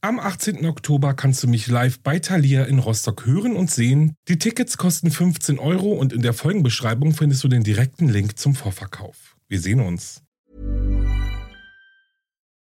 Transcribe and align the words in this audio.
Am 0.00 0.20
18. 0.20 0.64
Oktober 0.64 1.12
kannst 1.12 1.42
du 1.42 1.48
mich 1.48 1.66
live 1.66 1.98
bei 1.98 2.20
Thalia 2.20 2.62
in 2.66 2.78
Rostock 2.78 3.26
hören 3.26 3.56
und 3.56 3.68
sehen. 3.68 4.14
Die 4.28 4.38
Tickets 4.38 4.78
kosten 4.78 5.10
15 5.10 5.58
Euro 5.58 5.92
und 5.92 6.12
in 6.12 6.22
der 6.22 6.34
Folgenbeschreibung 6.34 7.14
findest 7.14 7.42
du 7.42 7.48
den 7.48 7.64
direkten 7.64 8.08
Link 8.08 8.38
zum 8.38 8.54
Vorverkauf. 8.54 9.36
Wir 9.48 9.58
sehen 9.58 9.80
uns. 9.80 10.22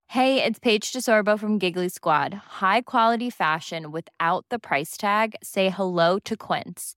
Hey, 0.08 0.46
it's 0.46 0.60
Paige 0.60 0.92
DeSorbo 0.92 1.38
from 1.38 1.58
Giggly 1.58 1.88
Squad. 1.88 2.34
High 2.60 2.84
quality 2.84 3.30
fashion 3.30 3.94
without 3.94 4.44
the 4.50 4.58
price 4.58 4.98
tag. 4.98 5.36
Say 5.42 5.70
hello 5.70 6.18
to 6.24 6.36
Quince. 6.36 6.96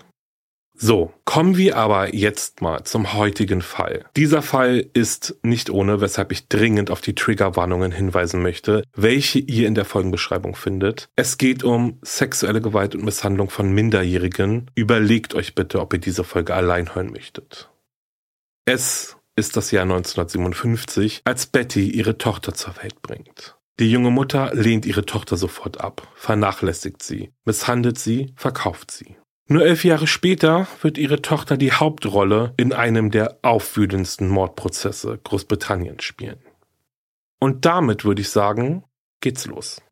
So, 0.82 1.12
kommen 1.26 1.58
wir 1.58 1.76
aber 1.76 2.14
jetzt 2.14 2.62
mal 2.62 2.84
zum 2.84 3.12
heutigen 3.12 3.60
Fall. 3.60 4.06
Dieser 4.16 4.40
Fall 4.40 4.86
ist 4.94 5.36
nicht 5.42 5.68
ohne, 5.68 6.00
weshalb 6.00 6.32
ich 6.32 6.48
dringend 6.48 6.90
auf 6.90 7.02
die 7.02 7.14
Triggerwarnungen 7.14 7.92
hinweisen 7.92 8.40
möchte, 8.40 8.84
welche 8.96 9.40
ihr 9.40 9.68
in 9.68 9.74
der 9.74 9.84
Folgenbeschreibung 9.84 10.54
findet. 10.54 11.10
Es 11.16 11.36
geht 11.36 11.64
um 11.64 11.98
sexuelle 12.00 12.62
Gewalt 12.62 12.94
und 12.94 13.04
Misshandlung 13.04 13.50
von 13.50 13.70
Minderjährigen. 13.70 14.70
Überlegt 14.74 15.34
euch 15.34 15.54
bitte, 15.54 15.80
ob 15.80 15.92
ihr 15.92 16.00
diese 16.00 16.24
Folge 16.24 16.54
allein 16.54 16.94
hören 16.94 17.12
möchtet. 17.12 17.68
Es 18.64 19.18
ist 19.36 19.58
das 19.58 19.72
Jahr 19.72 19.82
1957, 19.82 21.20
als 21.26 21.44
Betty 21.44 21.90
ihre 21.90 22.16
Tochter 22.16 22.54
zur 22.54 22.74
Welt 22.82 23.02
bringt. 23.02 23.58
Die 23.80 23.90
junge 23.90 24.10
Mutter 24.10 24.54
lehnt 24.54 24.86
ihre 24.86 25.04
Tochter 25.04 25.36
sofort 25.36 25.78
ab, 25.78 26.08
vernachlässigt 26.14 27.02
sie, 27.02 27.32
misshandelt 27.44 27.98
sie, 27.98 28.32
verkauft 28.34 28.90
sie. 28.90 29.16
Nur 29.52 29.66
elf 29.66 29.84
Jahre 29.84 30.06
später 30.06 30.68
wird 30.80 30.96
ihre 30.96 31.22
Tochter 31.22 31.56
die 31.56 31.72
Hauptrolle 31.72 32.54
in 32.56 32.72
einem 32.72 33.10
der 33.10 33.40
aufwühlendsten 33.42 34.28
Mordprozesse 34.28 35.18
Großbritanniens 35.24 36.04
spielen. 36.04 36.38
Und 37.40 37.64
damit 37.64 38.04
würde 38.04 38.22
ich 38.22 38.28
sagen, 38.28 38.84
geht's 39.20 39.46
los. 39.46 39.82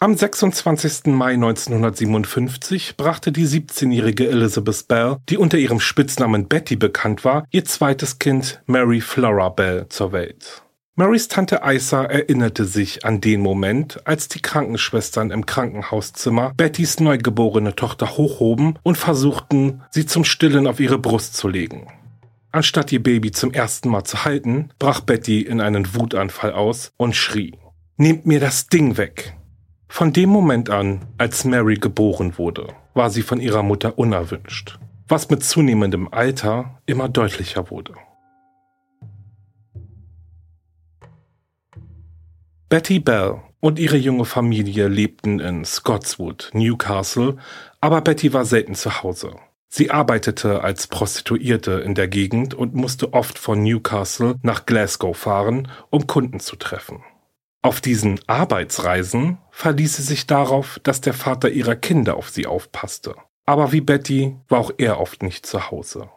Am 0.00 0.16
26. 0.16 1.06
Mai 1.06 1.32
1957 1.32 2.96
brachte 2.96 3.32
die 3.32 3.48
17-jährige 3.48 4.28
Elizabeth 4.28 4.86
Bell, 4.86 5.16
die 5.28 5.38
unter 5.38 5.58
ihrem 5.58 5.80
Spitznamen 5.80 6.46
Betty 6.46 6.76
bekannt 6.76 7.24
war, 7.24 7.48
ihr 7.50 7.64
zweites 7.64 8.20
Kind 8.20 8.62
Mary 8.66 9.00
Flora 9.00 9.48
Bell 9.48 9.86
zur 9.88 10.12
Welt. 10.12 10.62
Marys 10.94 11.26
Tante 11.26 11.62
Isa 11.64 12.04
erinnerte 12.04 12.64
sich 12.64 13.04
an 13.04 13.20
den 13.20 13.40
Moment, 13.40 14.06
als 14.06 14.28
die 14.28 14.40
Krankenschwestern 14.40 15.32
im 15.32 15.46
Krankenhauszimmer 15.46 16.52
Bettys 16.56 17.00
neugeborene 17.00 17.74
Tochter 17.74 18.16
hochhoben 18.16 18.78
und 18.84 18.96
versuchten, 18.96 19.82
sie 19.90 20.06
zum 20.06 20.22
Stillen 20.22 20.68
auf 20.68 20.78
ihre 20.78 21.00
Brust 21.00 21.36
zu 21.36 21.48
legen. 21.48 21.88
Anstatt 22.52 22.92
ihr 22.92 23.02
Baby 23.02 23.32
zum 23.32 23.52
ersten 23.52 23.88
Mal 23.88 24.04
zu 24.04 24.24
halten, 24.24 24.68
brach 24.78 25.00
Betty 25.00 25.40
in 25.40 25.60
einen 25.60 25.92
Wutanfall 25.96 26.52
aus 26.52 26.92
und 26.96 27.16
schrie. 27.16 27.58
Nehmt 27.96 28.26
mir 28.26 28.38
das 28.38 28.68
Ding 28.68 28.96
weg! 28.96 29.34
Von 29.88 30.12
dem 30.12 30.28
Moment 30.28 30.70
an, 30.70 31.06
als 31.16 31.44
Mary 31.44 31.74
geboren 31.74 32.38
wurde, 32.38 32.68
war 32.94 33.10
sie 33.10 33.22
von 33.22 33.40
ihrer 33.40 33.62
Mutter 33.62 33.98
unerwünscht, 33.98 34.78
was 35.08 35.30
mit 35.30 35.42
zunehmendem 35.42 36.08
Alter 36.12 36.80
immer 36.86 37.08
deutlicher 37.08 37.70
wurde. 37.70 37.94
Betty 42.68 43.00
Bell 43.00 43.40
und 43.60 43.78
ihre 43.78 43.96
junge 43.96 44.26
Familie 44.26 44.88
lebten 44.88 45.40
in 45.40 45.64
Scotswood, 45.64 46.50
Newcastle, 46.52 47.38
aber 47.80 48.02
Betty 48.02 48.32
war 48.34 48.44
selten 48.44 48.74
zu 48.74 49.02
Hause. 49.02 49.36
Sie 49.70 49.90
arbeitete 49.90 50.62
als 50.62 50.86
Prostituierte 50.86 51.72
in 51.72 51.94
der 51.94 52.08
Gegend 52.08 52.54
und 52.54 52.74
musste 52.74 53.14
oft 53.14 53.38
von 53.38 53.62
Newcastle 53.62 54.36
nach 54.42 54.66
Glasgow 54.66 55.16
fahren, 55.16 55.68
um 55.90 56.06
Kunden 56.06 56.40
zu 56.40 56.56
treffen. 56.56 57.02
Auf 57.62 57.80
diesen 57.80 58.20
Arbeitsreisen 58.26 59.38
verließ 59.50 59.96
sie 59.96 60.02
sich 60.02 60.26
darauf, 60.26 60.78
dass 60.84 61.00
der 61.00 61.14
Vater 61.14 61.50
ihrer 61.50 61.74
Kinder 61.74 62.16
auf 62.16 62.30
sie 62.30 62.46
aufpasste. 62.46 63.16
Aber 63.46 63.72
wie 63.72 63.80
Betty 63.80 64.36
war 64.48 64.60
auch 64.60 64.72
er 64.78 65.00
oft 65.00 65.22
nicht 65.22 65.44
zu 65.44 65.70
Hause. 65.70 66.08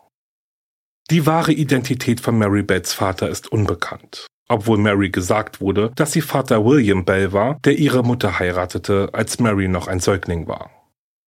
Die 1.09 1.25
wahre 1.25 1.51
Identität 1.51 2.21
von 2.21 2.37
Mary 2.37 2.61
Bells 2.61 2.93
Vater 2.93 3.27
ist 3.27 3.51
unbekannt, 3.51 4.27
obwohl 4.47 4.77
Mary 4.77 5.09
gesagt 5.09 5.59
wurde, 5.59 5.91
dass 5.95 6.11
sie 6.11 6.21
Vater 6.21 6.63
William 6.63 7.05
Bell 7.05 7.33
war, 7.33 7.57
der 7.65 7.77
ihre 7.77 8.03
Mutter 8.03 8.37
heiratete, 8.37 9.09
als 9.11 9.39
Mary 9.39 9.67
noch 9.67 9.87
ein 9.87 9.99
Säugling 9.99 10.47
war. 10.47 10.80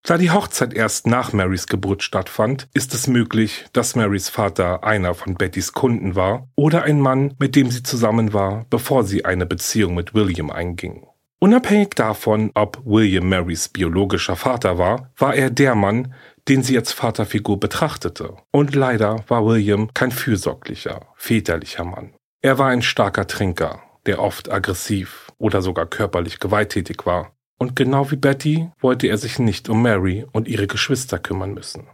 Da 0.06 0.18
die 0.18 0.32
Hochzeit 0.32 0.74
erst 0.74 1.08
nach 1.08 1.32
Marys 1.32 1.68
Geburt 1.68 2.04
stattfand, 2.04 2.68
ist 2.74 2.94
es 2.94 3.08
möglich, 3.08 3.66
dass 3.72 3.96
Marys 3.96 4.28
Vater 4.28 4.84
einer 4.84 5.14
von 5.14 5.36
Bettys 5.36 5.72
Kunden 5.72 6.14
war 6.14 6.50
oder 6.56 6.84
ein 6.84 7.00
Mann, 7.00 7.34
mit 7.40 7.56
dem 7.56 7.72
sie 7.72 7.84
zusammen 7.84 8.34
war, 8.34 8.66
bevor 8.70 9.06
sie 9.06 9.24
eine 9.24 9.46
Beziehung 9.46 9.96
mit 9.96 10.14
William 10.14 10.52
einging. 10.52 11.08
Unabhängig 11.40 11.92
davon, 11.92 12.52
ob 12.54 12.82
William 12.84 13.30
Marys 13.30 13.70
biologischer 13.70 14.36
Vater 14.36 14.78
war, 14.78 15.10
war 15.18 15.36
er 15.36 15.50
der 15.50 15.74
Mann, 15.74 16.14
den 16.50 16.64
sie 16.64 16.78
als 16.78 16.92
Vaterfigur 16.92 17.58
betrachtete. 17.58 18.36
Und 18.52 18.76
leider 18.76 19.24
war 19.30 19.46
William 19.46 19.94
kein 19.94 20.12
fürsorglicher, 20.12 21.00
väterlicher 21.16 21.86
Mann. 21.86 22.14
Er 22.42 22.58
war 22.58 22.68
ein 22.68 22.82
starker 22.82 23.26
Trinker, 23.26 23.82
der 24.06 24.22
oft 24.22 24.52
aggressiv 24.52 25.32
oder 25.38 25.62
sogar 25.62 25.86
körperlich 25.86 26.42
gewalttätig 26.42 27.06
war 27.06 27.33
und 27.60 27.76
genau 27.76 28.12
wie 28.12 28.16
Betty 28.16 28.70
wollte 28.80 29.08
er 29.08 29.18
sich 29.18 29.40
nicht 29.40 29.70
um 29.70 29.82
Mary 29.82 30.26
und 30.32 30.48
ihre 30.48 30.68
Geschwister 30.68 31.20
kümmern 31.20 31.54
müssen. 31.54 31.88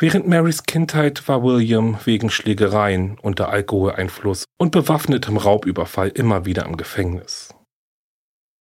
Während 0.00 0.28
Marys 0.28 0.62
Kindheit 0.62 1.26
war 1.26 1.42
William 1.42 1.98
wegen 2.04 2.30
Schlägereien 2.30 3.18
unter 3.20 3.48
Alkoholeinfluss 3.48 4.44
und 4.56 4.70
bewaffnetem 4.70 5.36
Raubüberfall 5.36 6.08
immer 6.10 6.44
wieder 6.44 6.66
im 6.66 6.76
Gefängnis. 6.76 7.52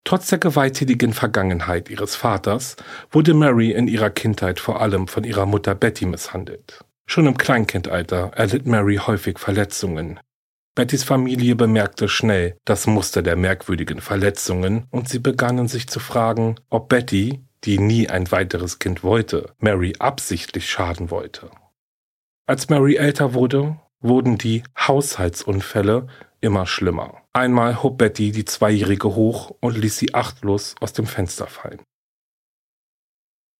Trotz 0.03 0.29
der 0.29 0.39
gewalttätigen 0.39 1.13
Vergangenheit 1.13 1.89
ihres 1.89 2.15
Vaters 2.15 2.75
wurde 3.11 3.33
Mary 3.33 3.71
in 3.71 3.87
ihrer 3.87 4.09
Kindheit 4.09 4.59
vor 4.59 4.81
allem 4.81 5.07
von 5.07 5.25
ihrer 5.25 5.45
Mutter 5.45 5.75
Betty 5.75 6.05
misshandelt. 6.05 6.83
Schon 7.07 7.27
im 7.27 7.37
Kleinkindalter 7.37 8.31
erlitt 8.33 8.65
Mary 8.65 8.95
häufig 8.95 9.37
Verletzungen. 9.37 10.19
Bettys 10.77 11.03
Familie 11.03 11.55
bemerkte 11.55 12.07
schnell 12.07 12.55
das 12.63 12.85
Muster 12.85 13.23
der 13.23 13.35
merkwürdigen 13.35 13.99
Verletzungen 13.99 14.85
und 14.91 15.09
sie 15.09 15.17
begannen 15.17 15.67
sich 15.67 15.87
zu 15.87 15.99
fragen, 15.99 16.59
ob 16.69 16.87
Betty, 16.87 17.41
die 17.63 17.79
nie 17.79 18.07
ein 18.09 18.31
weiteres 18.31 18.77
Kind 18.77 19.01
wollte, 19.01 19.55
Mary 19.57 19.95
absichtlich 19.97 20.69
schaden 20.69 21.09
wollte. 21.09 21.49
Als 22.45 22.69
Mary 22.69 22.95
älter 22.95 23.33
wurde, 23.33 23.79
wurden 24.01 24.37
die 24.37 24.61
Haushaltsunfälle 24.77 26.05
immer 26.41 26.67
schlimmer. 26.67 27.23
Einmal 27.33 27.81
hob 27.81 27.97
Betty 27.97 28.31
die 28.31 28.45
Zweijährige 28.45 29.15
hoch 29.15 29.55
und 29.59 29.75
ließ 29.75 29.97
sie 29.97 30.13
achtlos 30.13 30.75
aus 30.79 30.93
dem 30.93 31.07
Fenster 31.07 31.47
fallen. 31.47 31.81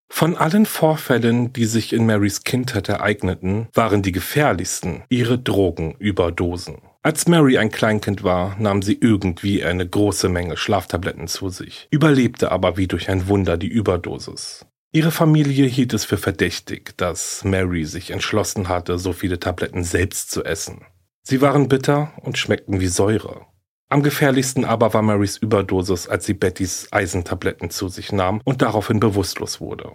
Von 0.08 0.36
allen 0.36 0.66
Vorfällen, 0.66 1.52
die 1.52 1.64
sich 1.64 1.92
in 1.92 2.06
Marys 2.06 2.44
Kindheit 2.44 2.88
ereigneten, 2.88 3.66
waren 3.74 4.02
die 4.02 4.12
gefährlichsten 4.12 5.02
ihre 5.08 5.36
Drogenüberdosen. 5.36 6.87
Als 7.02 7.28
Mary 7.28 7.58
ein 7.58 7.70
Kleinkind 7.70 8.24
war, 8.24 8.56
nahm 8.58 8.82
sie 8.82 8.98
irgendwie 9.00 9.64
eine 9.64 9.88
große 9.88 10.28
Menge 10.28 10.56
Schlaftabletten 10.56 11.28
zu 11.28 11.48
sich, 11.48 11.86
überlebte 11.90 12.50
aber 12.50 12.76
wie 12.76 12.88
durch 12.88 13.08
ein 13.08 13.28
Wunder 13.28 13.56
die 13.56 13.68
Überdosis. 13.68 14.66
Ihre 14.90 15.10
Familie 15.12 15.66
hielt 15.66 15.94
es 15.94 16.04
für 16.04 16.16
verdächtig, 16.16 16.96
dass 16.96 17.44
Mary 17.44 17.84
sich 17.84 18.10
entschlossen 18.10 18.68
hatte, 18.68 18.98
so 18.98 19.12
viele 19.12 19.38
Tabletten 19.38 19.84
selbst 19.84 20.30
zu 20.30 20.44
essen. 20.44 20.86
Sie 21.22 21.40
waren 21.40 21.68
bitter 21.68 22.12
und 22.22 22.36
schmeckten 22.36 22.80
wie 22.80 22.88
Säure. 22.88 23.46
Am 23.90 24.02
gefährlichsten 24.02 24.64
aber 24.64 24.92
war 24.92 25.02
Marys 25.02 25.36
Überdosis, 25.36 26.08
als 26.08 26.26
sie 26.26 26.34
Bettys 26.34 26.88
Eisentabletten 26.90 27.70
zu 27.70 27.88
sich 27.88 28.12
nahm 28.12 28.40
und 28.44 28.60
daraufhin 28.60 28.98
bewusstlos 28.98 29.60
wurde. 29.60 29.92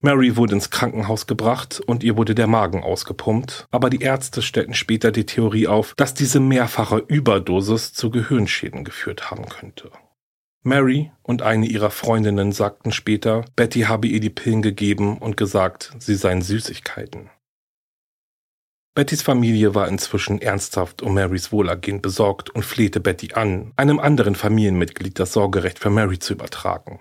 Mary 0.00 0.36
wurde 0.36 0.54
ins 0.54 0.70
Krankenhaus 0.70 1.26
gebracht 1.26 1.80
und 1.86 2.04
ihr 2.04 2.16
wurde 2.16 2.34
der 2.34 2.46
Magen 2.46 2.82
ausgepumpt, 2.82 3.66
aber 3.70 3.88
die 3.88 4.00
Ärzte 4.00 4.42
stellten 4.42 4.74
später 4.74 5.12
die 5.12 5.24
Theorie 5.24 5.66
auf, 5.66 5.94
dass 5.96 6.12
diese 6.12 6.40
mehrfache 6.40 6.98
Überdosis 6.98 7.94
zu 7.94 8.10
Gehirnschäden 8.10 8.84
geführt 8.84 9.30
haben 9.30 9.48
könnte. 9.48 9.90
Mary 10.62 11.12
und 11.22 11.42
eine 11.42 11.66
ihrer 11.66 11.90
Freundinnen 11.90 12.52
sagten 12.52 12.90
später, 12.90 13.44
Betty 13.54 13.82
habe 13.82 14.08
ihr 14.08 14.20
die 14.20 14.30
Pillen 14.30 14.62
gegeben 14.62 15.18
und 15.18 15.36
gesagt, 15.36 15.92
sie 15.98 16.14
seien 16.14 16.42
Süßigkeiten. 16.42 17.30
Bettys 18.94 19.22
Familie 19.22 19.74
war 19.74 19.88
inzwischen 19.88 20.40
ernsthaft 20.40 21.02
um 21.02 21.14
Marys 21.14 21.50
Wohlergehen 21.50 22.00
besorgt 22.00 22.50
und 22.50 22.64
flehte 22.64 23.00
Betty 23.00 23.34
an, 23.34 23.72
einem 23.76 23.98
anderen 23.98 24.36
Familienmitglied 24.36 25.18
das 25.18 25.32
Sorgerecht 25.32 25.80
für 25.80 25.90
Mary 25.90 26.18
zu 26.18 26.32
übertragen. 26.32 27.00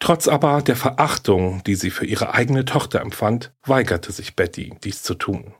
Trotz 0.00 0.28
aber 0.28 0.62
der 0.62 0.76
Verachtung, 0.76 1.62
die 1.64 1.74
sie 1.74 1.90
für 1.90 2.06
ihre 2.06 2.34
eigene 2.34 2.64
Tochter 2.64 3.00
empfand, 3.00 3.52
weigerte 3.64 4.10
sich 4.12 4.34
Betty, 4.34 4.74
dies 4.82 5.02
zu 5.02 5.14
tun. 5.14 5.54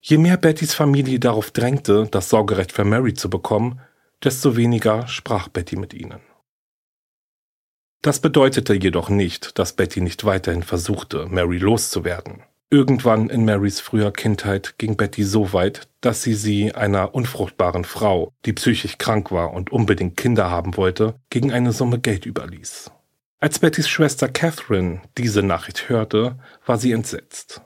Je 0.00 0.16
mehr 0.16 0.38
Bettys 0.38 0.72
Familie 0.72 1.18
darauf 1.18 1.50
drängte, 1.50 2.08
das 2.10 2.30
Sorgerecht 2.30 2.72
für 2.72 2.84
Mary 2.84 3.14
zu 3.14 3.28
bekommen, 3.28 3.80
desto 4.24 4.56
weniger 4.56 5.06
sprach 5.08 5.48
Betty 5.48 5.76
mit 5.76 5.92
ihnen. 5.92 6.20
Das 8.00 8.20
bedeutete 8.20 8.74
jedoch 8.74 9.10
nicht, 9.10 9.58
dass 9.58 9.74
Betty 9.74 10.00
nicht 10.00 10.24
weiterhin 10.24 10.62
versuchte, 10.62 11.26
Mary 11.26 11.58
loszuwerden. 11.58 12.44
Irgendwann 12.70 13.28
in 13.28 13.44
Marys 13.44 13.80
früher 13.80 14.12
Kindheit 14.12 14.78
ging 14.78 14.96
Betty 14.96 15.24
so 15.24 15.52
weit, 15.52 15.88
dass 16.00 16.22
sie 16.22 16.34
sie 16.34 16.72
einer 16.72 17.14
unfruchtbaren 17.14 17.84
Frau, 17.84 18.32
die 18.46 18.52
psychisch 18.52 18.96
krank 18.96 19.32
war 19.32 19.52
und 19.52 19.70
unbedingt 19.70 20.16
Kinder 20.16 20.48
haben 20.48 20.76
wollte, 20.76 21.16
gegen 21.28 21.52
eine 21.52 21.72
Summe 21.72 21.98
Geld 21.98 22.24
überließ. 22.24 22.92
Als 23.42 23.58
Bettys 23.58 23.88
Schwester 23.88 24.28
Catherine 24.28 25.00
diese 25.16 25.42
Nachricht 25.42 25.88
hörte, 25.88 26.38
war 26.66 26.76
sie 26.76 26.92
entsetzt. 26.92 27.62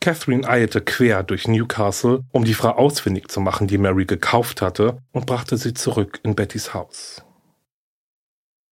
Catherine 0.00 0.48
eilte 0.48 0.80
quer 0.80 1.22
durch 1.22 1.46
Newcastle, 1.46 2.24
um 2.32 2.44
die 2.44 2.54
Frau 2.54 2.70
ausfindig 2.70 3.28
zu 3.28 3.40
machen, 3.40 3.68
die 3.68 3.76
Mary 3.76 4.06
gekauft 4.06 4.62
hatte, 4.62 5.02
und 5.12 5.26
brachte 5.26 5.58
sie 5.58 5.74
zurück 5.74 6.18
in 6.22 6.34
Bettys 6.34 6.72
Haus. 6.72 7.22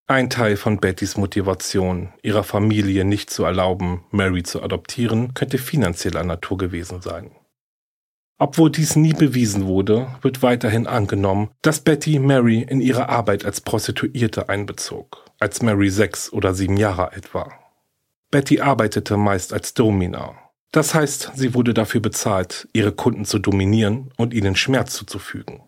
Ein 0.07 0.31
Teil 0.31 0.57
von 0.57 0.81
Bettys 0.81 1.19
Motivation, 1.19 2.15
ihrer 2.23 2.43
Familie 2.43 3.05
nicht 3.05 3.29
zu 3.29 3.45
erlauben, 3.45 4.07
Mary 4.11 4.43
zu 4.43 4.63
adoptieren, 4.63 5.35
könnte 5.35 5.59
finanzieller 5.59 6.25
Natur 6.25 6.57
gewesen 6.57 7.03
sein. 7.03 7.33
Obwohl 8.39 8.71
dies 8.71 8.97
nie 8.97 9.13
bewiesen 9.13 9.67
wurde, 9.67 10.09
wird 10.23 10.43
weiterhin 10.43 10.87
angenommen, 10.87 11.51
dass 11.61 11.81
Betty 11.81 12.19
Mary 12.19 12.63
in 12.63 12.81
ihre 12.81 13.11
Arbeit 13.11 13.45
als 13.45 13.61
Prostituierte 13.61 14.49
einbezog, 14.49 15.30
als 15.41 15.63
Mary 15.63 15.91
sechs 15.91 16.33
oder 16.33 16.55
sieben 16.55 16.77
Jahre 16.77 17.13
alt 17.13 17.35
war. 17.35 17.59
Betty 18.31 18.61
arbeitete 18.61 19.17
meist 19.17 19.53
als 19.53 19.75
Domina. 19.75 20.39
Das 20.71 20.95
heißt, 20.95 21.33
sie 21.35 21.55
wurde 21.55 21.75
dafür 21.75 22.01
bezahlt, 22.01 22.69
ihre 22.73 22.93
Kunden 22.93 23.25
zu 23.25 23.41
dominieren 23.41 24.13
und 24.17 24.33
ihnen 24.33 24.55
Schmerz 24.55 24.95
zuzufügen. 24.95 25.63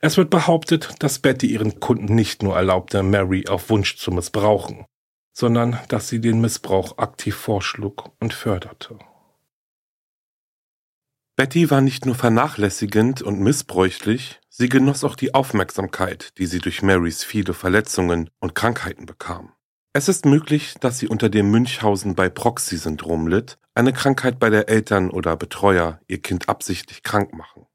Es 0.00 0.16
wird 0.16 0.30
behauptet, 0.30 0.96
dass 0.98 1.20
Betty 1.20 1.46
ihren 1.46 1.78
Kunden 1.78 2.16
nicht 2.16 2.42
nur 2.42 2.56
erlaubte, 2.56 3.04
Mary 3.04 3.46
auf 3.46 3.70
Wunsch 3.70 3.96
zu 3.96 4.10
missbrauchen, 4.10 4.84
sondern 5.32 5.78
dass 5.86 6.08
sie 6.08 6.20
den 6.20 6.40
Missbrauch 6.40 6.98
aktiv 6.98 7.36
vorschlug 7.36 8.10
und 8.18 8.34
förderte. 8.34 8.98
Betty 11.36 11.70
war 11.70 11.80
nicht 11.80 12.04
nur 12.04 12.16
vernachlässigend 12.16 13.22
und 13.22 13.38
missbräuchlich, 13.38 14.40
sie 14.52 14.68
genoss 14.68 15.02
auch 15.02 15.16
die 15.16 15.34
Aufmerksamkeit, 15.34 16.36
die 16.38 16.46
sie 16.46 16.58
durch 16.58 16.82
Marys 16.82 17.24
viele 17.24 17.54
Verletzungen 17.54 18.28
und 18.38 18.54
Krankheiten 18.54 19.06
bekam. 19.06 19.52
Es 19.94 20.08
ist 20.08 20.26
möglich, 20.26 20.74
dass 20.78 20.98
sie 20.98 21.08
unter 21.08 21.28
dem 21.28 21.50
Münchhausen 21.50 22.14
bei 22.14 22.28
Proxy-Syndrom 22.28 23.26
litt, 23.28 23.58
eine 23.74 23.94
Krankheit, 23.94 24.38
bei 24.38 24.50
der 24.50 24.68
Eltern 24.68 25.10
oder 25.10 25.36
Betreuer 25.36 26.00
ihr 26.06 26.20
Kind 26.20 26.50
absichtlich 26.50 27.02
krank 27.02 27.32
machen. 27.32 27.66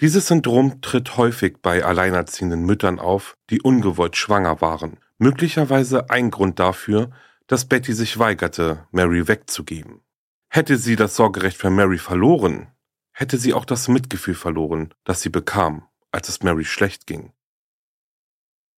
Dieses 0.00 0.28
Syndrom 0.28 0.80
tritt 0.82 1.16
häufig 1.16 1.56
bei 1.62 1.82
alleinerziehenden 1.82 2.62
Müttern 2.62 2.98
auf, 2.98 3.36
die 3.50 3.62
ungewollt 3.62 4.16
schwanger 4.16 4.60
waren, 4.60 4.98
möglicherweise 5.16 6.10
ein 6.10 6.30
Grund 6.30 6.58
dafür, 6.58 7.10
dass 7.46 7.64
Betty 7.64 7.94
sich 7.94 8.18
weigerte, 8.18 8.86
Mary 8.90 9.26
wegzugeben. 9.26 10.02
Hätte 10.50 10.76
sie 10.76 10.94
das 10.94 11.16
Sorgerecht 11.16 11.56
für 11.56 11.70
Mary 11.70 11.98
verloren, 11.98 12.68
hätte 13.12 13.38
sie 13.38 13.54
auch 13.54 13.64
das 13.64 13.88
Mitgefühl 13.88 14.34
verloren, 14.34 14.94
das 15.04 15.22
sie 15.22 15.30
bekam, 15.30 15.87
als 16.12 16.28
es 16.28 16.42
Mary 16.42 16.64
schlecht 16.64 17.06
ging. 17.06 17.32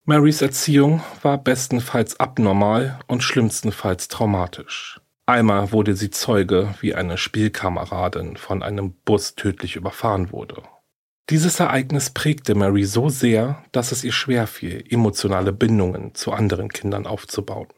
Marys 0.05 0.43
Erziehung 0.43 1.03
war 1.23 1.39
bestenfalls 1.39 2.19
abnormal 2.19 2.99
und 3.07 3.23
schlimmstenfalls 3.23 4.09
traumatisch. 4.09 5.01
Einmal 5.27 5.71
wurde 5.73 5.95
sie 5.95 6.11
Zeuge, 6.11 6.75
wie 6.81 6.95
eine 6.95 7.17
Spielkameradin 7.17 8.37
von 8.37 8.63
einem 8.63 8.95
Bus 9.05 9.37
tödlich 9.37 9.77
überfahren 9.77 10.33
wurde. 10.33 10.63
Dieses 11.29 11.61
Ereignis 11.61 12.11
prägte 12.11 12.57
Mary 12.57 12.85
so 12.85 13.09
sehr, 13.09 13.65
dass 13.71 13.93
es 13.93 14.03
ihr 14.03 14.13
schwerfiel, 14.13 14.85
emotionale 14.89 15.53
Bindungen 15.53 16.15
zu 16.15 16.33
anderen 16.33 16.71
Kindern 16.71 17.07
aufzubauen. 17.07 17.69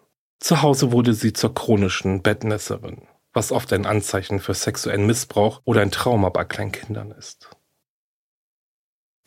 Zu 0.40 0.62
Hause 0.62 0.92
wurde 0.92 1.12
sie 1.12 1.34
zur 1.34 1.54
chronischen 1.54 2.22
Bettnässerin 2.22 3.02
was 3.32 3.52
oft 3.52 3.72
ein 3.72 3.86
Anzeichen 3.86 4.40
für 4.40 4.54
sexuellen 4.54 5.06
Missbrauch 5.06 5.62
oder 5.64 5.80
ein 5.80 5.90
Trauma 5.90 6.28
bei 6.28 6.44
Kleinkindern 6.44 7.10
ist. 7.12 7.50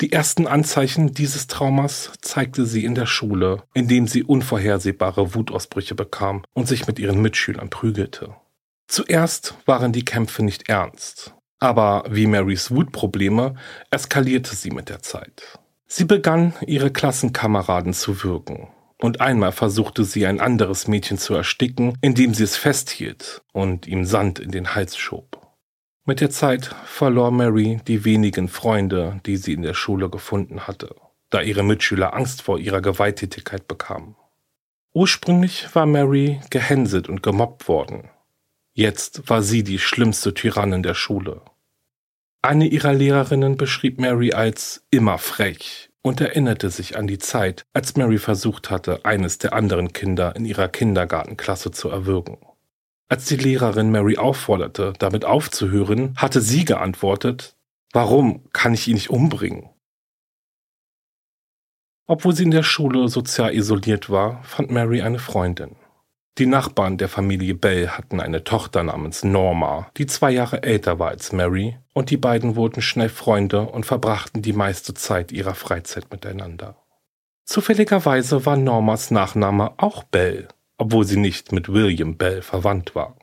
Die 0.02 0.12
ersten 0.12 0.46
Anzeichen 0.46 1.14
dieses 1.14 1.48
Traumas 1.48 2.12
zeigte 2.22 2.66
sie 2.66 2.84
in 2.84 2.96
der 2.96 3.06
Schule, 3.06 3.64
indem 3.74 4.08
sie 4.08 4.24
unvorhersehbare 4.24 5.34
Wutausbrüche 5.36 5.96
bekam 5.96 6.44
und 6.54 6.68
sich 6.68 6.86
mit 6.86 7.00
ihren 7.00 7.22
Mitschülern 7.22 7.70
prügelte. 7.70 8.36
Zuerst 8.88 9.56
waren 9.66 9.94
die 9.94 10.04
Kämpfe 10.04 10.44
nicht 10.44 10.68
ernst, 10.68 11.34
aber 11.60 12.04
wie 12.10 12.28
Marys 12.28 12.72
Wutprobleme 12.72 13.56
eskalierte 13.90 14.54
sie 14.54 14.72
mit 14.72 14.90
der 14.90 15.02
Zeit. 15.02 15.60
Sie 15.88 16.06
begann, 16.06 16.54
ihre 16.68 16.92
Klassenkameraden 16.92 17.94
zu 17.94 18.22
würgen, 18.22 18.68
und 19.00 19.22
einmal 19.22 19.54
versuchte 19.54 20.04
sie 20.04 20.26
ein 20.26 20.42
anderes 20.42 20.90
Mädchen 20.90 21.18
zu 21.18 21.34
ersticken, 21.36 21.98
indem 22.02 22.34
sie 22.34 22.44
es 22.44 22.58
festhielt 22.58 23.44
und 23.54 23.88
ihm 23.88 24.04
Sand 24.04 24.40
in 24.40 24.52
den 24.52 24.76
Hals 24.76 24.98
schob. 24.98 25.45
Mit 26.08 26.22
der 26.22 26.30
Zeit 26.30 26.66
verlor 26.86 27.32
Mary 27.32 27.80
die 27.88 28.06
wenigen 28.06 28.48
Freunde, 28.48 29.20
die 29.26 29.38
sie 29.38 29.54
in 29.54 29.64
der 29.64 29.74
Schule 29.74 30.10
gefunden 30.10 30.68
hatte, 30.68 30.96
da 31.32 31.42
ihre 31.42 31.64
Mitschüler 31.64 32.14
Angst 32.14 32.44
vor 32.44 32.60
ihrer 32.60 32.82
Gewalttätigkeit 32.82 33.68
bekamen. 33.68 34.16
Ursprünglich 34.94 35.68
war 35.74 35.88
Mary 35.88 36.40
gehänselt 36.52 37.10
und 37.10 37.24
gemobbt 37.24 37.68
worden. 37.68 38.10
Jetzt 38.74 39.30
war 39.30 39.42
sie 39.42 39.64
die 39.64 39.80
schlimmste 39.80 40.34
Tyrannin 40.34 40.84
der 40.84 40.94
Schule. 40.94 41.42
Eine 42.44 42.68
ihrer 42.68 42.94
Lehrerinnen 42.94 43.58
beschrieb 43.58 44.00
Mary 44.00 44.32
als 44.32 44.86
immer 44.92 45.18
frech, 45.18 45.90
und 46.06 46.22
erinnerte 46.22 46.70
sich 46.70 46.98
an 46.98 47.08
die 47.08 47.18
Zeit, 47.18 47.66
als 47.74 47.96
Mary 47.96 48.20
versucht 48.20 48.70
hatte, 48.70 49.04
eines 49.06 49.40
der 49.40 49.54
anderen 49.54 49.92
Kinder 49.92 50.36
in 50.36 50.46
ihrer 50.46 50.68
Kindergartenklasse 50.68 51.72
zu 51.72 51.90
erwürgen. 51.90 52.38
Als 53.08 53.26
die 53.26 53.38
Lehrerin 53.38 53.92
Mary 53.92 54.18
aufforderte, 54.18 54.94
damit 54.98 55.26
aufzuhören, 55.26 56.16
hatte 56.18 56.42
sie 56.42 56.66
geantwortet, 56.66 57.56
Warum 57.96 58.52
kann 58.52 58.74
ich 58.74 58.90
ihn 58.90 58.96
nicht 58.96 59.10
umbringen? 59.10 59.70
Obwohl 62.08 62.36
sie 62.36 62.44
in 62.44 62.52
der 62.52 62.62
Schule 62.62 63.08
sozial 63.08 63.56
isoliert 63.56 64.10
war, 64.10 64.44
fand 64.44 64.70
Mary 64.70 65.02
eine 65.02 65.18
Freundin. 65.18 65.78
Die 66.38 66.46
Nachbarn 66.46 66.98
der 66.98 67.08
Familie 67.08 67.56
Bell 67.56 67.88
hatten 67.88 68.20
eine 68.20 68.44
Tochter 68.44 68.84
namens 68.84 69.24
Norma, 69.24 69.90
die 69.96 70.08
zwei 70.08 70.32
Jahre 70.32 70.62
älter 70.64 71.00
war 71.00 71.08
als 71.08 71.32
Mary, 71.32 71.78
und 71.94 72.10
die 72.10 72.18
beiden 72.18 72.58
wurden 72.58 72.82
schnell 72.82 73.08
Freunde 73.08 73.62
und 73.62 73.86
verbrachten 73.86 74.42
die 74.42 74.52
meiste 74.52 74.94
Zeit 74.94 75.32
ihrer 75.32 75.56
Freizeit 75.56 76.12
miteinander. 76.12 76.76
Zufälligerweise 77.46 78.46
war 78.46 78.58
Normas 78.58 79.10
Nachname 79.10 79.72
auch 79.78 80.04
Bell, 80.04 80.50
obwohl 80.78 81.06
sie 81.06 81.18
nicht 81.18 81.52
mit 81.52 81.70
William 81.70 82.18
Bell 82.18 82.42
verwandt 82.42 82.96
war. 82.96 83.16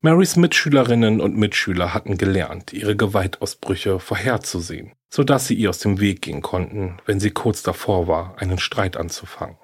Marys 0.00 0.36
Mitschülerinnen 0.36 1.20
und 1.20 1.36
Mitschüler 1.36 1.92
hatten 1.92 2.18
gelernt, 2.18 2.72
ihre 2.72 2.94
Gewaltausbrüche 2.94 3.98
vorherzusehen, 3.98 4.92
so 5.10 5.24
dass 5.24 5.48
sie 5.48 5.54
ihr 5.54 5.70
aus 5.70 5.80
dem 5.80 5.98
Weg 5.98 6.22
gehen 6.22 6.40
konnten, 6.40 6.98
wenn 7.04 7.18
sie 7.18 7.32
kurz 7.32 7.64
davor 7.64 8.06
war, 8.06 8.36
einen 8.38 8.58
Streit 8.58 8.96
anzufangen. 8.96 9.56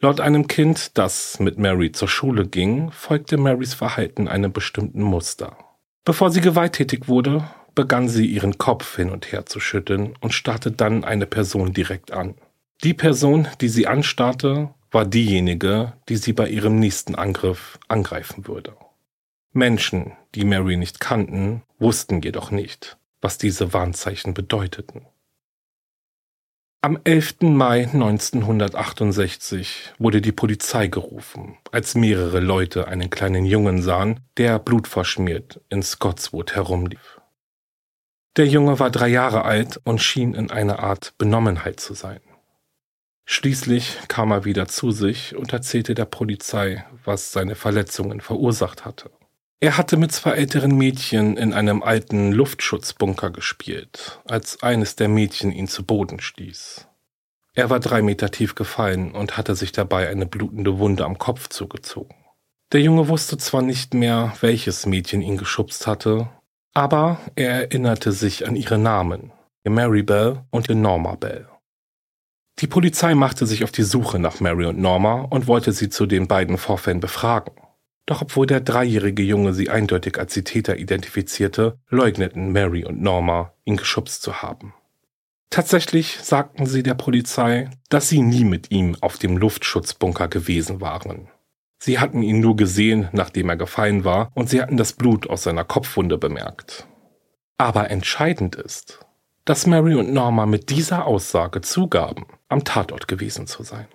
Laut 0.00 0.20
einem 0.20 0.46
Kind, 0.46 0.96
das 0.98 1.40
mit 1.40 1.58
Mary 1.58 1.92
zur 1.92 2.08
Schule 2.08 2.46
ging, 2.46 2.90
folgte 2.92 3.36
Marys 3.36 3.74
Verhalten 3.74 4.28
einem 4.28 4.52
bestimmten 4.52 5.02
Muster. 5.02 5.56
Bevor 6.04 6.30
sie 6.30 6.40
gewalttätig 6.40 7.06
wurde, 7.06 7.48
begann 7.74 8.08
sie 8.08 8.26
ihren 8.26 8.58
Kopf 8.58 8.96
hin 8.96 9.10
und 9.10 9.30
her 9.30 9.46
zu 9.46 9.60
schütteln 9.60 10.14
und 10.20 10.34
starrte 10.34 10.72
dann 10.72 11.04
eine 11.04 11.26
Person 11.26 11.72
direkt 11.72 12.10
an. 12.10 12.34
Die 12.82 12.94
Person, 12.94 13.46
die 13.60 13.68
sie 13.68 13.86
anstarrte, 13.86 14.74
war 14.90 15.04
diejenige, 15.04 15.94
die 16.08 16.16
sie 16.16 16.32
bei 16.32 16.48
ihrem 16.48 16.78
nächsten 16.78 17.14
Angriff 17.14 17.78
angreifen 17.88 18.46
würde. 18.46 18.76
Menschen, 19.52 20.12
die 20.34 20.44
Mary 20.44 20.76
nicht 20.76 21.00
kannten, 21.00 21.62
wussten 21.78 22.22
jedoch 22.22 22.50
nicht, 22.50 22.98
was 23.20 23.38
diese 23.38 23.72
Warnzeichen 23.72 24.34
bedeuteten. 24.34 25.06
Am 26.80 26.96
11. 27.02 27.40
Mai 27.40 27.88
1968 27.92 29.94
wurde 29.98 30.20
die 30.20 30.30
Polizei 30.30 30.86
gerufen, 30.86 31.58
als 31.72 31.96
mehrere 31.96 32.38
Leute 32.38 32.86
einen 32.86 33.10
kleinen 33.10 33.44
Jungen 33.44 33.82
sahen, 33.82 34.20
der 34.36 34.60
blutverschmiert 34.60 35.60
in 35.70 35.82
Scotswood 35.82 36.54
herumlief. 36.54 37.20
Der 38.36 38.46
Junge 38.46 38.78
war 38.78 38.90
drei 38.90 39.08
Jahre 39.08 39.44
alt 39.44 39.80
und 39.82 40.00
schien 40.00 40.34
in 40.34 40.52
einer 40.52 40.78
Art 40.78 41.14
Benommenheit 41.18 41.80
zu 41.80 41.94
sein. 41.94 42.20
Schließlich 43.30 43.98
kam 44.08 44.30
er 44.30 44.46
wieder 44.46 44.68
zu 44.68 44.90
sich 44.90 45.36
und 45.36 45.52
erzählte 45.52 45.94
der 45.94 46.06
Polizei, 46.06 46.86
was 47.04 47.30
seine 47.30 47.56
Verletzungen 47.56 48.22
verursacht 48.22 48.86
hatte. 48.86 49.10
Er 49.60 49.76
hatte 49.76 49.98
mit 49.98 50.12
zwei 50.12 50.30
älteren 50.30 50.74
Mädchen 50.74 51.36
in 51.36 51.52
einem 51.52 51.82
alten 51.82 52.32
Luftschutzbunker 52.32 53.28
gespielt, 53.28 54.18
als 54.24 54.62
eines 54.62 54.96
der 54.96 55.08
Mädchen 55.08 55.52
ihn 55.52 55.68
zu 55.68 55.84
Boden 55.84 56.20
stieß. 56.20 56.88
Er 57.52 57.68
war 57.68 57.80
drei 57.80 58.00
Meter 58.00 58.30
tief 58.30 58.54
gefallen 58.54 59.12
und 59.12 59.36
hatte 59.36 59.54
sich 59.54 59.72
dabei 59.72 60.08
eine 60.08 60.24
blutende 60.24 60.78
Wunde 60.78 61.04
am 61.04 61.18
Kopf 61.18 61.50
zugezogen. 61.50 62.16
Der 62.72 62.80
Junge 62.80 63.08
wusste 63.08 63.36
zwar 63.36 63.60
nicht 63.60 63.92
mehr, 63.92 64.32
welches 64.40 64.86
Mädchen 64.86 65.20
ihn 65.20 65.36
geschubst 65.36 65.86
hatte, 65.86 66.30
aber 66.72 67.20
er 67.36 67.50
erinnerte 67.50 68.12
sich 68.12 68.48
an 68.48 68.56
ihre 68.56 68.78
Namen, 68.78 69.32
Mary 69.64 70.02
Bell 70.02 70.44
und 70.50 70.70
Norma 70.70 71.14
Bell. 71.16 71.46
Die 72.60 72.66
Polizei 72.66 73.14
machte 73.14 73.46
sich 73.46 73.62
auf 73.62 73.70
die 73.70 73.84
Suche 73.84 74.18
nach 74.18 74.40
Mary 74.40 74.66
und 74.66 74.78
Norma 74.78 75.20
und 75.30 75.46
wollte 75.46 75.72
sie 75.72 75.88
zu 75.88 76.06
den 76.06 76.26
beiden 76.26 76.58
Vorfällen 76.58 76.98
befragen. 76.98 77.54
Doch 78.04 78.22
obwohl 78.22 78.46
der 78.46 78.60
dreijährige 78.60 79.22
Junge 79.22 79.52
sie 79.52 79.70
eindeutig 79.70 80.18
als 80.18 80.34
die 80.34 80.42
Täter 80.42 80.78
identifizierte, 80.78 81.78
leugneten 81.88 82.52
Mary 82.52 82.84
und 82.84 83.00
Norma, 83.00 83.52
ihn 83.64 83.76
geschubst 83.76 84.22
zu 84.22 84.42
haben. 84.42 84.74
Tatsächlich 85.50 86.18
sagten 86.20 86.66
sie 86.66 86.82
der 86.82 86.94
Polizei, 86.94 87.70
dass 87.90 88.08
sie 88.08 88.22
nie 88.22 88.44
mit 88.44 88.70
ihm 88.70 88.96
auf 89.00 89.18
dem 89.18 89.36
Luftschutzbunker 89.36 90.28
gewesen 90.28 90.80
waren. 90.80 91.28
Sie 91.78 92.00
hatten 92.00 92.22
ihn 92.22 92.40
nur 92.40 92.56
gesehen, 92.56 93.08
nachdem 93.12 93.50
er 93.50 93.56
gefallen 93.56 94.04
war, 94.04 94.30
und 94.34 94.50
sie 94.50 94.60
hatten 94.60 94.76
das 94.76 94.94
Blut 94.94 95.30
aus 95.30 95.44
seiner 95.44 95.64
Kopfwunde 95.64 96.18
bemerkt. 96.18 96.88
Aber 97.56 97.90
entscheidend 97.90 98.56
ist, 98.56 99.00
dass 99.48 99.66
Mary 99.66 99.94
und 99.94 100.12
Norma 100.12 100.44
mit 100.44 100.68
dieser 100.68 101.06
Aussage 101.06 101.62
zugaben, 101.62 102.26
am 102.50 102.64
Tatort 102.64 103.08
gewesen 103.08 103.46
zu 103.46 103.62
sein. 103.62 103.88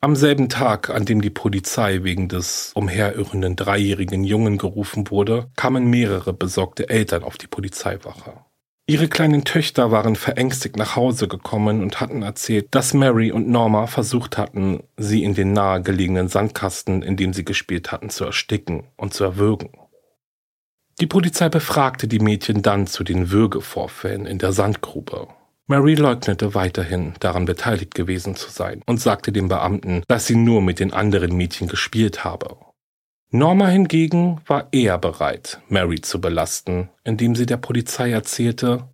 Am 0.00 0.16
selben 0.16 0.48
Tag, 0.48 0.88
an 0.88 1.04
dem 1.04 1.20
die 1.20 1.28
Polizei 1.28 2.04
wegen 2.04 2.30
des 2.30 2.72
umherirrenden 2.74 3.54
dreijährigen 3.54 4.24
Jungen 4.24 4.56
gerufen 4.56 5.10
wurde, 5.10 5.50
kamen 5.56 5.90
mehrere 5.90 6.32
besorgte 6.32 6.88
Eltern 6.88 7.22
auf 7.22 7.36
die 7.36 7.48
Polizeiwache. 7.48 8.32
Ihre 8.86 9.08
kleinen 9.08 9.44
Töchter 9.44 9.90
waren 9.90 10.16
verängstigt 10.16 10.76
nach 10.76 10.96
Hause 10.96 11.28
gekommen 11.28 11.82
und 11.82 12.00
hatten 12.00 12.22
erzählt, 12.22 12.68
dass 12.70 12.94
Mary 12.94 13.30
und 13.30 13.46
Norma 13.46 13.88
versucht 13.88 14.38
hatten, 14.38 14.82
sie 14.96 15.22
in 15.22 15.34
den 15.34 15.52
nahegelegenen 15.52 16.28
Sandkasten, 16.28 17.02
in 17.02 17.18
dem 17.18 17.34
sie 17.34 17.44
gespielt 17.44 17.92
hatten, 17.92 18.08
zu 18.08 18.24
ersticken 18.24 18.84
und 18.96 19.12
zu 19.12 19.24
erwürgen. 19.24 19.68
Die 20.98 21.06
Polizei 21.06 21.50
befragte 21.50 22.08
die 22.08 22.20
Mädchen 22.20 22.62
dann 22.62 22.86
zu 22.86 23.04
den 23.04 23.30
Würgevorfällen 23.30 24.24
in 24.24 24.38
der 24.38 24.52
Sandgrube. 24.52 25.28
Mary 25.66 25.94
leugnete 25.94 26.54
weiterhin, 26.54 27.12
daran 27.20 27.44
beteiligt 27.44 27.94
gewesen 27.94 28.34
zu 28.34 28.50
sein 28.50 28.82
und 28.86 29.00
sagte 29.00 29.30
dem 29.30 29.48
Beamten, 29.48 30.02
dass 30.08 30.26
sie 30.26 30.36
nur 30.36 30.62
mit 30.62 30.78
den 30.78 30.94
anderen 30.94 31.36
Mädchen 31.36 31.68
gespielt 31.68 32.24
habe. 32.24 32.56
Norma 33.30 33.66
hingegen 33.66 34.40
war 34.46 34.68
eher 34.72 34.96
bereit, 34.96 35.60
Mary 35.68 36.00
zu 36.00 36.20
belasten, 36.20 36.88
indem 37.04 37.34
sie 37.34 37.44
der 37.44 37.58
Polizei 37.58 38.10
erzählte, 38.10 38.88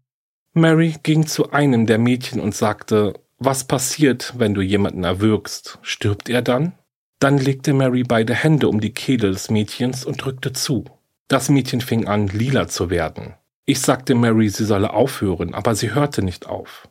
Mary 0.55 0.97
ging 1.03 1.27
zu 1.27 1.53
einem 1.53 1.87
der 1.87 1.99
Mädchen 1.99 2.41
und 2.41 2.55
sagte, 2.55 3.15
was 3.39 3.65
passiert, 3.65 4.35
wenn 4.37 4.55
du 4.55 4.61
jemanden 4.61 5.05
erwürgst? 5.05 5.79
Stirbt 5.83 6.29
er 6.29 6.43
dann? 6.43 6.73
Dann 7.21 7.39
legte 7.39 7.73
Mary 7.73 8.03
beide 8.03 8.35
Hände 8.35 8.69
um 8.69 8.81
die 8.81 8.93
Kehle 8.93 9.31
des 9.31 9.51
Mädchens 9.51 10.05
und 10.05 10.25
drückte 10.25 10.53
zu. 10.53 10.85
Das 11.33 11.49
Mädchen 11.49 11.81
fing 11.81 12.07
an, 12.09 12.29
lila 12.29 12.69
zu 12.69 12.91
werden. 12.91 13.33
Ich 13.65 13.81
sagte 13.81 14.15
Mary, 14.15 14.51
sie 14.51 14.67
solle 14.67 14.93
aufhören, 14.93 15.55
aber 15.55 15.75
sie 15.75 15.95
hörte 15.95 16.23
nicht 16.23 16.45
auf. 16.45 16.91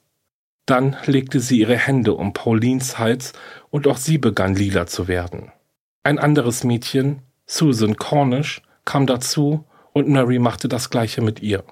Dann 0.66 0.98
legte 1.06 1.40
sie 1.40 1.60
ihre 1.60 1.78
Hände 1.78 2.16
um 2.16 2.34
Paulines 2.34 2.98
Hals 2.98 3.34
und 3.70 3.86
auch 3.86 3.98
sie 3.98 4.18
begann 4.18 4.56
lila 4.56 4.88
zu 4.88 5.08
werden. 5.08 5.52
Ein 6.02 6.18
anderes 6.18 6.64
Mädchen, 6.64 7.22
Susan 7.46 7.98
Cornish, 7.98 8.64
kam 8.84 9.06
dazu 9.06 9.64
und 9.94 10.08
Mary 10.08 10.40
machte 10.40 10.68
das 10.68 10.90
gleiche 10.90 11.22
mit 11.22 11.44
ihr. 11.44 11.64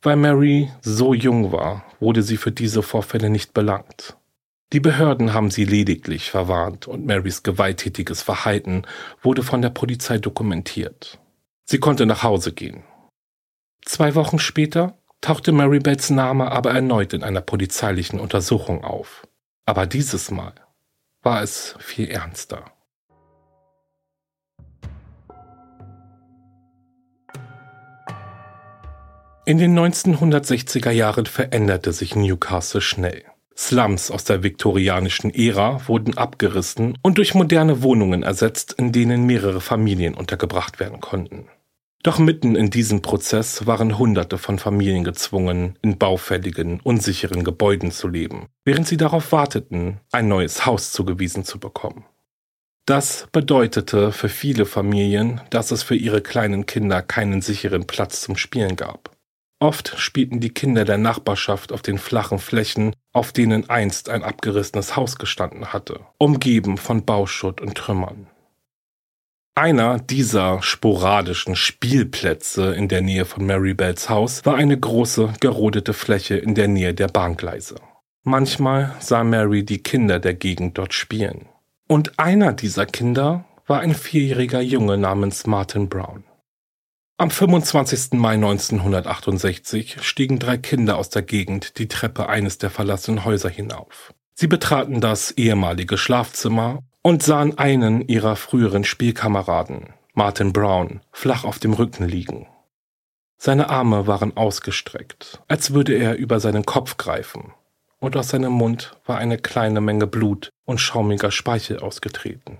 Weil 0.00 0.16
Mary 0.16 0.72
so 0.80 1.12
jung 1.12 1.52
war, 1.52 1.84
wurde 2.00 2.22
sie 2.22 2.38
für 2.38 2.52
diese 2.52 2.82
Vorfälle 2.82 3.28
nicht 3.28 3.52
belangt. 3.52 4.16
Die 4.74 4.80
Behörden 4.80 5.32
haben 5.32 5.52
sie 5.52 5.64
lediglich 5.64 6.32
verwarnt 6.32 6.88
und 6.88 7.06
Marys 7.06 7.44
gewalttätiges 7.44 8.22
Verhalten 8.22 8.82
wurde 9.22 9.44
von 9.44 9.62
der 9.62 9.70
Polizei 9.70 10.18
dokumentiert. 10.18 11.20
Sie 11.64 11.78
konnte 11.78 12.06
nach 12.06 12.24
Hause 12.24 12.50
gehen. 12.50 12.82
Zwei 13.84 14.16
Wochen 14.16 14.40
später 14.40 14.98
tauchte 15.20 15.52
Mary 15.52 15.78
Bates 15.78 16.10
Name 16.10 16.50
aber 16.50 16.72
erneut 16.72 17.12
in 17.12 17.22
einer 17.22 17.40
polizeilichen 17.40 18.18
Untersuchung 18.18 18.82
auf. 18.82 19.28
Aber 19.64 19.86
dieses 19.86 20.32
Mal 20.32 20.54
war 21.22 21.40
es 21.40 21.76
viel 21.78 22.08
ernster. 22.08 22.64
In 29.46 29.58
den 29.58 29.78
1960er 29.78 30.90
Jahren 30.90 31.26
veränderte 31.26 31.92
sich 31.92 32.16
Newcastle 32.16 32.80
schnell. 32.80 33.22
Slums 33.56 34.10
aus 34.10 34.24
der 34.24 34.42
viktorianischen 34.42 35.32
Ära 35.32 35.80
wurden 35.86 36.18
abgerissen 36.18 36.98
und 37.02 37.18
durch 37.18 37.34
moderne 37.34 37.82
Wohnungen 37.82 38.22
ersetzt, 38.22 38.74
in 38.74 38.90
denen 38.92 39.24
mehrere 39.24 39.60
Familien 39.60 40.14
untergebracht 40.14 40.80
werden 40.80 41.00
konnten. 41.00 41.48
Doch 42.02 42.18
mitten 42.18 42.54
in 42.54 42.68
diesem 42.68 43.00
Prozess 43.00 43.66
waren 43.66 43.98
Hunderte 43.98 44.36
von 44.36 44.58
Familien 44.58 45.04
gezwungen, 45.04 45.78
in 45.80 45.96
baufälligen, 45.96 46.80
unsicheren 46.80 47.44
Gebäuden 47.44 47.92
zu 47.92 48.08
leben, 48.08 48.48
während 48.64 48.86
sie 48.86 48.98
darauf 48.98 49.32
warteten, 49.32 50.00
ein 50.12 50.28
neues 50.28 50.66
Haus 50.66 50.92
zugewiesen 50.92 51.44
zu 51.44 51.58
bekommen. 51.58 52.04
Das 52.84 53.26
bedeutete 53.32 54.12
für 54.12 54.28
viele 54.28 54.66
Familien, 54.66 55.40
dass 55.48 55.70
es 55.70 55.82
für 55.82 55.96
ihre 55.96 56.20
kleinen 56.20 56.66
Kinder 56.66 57.00
keinen 57.00 57.40
sicheren 57.40 57.86
Platz 57.86 58.20
zum 58.20 58.36
Spielen 58.36 58.76
gab. 58.76 59.13
Oft 59.60 59.94
spielten 59.98 60.40
die 60.40 60.50
Kinder 60.50 60.84
der 60.84 60.98
Nachbarschaft 60.98 61.72
auf 61.72 61.82
den 61.82 61.98
flachen 61.98 62.38
Flächen, 62.38 62.94
auf 63.12 63.32
denen 63.32 63.70
einst 63.70 64.08
ein 64.08 64.22
abgerissenes 64.22 64.96
Haus 64.96 65.16
gestanden 65.16 65.72
hatte, 65.72 66.00
umgeben 66.18 66.76
von 66.76 67.04
Bauschutt 67.04 67.60
und 67.60 67.76
Trümmern. 67.76 68.26
Einer 69.56 70.00
dieser 70.00 70.60
sporadischen 70.62 71.54
Spielplätze 71.54 72.74
in 72.74 72.88
der 72.88 73.02
Nähe 73.02 73.24
von 73.24 73.46
Marybells 73.46 74.10
Haus 74.10 74.44
war 74.44 74.56
eine 74.56 74.78
große, 74.78 75.34
gerodete 75.38 75.92
Fläche 75.92 76.36
in 76.36 76.56
der 76.56 76.66
Nähe 76.66 76.92
der 76.92 77.06
Bahngleise. 77.06 77.76
Manchmal 78.24 78.96
sah 78.98 79.22
Mary 79.22 79.64
die 79.64 79.82
Kinder 79.82 80.18
der 80.18 80.34
Gegend 80.34 80.76
dort 80.76 80.92
spielen. 80.92 81.46
Und 81.86 82.18
einer 82.18 82.52
dieser 82.52 82.86
Kinder 82.86 83.44
war 83.66 83.80
ein 83.80 83.94
vierjähriger 83.94 84.60
Junge 84.60 84.98
namens 84.98 85.46
Martin 85.46 85.88
Brown. 85.88 86.24
Am 87.16 87.30
25. 87.30 88.14
Mai 88.14 88.34
1968 88.34 90.02
stiegen 90.02 90.40
drei 90.40 90.58
Kinder 90.58 90.98
aus 90.98 91.10
der 91.10 91.22
Gegend 91.22 91.78
die 91.78 91.86
Treppe 91.86 92.28
eines 92.28 92.58
der 92.58 92.70
verlassenen 92.70 93.24
Häuser 93.24 93.48
hinauf. 93.48 94.12
Sie 94.34 94.48
betraten 94.48 95.00
das 95.00 95.30
ehemalige 95.30 95.96
Schlafzimmer 95.96 96.80
und 97.02 97.22
sahen 97.22 97.56
einen 97.56 98.00
ihrer 98.00 98.34
früheren 98.34 98.82
Spielkameraden, 98.82 99.92
Martin 100.14 100.52
Brown, 100.52 101.02
flach 101.12 101.44
auf 101.44 101.60
dem 101.60 101.74
Rücken 101.74 102.08
liegen. 102.08 102.48
Seine 103.36 103.70
Arme 103.70 104.08
waren 104.08 104.36
ausgestreckt, 104.36 105.40
als 105.46 105.72
würde 105.72 105.94
er 105.94 106.16
über 106.16 106.40
seinen 106.40 106.66
Kopf 106.66 106.96
greifen, 106.96 107.52
und 108.00 108.16
aus 108.16 108.30
seinem 108.30 108.52
Mund 108.52 108.98
war 109.06 109.18
eine 109.18 109.38
kleine 109.38 109.80
Menge 109.80 110.08
Blut 110.08 110.50
und 110.64 110.78
schaumiger 110.78 111.30
Speichel 111.30 111.78
ausgetreten. 111.78 112.58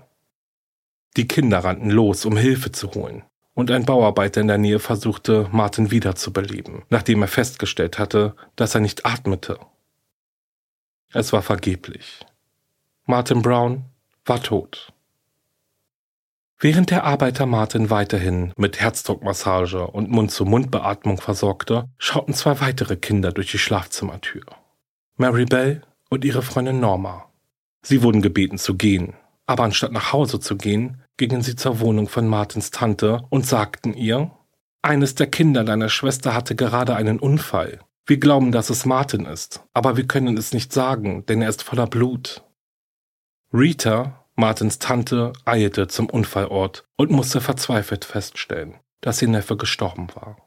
Die 1.17 1.27
Kinder 1.27 1.59
rannten 1.59 1.89
los, 1.89 2.23
um 2.23 2.37
Hilfe 2.37 2.71
zu 2.71 2.93
holen, 2.93 3.23
und 3.55 3.71
ein 3.71 3.85
Bauarbeiter 3.85 4.41
in 4.41 4.47
der 4.47 4.59
Nähe 4.59 4.79
versuchte, 4.79 5.47
Martin 5.51 5.89
wiederzubeleben, 5.89 6.83
nachdem 6.89 7.23
er 7.23 7.27
festgestellt 7.27 7.97
hatte, 7.97 8.35
dass 8.55 8.75
er 8.75 8.81
nicht 8.81 9.05
atmete. 9.05 9.57
Es 11.11 11.33
war 11.33 11.41
vergeblich. 11.41 12.19
Martin 13.05 13.41
Brown 13.41 13.85
war 14.25 14.43
tot. 14.43 14.91
Während 16.59 16.89
der 16.89 17.03
Arbeiter 17.03 17.45
Martin 17.45 17.89
weiterhin 17.89 18.53
mit 18.57 18.79
Herzdruckmassage 18.79 19.87
und 19.87 20.09
Mund-zu-Mund-Beatmung 20.09 21.19
versorgte, 21.19 21.89
schauten 21.97 22.33
zwei 22.33 22.59
weitere 22.61 22.95
Kinder 22.95 23.31
durch 23.31 23.51
die 23.51 23.57
Schlafzimmertür. 23.57 24.43
Mary 25.17 25.45
Bell 25.45 25.81
und 26.09 26.25
ihre 26.25 26.41
Freundin 26.41 26.79
Norma. 26.79 27.29
Sie 27.81 28.01
wurden 28.01 28.21
gebeten 28.21 28.57
zu 28.57 28.75
gehen, 28.75 29.13
aber 29.45 29.63
anstatt 29.63 29.91
nach 29.91 30.11
Hause 30.11 30.39
zu 30.39 30.57
gehen, 30.57 31.03
gingen 31.17 31.41
sie 31.41 31.55
zur 31.55 31.79
Wohnung 31.79 32.07
von 32.07 32.27
Martins 32.27 32.71
Tante 32.71 33.23
und 33.29 33.45
sagten 33.45 33.93
ihr, 33.93 34.31
eines 34.81 35.15
der 35.15 35.27
Kinder 35.27 35.63
deiner 35.63 35.89
Schwester 35.89 36.33
hatte 36.33 36.55
gerade 36.55 36.95
einen 36.95 37.19
Unfall. 37.19 37.79
Wir 38.05 38.17
glauben, 38.17 38.51
dass 38.51 38.69
es 38.69 38.85
Martin 38.85 39.25
ist, 39.25 39.63
aber 39.73 39.97
wir 39.97 40.05
können 40.05 40.37
es 40.37 40.53
nicht 40.53 40.71
sagen, 40.71 41.25
denn 41.25 41.41
er 41.41 41.49
ist 41.49 41.63
voller 41.63 41.87
Blut. 41.87 42.43
Rita, 43.51 44.25
Martins 44.35 44.77
Tante, 44.77 45.33
eilte 45.45 45.87
zum 45.87 46.09
Unfallort 46.09 46.85
und 46.97 47.09
musste 47.09 47.41
verzweifelt 47.41 48.05
feststellen, 48.05 48.75
dass 49.01 49.21
ihr 49.21 49.29
Neffe 49.29 49.57
gestorben 49.57 50.07
war. 50.13 50.37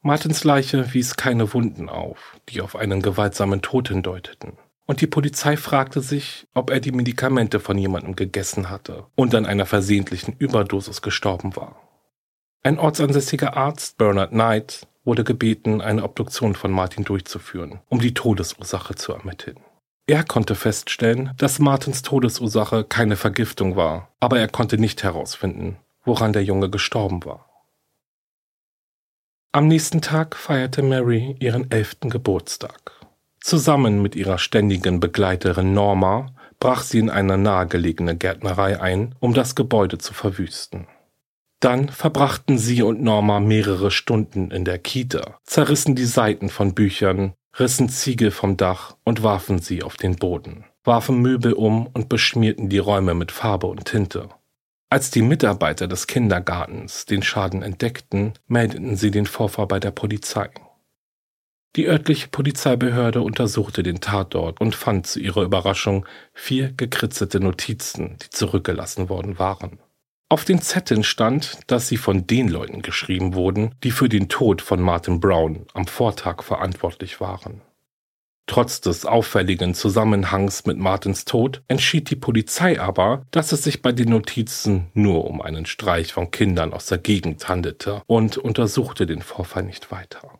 Martins 0.00 0.42
Leiche 0.44 0.92
wies 0.94 1.16
keine 1.16 1.52
Wunden 1.52 1.88
auf, 1.88 2.36
die 2.48 2.60
auf 2.60 2.74
einen 2.74 3.02
gewaltsamen 3.02 3.62
Tod 3.62 3.88
hindeuteten 3.88 4.58
und 4.86 5.00
die 5.00 5.06
Polizei 5.06 5.56
fragte 5.56 6.00
sich, 6.00 6.46
ob 6.54 6.70
er 6.70 6.80
die 6.80 6.92
Medikamente 6.92 7.60
von 7.60 7.76
jemandem 7.76 8.16
gegessen 8.16 8.70
hatte 8.70 9.06
und 9.14 9.34
an 9.34 9.46
einer 9.46 9.66
versehentlichen 9.66 10.34
Überdosis 10.38 11.02
gestorben 11.02 11.56
war. 11.56 11.76
Ein 12.62 12.78
ortsansässiger 12.78 13.56
Arzt, 13.56 13.98
Bernard 13.98 14.30
Knight, 14.30 14.86
wurde 15.04 15.22
gebeten, 15.22 15.80
eine 15.80 16.02
Obduktion 16.02 16.54
von 16.54 16.72
Martin 16.72 17.04
durchzuführen, 17.04 17.80
um 17.88 18.00
die 18.00 18.14
Todesursache 18.14 18.96
zu 18.96 19.12
ermitteln. 19.12 19.58
Er 20.08 20.24
konnte 20.24 20.54
feststellen, 20.54 21.32
dass 21.36 21.58
Martins 21.58 22.02
Todesursache 22.02 22.84
keine 22.84 23.16
Vergiftung 23.16 23.76
war, 23.76 24.14
aber 24.20 24.38
er 24.38 24.48
konnte 24.48 24.78
nicht 24.78 25.02
herausfinden, 25.02 25.78
woran 26.04 26.32
der 26.32 26.44
Junge 26.44 26.70
gestorben 26.70 27.24
war. 27.24 27.50
Am 29.52 29.68
nächsten 29.68 30.02
Tag 30.02 30.36
feierte 30.36 30.82
Mary 30.82 31.36
ihren 31.40 31.70
elften 31.70 32.10
Geburtstag. 32.10 32.95
Zusammen 33.46 34.02
mit 34.02 34.16
ihrer 34.16 34.38
ständigen 34.38 34.98
Begleiterin 34.98 35.72
Norma 35.72 36.34
brach 36.58 36.82
sie 36.82 36.98
in 36.98 37.08
eine 37.08 37.38
nahegelegene 37.38 38.16
Gärtnerei 38.16 38.80
ein, 38.80 39.14
um 39.20 39.34
das 39.34 39.54
Gebäude 39.54 39.98
zu 39.98 40.14
verwüsten. 40.14 40.88
Dann 41.60 41.88
verbrachten 41.88 42.58
sie 42.58 42.82
und 42.82 43.00
Norma 43.00 43.38
mehrere 43.38 43.92
Stunden 43.92 44.50
in 44.50 44.64
der 44.64 44.80
Kita, 44.80 45.38
zerrissen 45.44 45.94
die 45.94 46.06
Seiten 46.06 46.48
von 46.48 46.74
Büchern, 46.74 47.34
rissen 47.56 47.88
Ziegel 47.88 48.32
vom 48.32 48.56
Dach 48.56 48.96
und 49.04 49.22
warfen 49.22 49.60
sie 49.60 49.84
auf 49.84 49.96
den 49.96 50.16
Boden, 50.16 50.64
warfen 50.82 51.20
Möbel 51.22 51.52
um 51.52 51.86
und 51.86 52.08
beschmierten 52.08 52.68
die 52.68 52.78
Räume 52.78 53.14
mit 53.14 53.30
Farbe 53.30 53.68
und 53.68 53.84
Tinte. 53.84 54.28
Als 54.90 55.12
die 55.12 55.22
Mitarbeiter 55.22 55.86
des 55.86 56.08
Kindergartens 56.08 57.06
den 57.06 57.22
Schaden 57.22 57.62
entdeckten, 57.62 58.32
meldeten 58.48 58.96
sie 58.96 59.12
den 59.12 59.26
Vorfall 59.26 59.68
bei 59.68 59.78
der 59.78 59.92
Polizei. 59.92 60.50
Die 61.76 61.86
örtliche 61.86 62.28
Polizeibehörde 62.28 63.20
untersuchte 63.20 63.82
den 63.82 64.00
Tatort 64.00 64.60
und 64.62 64.74
fand 64.74 65.06
zu 65.06 65.20
ihrer 65.20 65.42
Überraschung 65.42 66.06
vier 66.32 66.72
gekritzelte 66.72 67.38
Notizen, 67.38 68.16
die 68.22 68.30
zurückgelassen 68.30 69.10
worden 69.10 69.38
waren. 69.38 69.78
Auf 70.30 70.44
den 70.44 70.62
Zetteln 70.62 71.04
stand, 71.04 71.58
dass 71.66 71.86
sie 71.86 71.98
von 71.98 72.26
den 72.26 72.48
Leuten 72.48 72.80
geschrieben 72.80 73.34
wurden, 73.34 73.74
die 73.84 73.90
für 73.90 74.08
den 74.08 74.28
Tod 74.28 74.62
von 74.62 74.80
Martin 74.80 75.20
Brown 75.20 75.66
am 75.74 75.86
Vortag 75.86 76.42
verantwortlich 76.42 77.20
waren. 77.20 77.60
Trotz 78.48 78.80
des 78.80 79.04
auffälligen 79.04 79.74
Zusammenhangs 79.74 80.66
mit 80.66 80.78
Martins 80.78 81.26
Tod 81.26 81.62
entschied 81.68 82.10
die 82.10 82.16
Polizei 82.16 82.80
aber, 82.80 83.26
dass 83.32 83.52
es 83.52 83.64
sich 83.64 83.82
bei 83.82 83.92
den 83.92 84.08
Notizen 84.08 84.86
nur 84.94 85.26
um 85.26 85.42
einen 85.42 85.66
Streich 85.66 86.12
von 86.12 86.30
Kindern 86.30 86.72
aus 86.72 86.86
der 86.86 86.98
Gegend 86.98 87.48
handelte 87.48 88.02
und 88.06 88.38
untersuchte 88.38 89.04
den 89.04 89.20
Vorfall 89.20 89.64
nicht 89.64 89.90
weiter. 89.90 90.35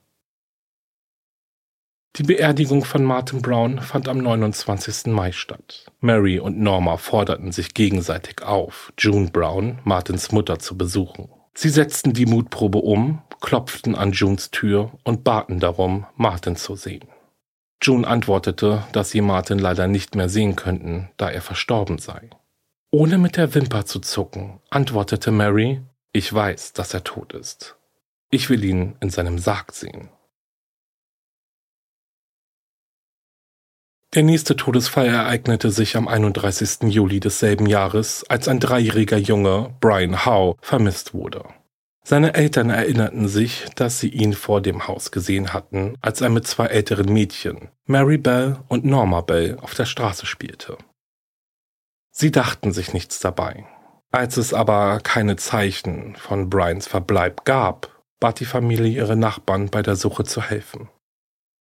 Die 2.18 2.22
Beerdigung 2.22 2.83
von 2.83 3.05
Martin 3.05 3.42
Brown 3.42 3.79
fand 3.79 4.09
am 4.09 4.16
29. 4.16 5.12
Mai 5.12 5.33
statt. 5.33 5.85
Mary 6.00 6.38
und 6.38 6.59
Norma 6.59 6.96
forderten 6.96 7.52
sich 7.52 7.74
gegenseitig 7.74 8.42
auf, 8.42 8.90
June 8.96 9.29
Brown, 9.31 9.81
Martins 9.85 10.33
Mutter, 10.33 10.59
zu 10.59 10.79
besuchen. 10.79 11.29
Sie 11.52 11.68
setzten 11.68 12.14
die 12.14 12.24
Mutprobe 12.24 12.79
um, 12.79 13.20
klopften 13.42 13.94
an 13.94 14.12
Junes 14.12 14.50
Tür 14.50 14.92
und 15.05 15.24
baten 15.24 15.61
darum, 15.61 16.07
Martin 16.16 16.57
zu 16.57 16.74
sehen. 16.74 17.05
June 17.83 18.07
antwortete, 18.07 18.85
dass 18.92 19.11
sie 19.11 19.20
Martin 19.20 19.59
leider 19.59 19.87
nicht 19.87 20.14
mehr 20.14 20.31
sehen 20.31 20.57
könnten, 20.57 21.11
da 21.18 21.29
er 21.29 21.42
verstorben 21.42 21.98
sei. 21.98 22.31
Ohne 22.90 23.18
mit 23.18 23.37
der 23.37 23.55
Wimper 23.55 23.85
zu 23.85 24.00
zucken, 24.00 24.61
antwortete 24.70 25.33
Mary, 25.33 25.83
ich 26.12 26.33
weiß, 26.33 26.72
dass 26.72 26.94
er 26.94 27.05
tot 27.05 27.35
ist. 27.35 27.76
Ich 28.31 28.48
will 28.48 28.64
ihn 28.64 28.96
in 29.00 29.11
seinem 29.11 29.38
Sarg 29.38 29.74
sehen. 29.74 30.09
Der 34.16 34.22
nächste 34.22 34.57
Todesfall 34.57 35.09
ereignete 35.09 35.70
sich 35.70 35.94
am 35.94 36.09
31. 36.09 36.85
Juli 36.85 37.20
desselben 37.20 37.66
Jahres, 37.66 38.24
als 38.31 38.48
ein 38.48 38.61
dreijähriger 38.61 39.18
Junge, 39.18 39.74
Brian 39.79 40.24
Howe, 40.24 40.57
vermisst 40.62 41.12
wurde. 41.12 41.44
Seine 42.02 42.33
Eltern 42.33 42.70
erinnerten 42.70 43.29
sich, 43.29 43.66
dass 43.74 44.00
sie 44.00 44.09
ihn 44.09 44.33
vor 44.33 44.62
dem 44.62 44.88
Haus 44.88 45.11
gesehen 45.11 45.52
hatten, 45.52 45.98
als 46.00 46.22
er 46.22 46.31
mit 46.31 46.46
zwei 46.46 46.64
älteren 46.68 47.12
Mädchen, 47.12 47.68
Mary 47.85 48.16
Bell 48.16 48.57
und 48.68 48.87
Norma 48.87 49.20
Bell, 49.20 49.59
auf 49.61 49.74
der 49.74 49.85
Straße 49.85 50.24
spielte. 50.24 50.79
Sie 52.11 52.33
dachten 52.33 52.72
sich 52.72 52.94
nichts 52.94 53.20
dabei. 53.20 53.66
Als 54.12 54.38
es 54.38 54.55
aber 54.55 55.00
keine 55.00 55.37
Zeichen 55.37 56.16
von 56.16 56.48
Brians 56.48 56.87
Verbleib 56.87 57.44
gab, 57.44 57.90
bat 58.18 58.40
die 58.40 58.46
Familie 58.46 58.88
ihre 58.88 59.14
Nachbarn 59.14 59.68
bei 59.68 59.83
der 59.83 59.94
Suche 59.94 60.24
zu 60.24 60.40
helfen. 60.40 60.88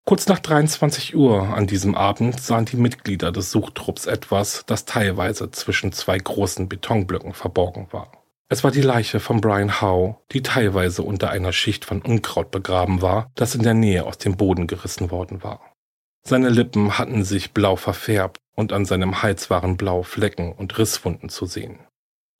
Kurz 0.07 0.27
nach 0.27 0.37
23 0.37 1.15
Uhr 1.15 1.55
an 1.55 1.65
diesem 1.65 1.95
Abend 1.95 2.39
sahen 2.39 2.65
die 2.65 2.77
Mitglieder 2.77 3.31
des 3.31 3.49
Suchtrupps 3.49 4.05
etwas, 4.05 4.63
das 4.67 4.85
teilweise 4.85 5.49
zwischen 5.49 5.91
zwei 5.93 6.19
großen 6.19 6.69
Betonblöcken 6.69 7.33
verborgen 7.33 7.87
war. 7.89 8.11
Es 8.47 8.63
war 8.63 8.69
die 8.69 8.83
Leiche 8.83 9.19
von 9.19 9.41
Brian 9.41 9.81
Howe, 9.81 10.17
die 10.31 10.43
teilweise 10.43 11.01
unter 11.01 11.31
einer 11.31 11.51
Schicht 11.51 11.85
von 11.85 12.03
Unkraut 12.03 12.51
begraben 12.51 13.01
war, 13.01 13.31
das 13.33 13.55
in 13.55 13.63
der 13.63 13.73
Nähe 13.73 14.05
aus 14.05 14.19
dem 14.19 14.37
Boden 14.37 14.67
gerissen 14.67 15.09
worden 15.09 15.41
war. 15.41 15.73
Seine 16.21 16.49
Lippen 16.49 16.99
hatten 16.99 17.23
sich 17.23 17.53
blau 17.53 17.75
verfärbt 17.75 18.37
und 18.55 18.73
an 18.73 18.85
seinem 18.85 19.23
Hals 19.23 19.49
waren 19.49 19.75
blaue 19.75 20.03
Flecken 20.03 20.51
und 20.51 20.77
Risswunden 20.77 21.29
zu 21.29 21.47
sehen. 21.47 21.79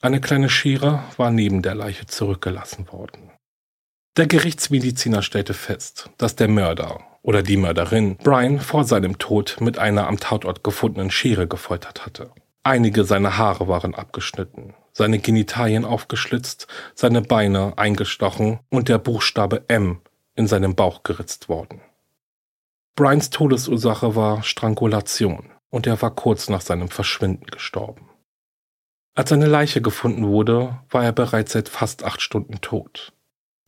Eine 0.03 0.21
kleine 0.21 0.49
Schere 0.49 1.03
war 1.17 1.31
neben 1.31 1.63
der 1.63 1.73
Leiche 1.73 2.05
zurückgelassen 2.05 2.91
worden. 2.91 3.31
Der 4.17 4.27
Gerichtsmediziner 4.27 5.23
stellte 5.23 5.55
fest, 5.55 6.11
dass 6.17 6.35
der 6.35 6.47
Mörder 6.47 7.03
oder 7.25 7.41
die 7.41 7.57
Mörderin 7.57 8.17
Brian 8.17 8.59
vor 8.59 8.83
seinem 8.83 9.17
Tod 9.17 9.57
mit 9.59 9.79
einer 9.79 10.07
am 10.07 10.19
Tatort 10.19 10.63
gefundenen 10.63 11.09
Schere 11.09 11.47
gefoltert 11.47 12.05
hatte. 12.05 12.29
Einige 12.63 13.03
seiner 13.03 13.37
Haare 13.37 13.67
waren 13.67 13.95
abgeschnitten, 13.95 14.75
seine 14.93 15.19
Genitalien 15.19 15.85
aufgeschlitzt, 15.85 16.67
seine 16.93 17.21
Beine 17.21 17.73
eingestochen 17.77 18.59
und 18.69 18.89
der 18.89 18.99
Buchstabe 18.99 19.65
M 19.67 20.01
in 20.35 20.47
seinem 20.47 20.75
Bauch 20.75 21.03
geritzt 21.03 21.49
worden. 21.49 21.81
Brians 22.95 23.31
Todesursache 23.31 24.15
war 24.15 24.43
Strangulation 24.43 25.49
und 25.69 25.87
er 25.87 26.01
war 26.01 26.11
kurz 26.11 26.47
nach 26.47 26.61
seinem 26.61 26.89
Verschwinden 26.89 27.47
gestorben. 27.47 28.07
Als 29.15 29.29
seine 29.29 29.47
Leiche 29.47 29.81
gefunden 29.81 30.27
wurde, 30.27 30.79
war 30.89 31.03
er 31.03 31.11
bereits 31.11 31.53
seit 31.53 31.69
fast 31.69 32.03
acht 32.03 32.21
Stunden 32.21 32.61
tot. 32.61 33.13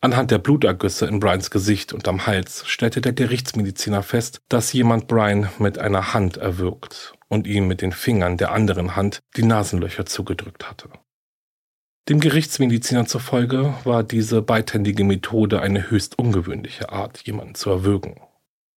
Anhand 0.00 0.30
der 0.30 0.38
Blutergüsse 0.38 1.06
in 1.06 1.18
Brians 1.18 1.50
Gesicht 1.50 1.92
und 1.92 2.06
am 2.06 2.24
Hals 2.26 2.62
stellte 2.68 3.00
der 3.00 3.12
Gerichtsmediziner 3.12 4.04
fest, 4.04 4.40
dass 4.48 4.72
jemand 4.72 5.08
Brian 5.08 5.48
mit 5.58 5.78
einer 5.78 6.14
Hand 6.14 6.36
erwürgt 6.36 7.14
und 7.26 7.48
ihm 7.48 7.66
mit 7.66 7.82
den 7.82 7.90
Fingern 7.90 8.36
der 8.36 8.52
anderen 8.52 8.94
Hand 8.94 9.18
die 9.36 9.42
Nasenlöcher 9.42 10.06
zugedrückt 10.06 10.70
hatte. 10.70 10.88
Dem 12.08 12.20
Gerichtsmediziner 12.20 13.06
zufolge 13.06 13.74
war 13.82 14.04
diese 14.04 14.40
beidhändige 14.40 15.02
Methode 15.02 15.60
eine 15.60 15.90
höchst 15.90 16.16
ungewöhnliche 16.16 16.90
Art, 16.90 17.26
jemanden 17.26 17.56
zu 17.56 17.68
erwürgen. 17.68 18.20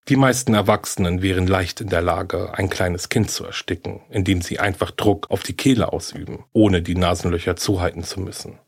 Die 0.09 0.17
meisten 0.17 0.55
Erwachsenen 0.55 1.21
wären 1.21 1.47
leicht 1.47 1.83
in 1.83 1.91
der 1.91 2.01
Lage, 2.01 2.55
ein 2.55 2.71
kleines 2.71 3.11
Kind 3.11 3.31
zu 3.31 3.45
ersticken, 3.45 4.01
indem 4.09 4.41
sie 4.41 4.59
einfach 4.59 4.91
Druck 4.91 5.31
auf 5.31 5.43
die 5.43 5.53
Kehle 5.53 5.93
ausüben, 5.93 6.45
ohne 6.53 6.81
die 6.81 6.97
Nasenlöcher 6.97 7.57
zuhalten 7.57 8.03
zu 8.03 8.21
müssen. 8.21 8.59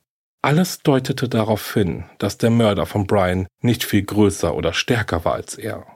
Alles 0.44 0.80
deutete 0.82 1.28
darauf 1.28 1.72
hin, 1.72 2.04
dass 2.18 2.36
der 2.36 2.50
Mörder 2.50 2.84
von 2.84 3.06
Brian 3.06 3.46
nicht 3.60 3.84
viel 3.84 4.02
größer 4.02 4.54
oder 4.56 4.72
stärker 4.72 5.24
war 5.24 5.34
als 5.34 5.54
er. 5.54 5.86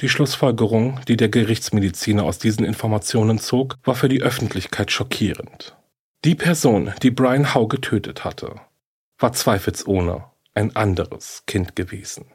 Die 0.00 0.08
Schlussfolgerung, 0.08 1.00
die 1.06 1.18
der 1.18 1.28
Gerichtsmediziner 1.28 2.24
aus 2.24 2.38
diesen 2.38 2.64
Informationen 2.64 3.38
zog, 3.38 3.76
war 3.84 3.94
für 3.94 4.08
die 4.08 4.22
Öffentlichkeit 4.22 4.90
schockierend. 4.90 5.76
Die 6.24 6.34
Person, 6.34 6.92
die 7.02 7.10
Brian 7.10 7.54
Howe 7.54 7.68
getötet 7.68 8.24
hatte, 8.24 8.56
war 9.18 9.34
zweifelsohne 9.34 10.24
ein 10.54 10.74
anderes 10.74 11.44
Kind 11.46 11.76
gewesen. 11.76 12.26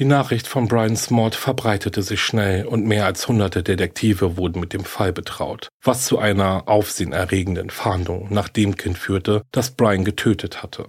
Die 0.00 0.06
Nachricht 0.06 0.46
von 0.46 0.66
Brians 0.66 1.10
Mord 1.10 1.34
verbreitete 1.34 2.00
sich 2.00 2.22
schnell 2.22 2.64
und 2.64 2.86
mehr 2.86 3.04
als 3.04 3.28
hunderte 3.28 3.62
Detektive 3.62 4.38
wurden 4.38 4.58
mit 4.58 4.72
dem 4.72 4.86
Fall 4.86 5.12
betraut, 5.12 5.68
was 5.84 6.06
zu 6.06 6.18
einer 6.18 6.62
aufsehenerregenden 6.70 7.68
Fahndung 7.68 8.28
nach 8.30 8.48
dem 8.48 8.78
Kind 8.78 8.96
führte, 8.96 9.42
das 9.52 9.72
Brian 9.72 10.06
getötet 10.06 10.62
hatte. 10.62 10.88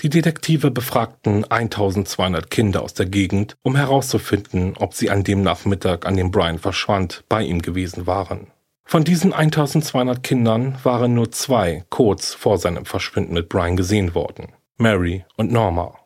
Die 0.00 0.08
Detektive 0.08 0.70
befragten 0.70 1.44
1200 1.44 2.50
Kinder 2.50 2.80
aus 2.80 2.94
der 2.94 3.04
Gegend, 3.04 3.58
um 3.60 3.76
herauszufinden, 3.76 4.78
ob 4.78 4.94
sie 4.94 5.10
an 5.10 5.22
dem 5.22 5.42
Nachmittag, 5.42 6.06
an 6.06 6.16
dem 6.16 6.30
Brian 6.30 6.58
verschwand, 6.58 7.24
bei 7.28 7.42
ihm 7.42 7.60
gewesen 7.60 8.06
waren. 8.06 8.46
Von 8.86 9.04
diesen 9.04 9.34
1200 9.34 10.22
Kindern 10.22 10.78
waren 10.84 11.12
nur 11.12 11.32
zwei 11.32 11.84
kurz 11.90 12.32
vor 12.32 12.56
seinem 12.56 12.86
Verschwinden 12.86 13.34
mit 13.34 13.50
Brian 13.50 13.76
gesehen 13.76 14.14
worden, 14.14 14.54
Mary 14.78 15.26
und 15.36 15.52
Norma. 15.52 15.99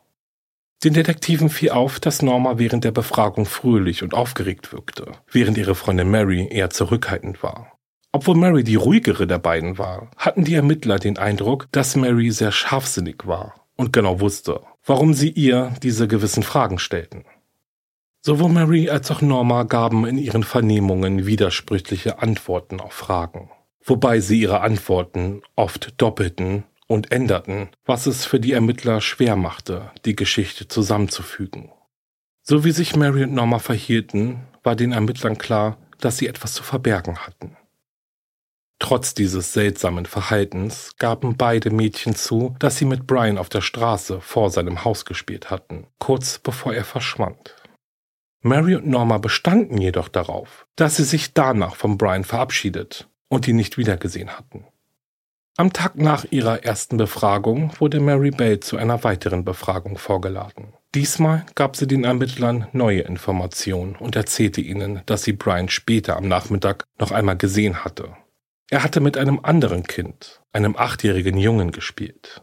Den 0.83 0.93
Detektiven 0.93 1.49
fiel 1.49 1.71
auf, 1.71 1.99
dass 1.99 2.21
Norma 2.21 2.57
während 2.57 2.83
der 2.83 2.91
Befragung 2.91 3.45
fröhlich 3.45 4.03
und 4.03 4.13
aufgeregt 4.13 4.73
wirkte, 4.73 5.13
während 5.31 5.57
ihre 5.57 5.75
Freundin 5.75 6.11
Mary 6.11 6.47
eher 6.49 6.69
zurückhaltend 6.69 7.41
war. 7.41 7.71
Obwohl 8.11 8.35
Mary 8.35 8.63
die 8.63 8.75
ruhigere 8.75 9.27
der 9.27 9.39
beiden 9.39 9.77
war, 9.77 10.09
hatten 10.15 10.45
die 10.45 10.53
Ermittler 10.55 10.99
den 10.99 11.17
Eindruck, 11.17 11.67
dass 11.71 11.95
Mary 11.95 12.31
sehr 12.31 12.51
scharfsinnig 12.51 13.25
war 13.25 13.55
und 13.75 13.91
genau 13.91 14.21
wusste, 14.21 14.61
warum 14.85 15.13
sie 15.13 15.29
ihr 15.29 15.73
diese 15.83 16.07
gewissen 16.07 16.43
Fragen 16.43 16.79
stellten. 16.79 17.25
Sowohl 18.21 18.49
Mary 18.49 18.89
als 18.89 19.11
auch 19.11 19.21
Norma 19.21 19.63
gaben 19.63 20.05
in 20.05 20.17
ihren 20.17 20.43
Vernehmungen 20.43 21.25
widersprüchliche 21.25 22.19
Antworten 22.19 22.79
auf 22.79 22.93
Fragen, 22.93 23.51
wobei 23.83 24.19
sie 24.19 24.41
ihre 24.41 24.61
Antworten 24.61 25.41
oft 25.55 26.01
doppelten 26.01 26.63
und 26.87 27.11
änderten, 27.11 27.69
was 27.85 28.05
es 28.05 28.25
für 28.25 28.39
die 28.39 28.53
Ermittler 28.53 29.01
schwer 29.01 29.35
machte, 29.35 29.91
die 30.05 30.15
Geschichte 30.15 30.67
zusammenzufügen. 30.67 31.71
So 32.41 32.63
wie 32.63 32.71
sich 32.71 32.95
Mary 32.95 33.23
und 33.23 33.33
Norma 33.33 33.59
verhielten, 33.59 34.41
war 34.63 34.75
den 34.75 34.91
Ermittlern 34.91 35.37
klar, 35.37 35.77
dass 35.99 36.17
sie 36.17 36.27
etwas 36.27 36.53
zu 36.53 36.63
verbergen 36.63 37.17
hatten. 37.25 37.57
Trotz 38.79 39.13
dieses 39.13 39.53
seltsamen 39.53 40.05
Verhaltens 40.05 40.91
gaben 40.97 41.37
beide 41.37 41.71
Mädchen 41.71 42.13
zu, 42.13 42.55
dass 42.59 42.77
sie 42.77 42.85
mit 42.85 43.07
Brian 43.07 43.37
auf 43.37 43.49
der 43.49 43.61
Straße 43.61 44.21
vor 44.21 44.49
seinem 44.49 44.83
Haus 44.83 45.05
gespielt 45.05 45.49
hatten, 45.49 45.87
kurz 45.97 46.39
bevor 46.39 46.73
er 46.73 46.83
verschwand. 46.83 47.55
Mary 48.41 48.75
und 48.75 48.85
Norma 48.85 49.17
bestanden 49.17 49.79
jedoch 49.79 50.07
darauf, 50.07 50.67
dass 50.75 50.97
sie 50.97 51.03
sich 51.03 51.33
danach 51.33 51.75
von 51.75 51.97
Brian 51.97 52.23
verabschiedet 52.23 53.07
und 53.27 53.47
ihn 53.47 53.55
nicht 53.55 53.77
wiedergesehen 53.77 54.37
hatten. 54.37 54.65
Am 55.57 55.71
Tag 55.71 55.95
nach 55.95 56.25
ihrer 56.31 56.65
ersten 56.65 56.97
Befragung 56.97 57.71
wurde 57.79 58.01
Mary 58.01 58.31
Bell 58.31 58.59
zu 58.59 58.75
einer 58.75 59.05
weiteren 59.05 59.45
Befragung 59.45 59.97
vorgeladen. 59.97 60.73
Diesmal 60.93 61.45
gab 61.55 61.77
sie 61.77 61.87
den 61.87 62.03
Ermittlern 62.03 62.67
neue 62.73 63.01
Informationen 63.01 63.95
und 63.95 64.17
erzählte 64.17 64.59
ihnen, 64.59 65.01
dass 65.05 65.23
sie 65.23 65.31
Brian 65.31 65.69
später 65.69 66.17
am 66.17 66.27
Nachmittag 66.27 66.83
noch 66.99 67.11
einmal 67.11 67.37
gesehen 67.37 67.85
hatte. 67.85 68.17
Er 68.69 68.83
hatte 68.83 68.99
mit 68.99 69.17
einem 69.17 69.39
anderen 69.43 69.83
Kind, 69.83 70.41
einem 70.51 70.75
achtjährigen 70.75 71.37
Jungen, 71.37 71.71
gespielt. 71.71 72.41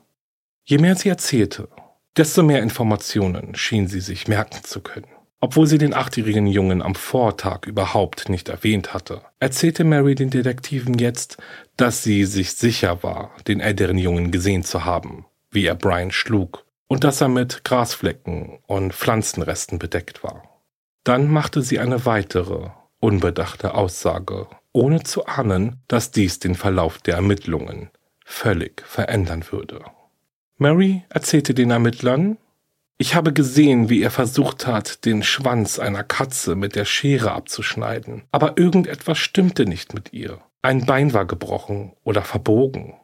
Je 0.65 0.79
mehr 0.79 0.97
sie 0.97 1.11
erzählte, 1.11 1.69
desto 2.17 2.43
mehr 2.43 2.63
Informationen 2.63 3.55
schien 3.57 3.89
sie 3.89 4.01
sich 4.01 4.27
merken 4.27 4.65
zu 4.65 4.81
können. 4.81 5.12
Obwohl 5.45 5.67
sie 5.67 5.79
den 5.79 5.93
achtjährigen 5.93 6.47
Jungen 6.47 6.83
am 6.83 6.95
Vortag 6.95 7.67
überhaupt 7.67 8.29
nicht 8.29 8.49
erwähnt 8.49 8.95
hatte, 8.95 9.23
erzählte 9.41 9.83
Mary 9.83 10.15
den 10.15 10.31
Detektiven 10.31 10.97
jetzt, 11.01 11.37
dass 11.77 12.05
sie 12.05 12.27
sich 12.27 12.53
sicher 12.53 13.03
war, 13.03 13.33
den 13.49 13.59
älteren 13.59 13.99
Jungen 13.99 14.31
gesehen 14.31 14.63
zu 14.63 14.85
haben, 14.85 15.27
wie 15.51 15.67
er 15.67 15.75
Brian 15.75 16.13
schlug, 16.13 16.65
und 16.87 17.03
dass 17.03 17.21
er 17.21 17.29
mit 17.29 17.65
Grasflecken 17.65 18.61
und 18.69 18.95
Pflanzenresten 18.95 19.81
bedeckt 19.81 20.23
war. 20.23 20.45
Dann 21.03 21.29
machte 21.29 21.61
sie 21.63 21.81
eine 21.81 22.07
weitere, 22.07 22.69
unbedachte 23.01 23.75
Aussage, 23.75 24.47
ohne 24.71 25.03
zu 25.03 25.27
ahnen, 25.27 25.83
dass 25.89 26.13
dies 26.13 26.39
den 26.39 26.55
Verlauf 26.55 26.99
der 26.99 27.17
Ermittlungen 27.17 27.91
völlig 28.25 28.83
verändern 28.87 29.45
würde. 29.51 29.81
Mary 30.57 31.03
erzählte 31.09 31.53
den 31.53 31.73
Ermittlern, 31.73 32.39
ich 33.03 33.17
habe 33.17 33.33
gesehen, 33.33 33.91
wie 33.91 34.01
er 34.01 34.13
versucht 34.13 34.69
hat, 34.69 35.05
den 35.05 35.25
Schwanz 35.25 35.81
einer 35.81 36.05
Katze 36.05 36.55
mit 36.55 36.77
der 36.77 36.85
Schere 36.85 37.33
abzuschneiden, 37.33 38.23
aber 38.31 38.57
irgendetwas 38.57 39.19
stimmte 39.19 39.67
nicht 39.67 39.93
mit 39.93 40.13
ihr. 40.13 40.39
Ein 40.63 40.87
Bein 40.87 41.13
war 41.13 41.25
gebrochen 41.25 41.95
oder 42.05 42.23
verbogen. 42.23 42.95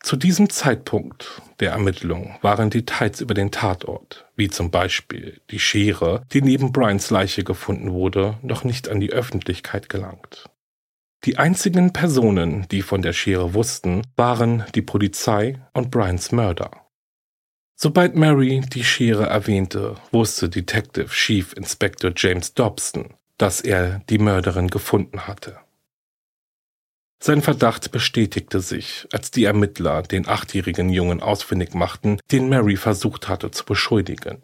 Zu 0.00 0.14
diesem 0.14 0.48
Zeitpunkt 0.48 1.42
der 1.58 1.72
Ermittlung 1.72 2.36
waren 2.40 2.70
Details 2.70 3.20
über 3.20 3.34
den 3.34 3.50
Tatort, 3.50 4.26
wie 4.36 4.48
zum 4.48 4.70
Beispiel 4.70 5.40
die 5.50 5.58
Schere, 5.58 6.22
die 6.32 6.40
neben 6.40 6.70
Brians 6.70 7.10
Leiche 7.10 7.42
gefunden 7.42 7.90
wurde, 7.90 8.38
noch 8.42 8.62
nicht 8.62 8.88
an 8.88 9.00
die 9.00 9.10
Öffentlichkeit 9.10 9.88
gelangt. 9.88 10.48
Die 11.24 11.36
einzigen 11.36 11.92
Personen, 11.92 12.68
die 12.70 12.82
von 12.82 13.02
der 13.02 13.12
Schere 13.12 13.54
wussten, 13.54 14.02
waren 14.14 14.64
die 14.76 14.82
Polizei 14.82 15.58
und 15.72 15.90
Brians 15.90 16.30
Mörder. 16.30 16.85
Sobald 17.78 18.16
Mary 18.16 18.62
die 18.72 18.84
Schere 18.84 19.26
erwähnte, 19.26 19.96
wusste 20.10 20.48
Detective 20.48 21.08
Chief 21.08 21.52
Inspector 21.52 22.10
James 22.16 22.54
Dobson, 22.54 23.12
dass 23.36 23.60
er 23.60 24.00
die 24.08 24.16
Mörderin 24.16 24.68
gefunden 24.68 25.26
hatte. 25.26 25.58
Sein 27.22 27.42
Verdacht 27.42 27.92
bestätigte 27.92 28.60
sich, 28.60 29.06
als 29.12 29.30
die 29.30 29.44
Ermittler 29.44 30.02
den 30.02 30.26
achtjährigen 30.26 30.88
Jungen 30.88 31.20
ausfindig 31.20 31.74
machten, 31.74 32.18
den 32.32 32.48
Mary 32.48 32.76
versucht 32.76 33.28
hatte 33.28 33.50
zu 33.50 33.66
beschuldigen. 33.66 34.42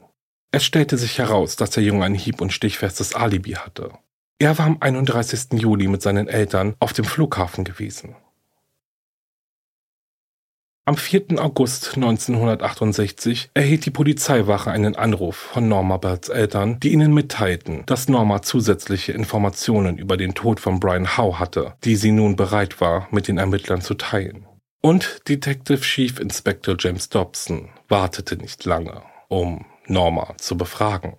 Es 0.51 0.65
stellte 0.65 0.99
sich 0.99 1.19
heraus, 1.19 1.57
dass 1.57 1.71
der 1.71 1.83
Junge 1.83 2.05
ein 2.05 2.15
hieb- 2.15 2.43
und 2.43 2.53
stichfestes 2.53 3.15
Alibi 3.15 3.53
hatte. 3.53 3.93
Er 4.39 4.59
war 4.59 4.67
am 4.67 4.77
31. 4.81 5.59
Juli 5.59 5.89
mit 5.89 6.03
seinen 6.03 6.29
Eltern 6.29 6.75
auf 6.81 6.93
dem 6.93 7.07
Flughafen 7.07 7.65
gewesen. 7.65 8.15
Am 10.85 10.97
4. 10.97 11.39
August 11.39 11.95
1968 11.95 13.51
erhielt 13.55 13.87
die 13.87 13.93
Polizeiwache 13.93 14.73
einen 14.73 14.97
Anruf 14.97 15.37
von 15.37 15.69
Norma 15.69 15.97
Bells 15.97 16.29
Eltern, 16.29 16.81
die 16.81 16.93
ihnen 16.93 17.15
mitteilten, 17.15 17.85
dass 17.87 18.09
Norma 18.09 18.43
zusätzliche 18.43 19.13
Informationen 19.13 19.97
über 19.97 20.17
den 20.17 20.35
Tod 20.35 20.59
von 20.59 20.81
Brian 20.81 21.17
Howe 21.17 21.39
hatte, 21.39 21.75
die 21.85 21.95
sie 21.95 22.11
nun 22.11 22.35
bereit 22.35 22.81
war, 22.81 23.07
mit 23.13 23.29
den 23.29 23.39
Ermittlern 23.39 23.81
zu 23.81 23.95
teilen. 23.95 24.45
Und 24.83 25.21
Detective 25.29 25.83
Chief 25.83 26.19
Inspector 26.19 26.75
James 26.77 27.09
Dobson 27.09 27.69
wartete 27.89 28.37
nicht 28.37 28.65
lange, 28.65 29.03
um 29.29 29.65
Norma 29.87 30.35
zu 30.39 30.57
befragen. 30.57 31.17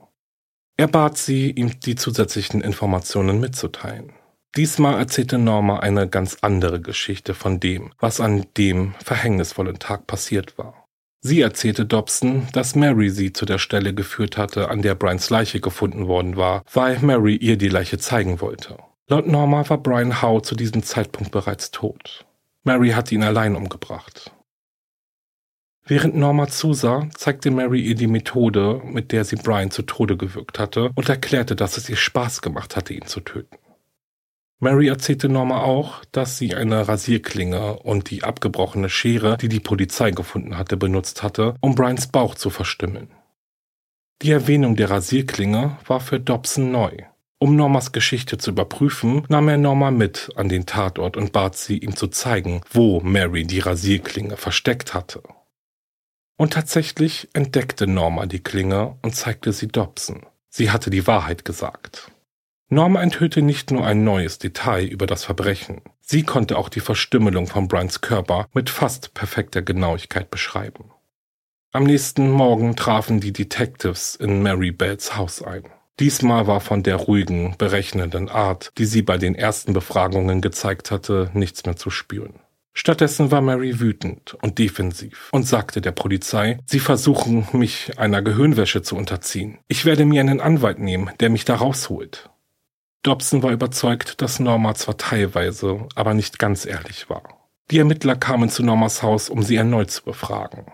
Er 0.76 0.88
bat 0.88 1.18
sie, 1.18 1.52
ihm 1.52 1.80
die 1.80 1.96
zusätzlichen 1.96 2.60
Informationen 2.60 3.40
mitzuteilen. 3.40 4.12
Diesmal 4.56 5.00
erzählte 5.00 5.40
Norma 5.40 5.80
eine 5.80 6.08
ganz 6.08 6.38
andere 6.42 6.80
Geschichte 6.80 7.34
von 7.34 7.60
dem, 7.60 7.92
was 8.00 8.20
an 8.20 8.46
dem 8.56 8.94
verhängnisvollen 9.04 9.80
Tag 9.80 10.06
passiert 10.06 10.60
war. 10.60 10.86
Sie 11.22 11.42
erzählte 11.42 11.86
Dobson, 11.86 12.48
dass 12.52 12.76
Mary 12.76 13.10
sie 13.10 13.34
zu 13.34 13.46
der 13.46 13.58
Stelle 13.58 13.96
geführt 13.96 14.38
hatte, 14.38 14.70
an 14.70 14.84
der 14.84 14.94
Brians 14.94 15.30
Leiche 15.30 15.60
gefunden 15.60 16.08
worden 16.08 16.36
war, 16.36 16.64
weil 16.72 17.00
Mary 17.00 17.36
ihr 17.36 17.58
die 17.58 17.70
Leiche 17.70 17.98
zeigen 17.98 18.42
wollte. 18.42 18.78
Laut 19.08 19.26
Norma 19.26 19.68
war 19.70 19.78
Brian 19.78 20.22
Howe 20.22 20.42
zu 20.42 20.54
diesem 20.54 20.84
Zeitpunkt 20.84 21.32
bereits 21.32 21.72
tot. 21.72 22.26
Mary 22.64 22.90
hatte 22.90 23.16
ihn 23.16 23.24
allein 23.24 23.56
umgebracht. 23.56 24.32
Während 25.86 26.16
Norma 26.16 26.48
zusah, 26.48 27.10
zeigte 27.16 27.52
Mary 27.52 27.82
ihr 27.82 27.96
die 27.96 28.08
Methode, 28.08 28.82
mit 28.86 29.12
der 29.12 29.26
sie 29.26 29.36
Brian 29.36 29.72
zu 29.72 29.82
Tode 29.82 30.16
gewürgt 30.16 30.60
hatte, 30.60 30.92
und 30.96 31.10
erklärte, 31.10 31.56
dass 31.56 31.78
es 31.78 31.90
ihr 31.90 31.98
Spaß 31.98 32.42
gemacht 32.42 32.76
hatte, 32.76 32.94
ihn 32.94 33.06
zu 33.06 33.20
töten. 33.20 33.58
Mary 34.64 34.88
erzählte 34.88 35.28
Norma 35.28 35.62
auch, 35.62 36.06
dass 36.14 36.38
sie 36.38 36.56
eine 36.56 36.88
Rasierklinge 36.88 37.80
und 37.80 38.10
die 38.10 38.24
abgebrochene 38.24 38.90
Schere, 38.90 39.38
die 39.38 39.50
die 39.50 39.60
Polizei 39.60 40.12
gefunden 40.12 40.58
hatte, 40.58 40.78
benutzt 40.78 41.22
hatte, 41.22 41.56
um 41.60 41.76
Brians 41.76 42.08
Bauch 42.08 42.36
zu 42.36 42.50
verstümmeln. 42.50 43.10
Die 44.22 44.32
Erwähnung 44.32 44.78
der 44.78 44.90
Rasierklinge 44.90 45.78
war 45.86 46.00
für 46.00 46.22
Dobson 46.22 46.72
neu. 46.72 46.96
Um 47.40 47.58
Normas 47.58 47.92
Geschichte 47.92 48.38
zu 48.38 48.52
überprüfen, 48.52 49.26
nahm 49.28 49.50
er 49.50 49.58
Norma 49.58 49.92
mit 49.92 50.30
an 50.38 50.48
den 50.48 50.66
Tatort 50.66 51.18
und 51.18 51.34
bat 51.34 51.58
sie, 51.58 51.80
ihm 51.80 51.98
zu 51.98 52.08
zeigen, 52.08 52.62
wo 52.72 53.02
Mary 53.02 53.44
die 53.44 53.60
Rasierklinge 53.60 54.38
versteckt 54.38 54.94
hatte. 54.94 55.24
Und 56.38 56.54
tatsächlich 56.54 57.28
entdeckte 57.34 57.86
Norma 57.86 58.28
die 58.28 58.42
Klinge 58.42 58.98
und 59.02 59.14
zeigte 59.14 59.52
sie 59.52 59.68
Dobson. 59.68 60.26
Sie 60.48 60.72
hatte 60.72 60.90
die 60.90 61.06
Wahrheit 61.06 61.44
gesagt. 61.44 62.13
Norma 62.74 63.02
enthüllte 63.02 63.42
nicht 63.42 63.72
nur 63.72 63.86
ein 63.86 64.04
neues 64.04 64.40
Detail 64.40 64.86
über 64.86 65.06
das 65.06 65.24
Verbrechen, 65.26 65.82
sie 66.00 66.24
konnte 66.24 66.58
auch 66.58 66.70
die 66.70 66.80
Verstümmelung 66.80 67.48
von 67.48 67.68
Brians 67.68 68.02
Körper 68.02 68.48
mit 68.54 68.70
fast 68.70 69.14
perfekter 69.14 69.62
Genauigkeit 69.62 70.32
beschreiben. 70.32 70.92
Am 71.72 71.84
nächsten 71.86 72.30
Morgen 72.30 72.76
trafen 72.76 73.20
die 73.20 73.34
Detectives 73.34 74.16
in 74.16 74.44
Mary 74.44 74.72
Bells 74.72 75.18
Haus 75.18 75.42
ein. 75.42 75.64
Diesmal 76.00 76.48
war 76.48 76.60
von 76.60 76.84
der 76.84 76.96
ruhigen, 76.96 77.56
berechnenden 77.58 78.30
Art, 78.30 78.72
die 78.78 78.86
sie 78.86 79.02
bei 79.02 79.18
den 79.18 79.36
ersten 79.36 79.74
Befragungen 79.74 80.42
gezeigt 80.42 80.92
hatte, 80.92 81.30
nichts 81.34 81.66
mehr 81.66 81.76
zu 81.76 81.90
spüren. 81.90 82.36
Stattdessen 82.76 83.30
war 83.30 83.42
Mary 83.42 83.80
wütend 83.80 84.36
und 84.42 84.58
defensiv 84.58 85.30
und 85.32 85.48
sagte 85.48 85.80
der 85.80 85.92
Polizei, 85.92 86.60
sie 86.66 86.80
versuchen, 86.80 87.48
mich 87.54 88.00
einer 88.00 88.24
Gehirnwäsche 88.24 88.82
zu 88.82 88.96
unterziehen. 88.96 89.60
Ich 89.68 89.86
werde 89.86 90.06
mir 90.06 90.22
einen 90.22 90.42
Anwalt 90.42 90.80
nehmen, 90.80 91.12
der 91.20 91.30
mich 91.30 91.46
da 91.46 91.56
rausholt. 91.56 92.32
Dobson 93.04 93.44
war 93.44 93.52
überzeugt, 93.52 94.22
dass 94.22 94.40
Norma 94.40 94.76
zwar 94.76 94.98
teilweise, 94.98 95.88
aber 95.94 96.14
nicht 96.14 96.40
ganz 96.40 96.66
ehrlich 96.66 97.10
war. 97.10 97.24
Die 97.70 97.80
Ermittler 97.80 98.16
kamen 98.16 98.50
zu 98.50 98.64
Normas 98.64 99.04
Haus, 99.04 99.30
um 99.30 99.44
sie 99.44 99.58
erneut 99.58 99.92
zu 99.92 100.04
befragen. 100.04 100.66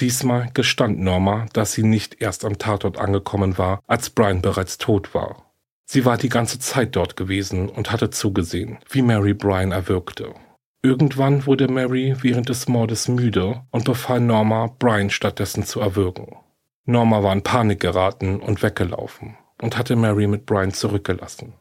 Diesmal 0.00 0.50
gestand 0.54 0.98
Norma, 0.98 1.46
dass 1.52 1.72
sie 1.72 1.84
nicht 1.84 2.20
erst 2.20 2.44
am 2.44 2.58
Tatort 2.58 2.98
angekommen 2.98 3.58
war, 3.58 3.80
als 3.86 4.10
Brian 4.10 4.42
bereits 4.42 4.78
tot 4.78 5.14
war. 5.14 5.44
Sie 5.84 6.04
war 6.04 6.18
die 6.18 6.28
ganze 6.28 6.58
Zeit 6.58 6.96
dort 6.96 7.16
gewesen 7.16 7.68
und 7.68 7.92
hatte 7.92 8.10
zugesehen, 8.10 8.78
wie 8.90 9.02
Mary 9.02 9.32
Brian 9.32 9.72
erwürgte. 9.72 10.34
Irgendwann 10.82 11.46
wurde 11.46 11.68
Mary 11.68 12.16
während 12.20 12.48
des 12.48 12.68
Mordes 12.68 13.08
müde 13.08 13.62
und 13.70 13.84
befahl 13.84 14.20
Norma, 14.20 14.74
Brian 14.78 15.10
stattdessen 15.10 15.64
zu 15.64 15.80
erwürgen. 15.80 16.36
Norma 16.84 17.22
war 17.22 17.32
in 17.32 17.42
Panik 17.42 17.80
geraten 17.80 18.40
und 18.40 18.62
weggelaufen 18.62 19.36
und 19.60 19.76
hatte 19.76 19.96
Mary 19.96 20.26
mit 20.26 20.46
Brian 20.46 20.72
zurückgelassen. 20.72 21.54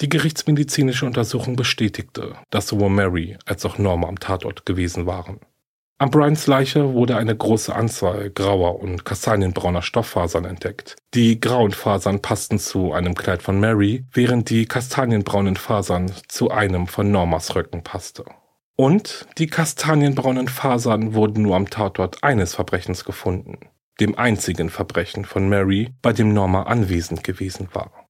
Die 0.00 0.08
gerichtsmedizinische 0.08 1.06
Untersuchung 1.06 1.56
bestätigte, 1.56 2.36
dass 2.50 2.68
sowohl 2.68 2.90
Mary 2.90 3.36
als 3.46 3.64
auch 3.64 3.78
Norma 3.78 4.08
am 4.08 4.18
Tatort 4.18 4.66
gewesen 4.66 5.06
waren. 5.06 5.40
An 6.02 6.10
Brians 6.10 6.48
Leiche 6.48 6.94
wurde 6.94 7.16
eine 7.16 7.36
große 7.36 7.72
Anzahl 7.72 8.30
grauer 8.30 8.80
und 8.80 9.04
kastanienbrauner 9.04 9.82
Stofffasern 9.82 10.44
entdeckt. 10.44 10.96
Die 11.14 11.38
grauen 11.38 11.70
Fasern 11.70 12.20
passten 12.20 12.58
zu 12.58 12.92
einem 12.92 13.14
Kleid 13.14 13.40
von 13.40 13.60
Mary, 13.60 14.04
während 14.12 14.50
die 14.50 14.66
kastanienbraunen 14.66 15.54
Fasern 15.54 16.10
zu 16.26 16.50
einem 16.50 16.88
von 16.88 17.12
Normas 17.12 17.54
Röcken 17.54 17.84
passte. 17.84 18.24
Und 18.74 19.28
die 19.38 19.46
kastanienbraunen 19.46 20.48
Fasern 20.48 21.14
wurden 21.14 21.42
nur 21.42 21.54
am 21.54 21.70
Tatort 21.70 22.24
eines 22.24 22.56
Verbrechens 22.56 23.04
gefunden, 23.04 23.60
dem 24.00 24.18
einzigen 24.18 24.70
Verbrechen 24.70 25.24
von 25.24 25.48
Mary, 25.48 25.90
bei 26.02 26.12
dem 26.12 26.34
Norma 26.34 26.64
anwesend 26.64 27.22
gewesen 27.22 27.68
war. 27.74 28.01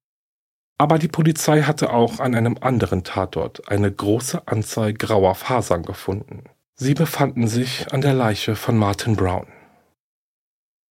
Aber 0.83 0.99
die 0.99 1.07
Polizei 1.07 1.62
hatte 1.62 1.92
auch 1.92 2.18
an 2.18 2.35
einem 2.35 2.57
anderen 2.61 3.05
Tatort 3.05 3.71
eine 3.71 3.92
große 3.92 4.49
Anzahl 4.49 4.92
grauer 4.92 5.37
Fasern 5.37 5.85
gefunden. 5.85 6.42
Sie 6.75 6.95
befanden 6.95 7.47
sich 7.47 7.92
an 7.92 8.01
der 8.01 8.14
Leiche 8.14 8.57
von 8.57 8.77
Martin 8.77 9.14
Brown. 9.14 9.47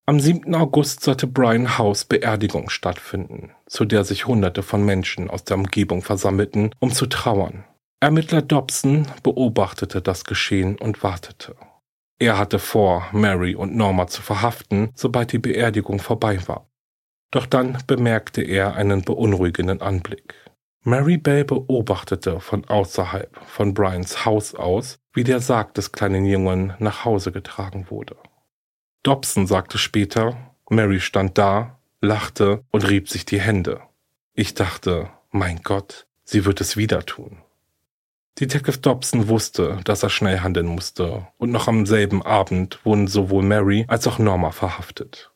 Am 0.05 0.21
7. 0.21 0.55
August 0.55 1.03
sollte 1.03 1.27
Brian 1.27 1.77
House 1.77 2.05
Beerdigung 2.05 2.69
stattfinden, 2.69 3.51
zu 3.65 3.83
der 3.83 4.05
sich 4.05 4.27
Hunderte 4.27 4.63
von 4.63 4.85
Menschen 4.85 5.29
aus 5.29 5.43
der 5.43 5.57
Umgebung 5.57 6.01
versammelten, 6.03 6.73
um 6.79 6.93
zu 6.93 7.07
trauern. 7.07 7.65
Ermittler 7.99 8.41
Dobson 8.41 9.07
beobachtete 9.23 10.01
das 10.01 10.23
Geschehen 10.23 10.77
und 10.77 11.03
wartete. 11.03 11.57
Er 12.17 12.37
hatte 12.37 12.59
vor, 12.59 13.07
Mary 13.11 13.55
und 13.55 13.75
Norma 13.75 14.07
zu 14.07 14.21
verhaften, 14.21 14.91
sobald 14.95 15.33
die 15.33 15.39
Beerdigung 15.39 15.99
vorbei 15.99 16.39
war. 16.47 16.70
Doch 17.31 17.45
dann 17.45 17.77
bemerkte 17.87 18.41
er 18.41 18.75
einen 18.75 19.01
beunruhigenden 19.03 19.81
Anblick. 19.81 20.35
Mary 20.83 21.17
Bell 21.17 21.45
beobachtete 21.45 22.39
von 22.39 22.65
außerhalb 22.65 23.37
von 23.45 23.73
Brians 23.73 24.25
Haus 24.25 24.55
aus, 24.55 24.99
wie 25.13 25.23
der 25.23 25.39
Sarg 25.39 25.73
des 25.75 25.91
kleinen 25.91 26.25
Jungen 26.25 26.73
nach 26.79 27.05
Hause 27.05 27.31
getragen 27.31 27.87
wurde. 27.89 28.17
Dobson 29.03 29.47
sagte 29.47 29.77
später, 29.77 30.55
Mary 30.69 30.99
stand 30.99 31.37
da, 31.37 31.79
lachte 32.01 32.63
und 32.71 32.87
rieb 32.87 33.09
sich 33.09 33.25
die 33.25 33.39
Hände. 33.39 33.81
Ich 34.33 34.53
dachte, 34.53 35.09
mein 35.29 35.61
Gott, 35.63 36.07
sie 36.23 36.45
wird 36.45 36.61
es 36.61 36.77
wieder 36.77 37.05
tun. 37.05 37.37
Detective 38.39 38.77
Dobson 38.77 39.27
wusste, 39.27 39.79
dass 39.83 40.03
er 40.03 40.09
schnell 40.09 40.39
handeln 40.39 40.67
musste, 40.67 41.27
und 41.37 41.51
noch 41.51 41.67
am 41.67 41.85
selben 41.85 42.23
Abend 42.23 42.83
wurden 42.85 43.07
sowohl 43.07 43.43
Mary 43.43 43.85
als 43.87 44.07
auch 44.07 44.19
Norma 44.19 44.51
verhaftet. 44.51 45.31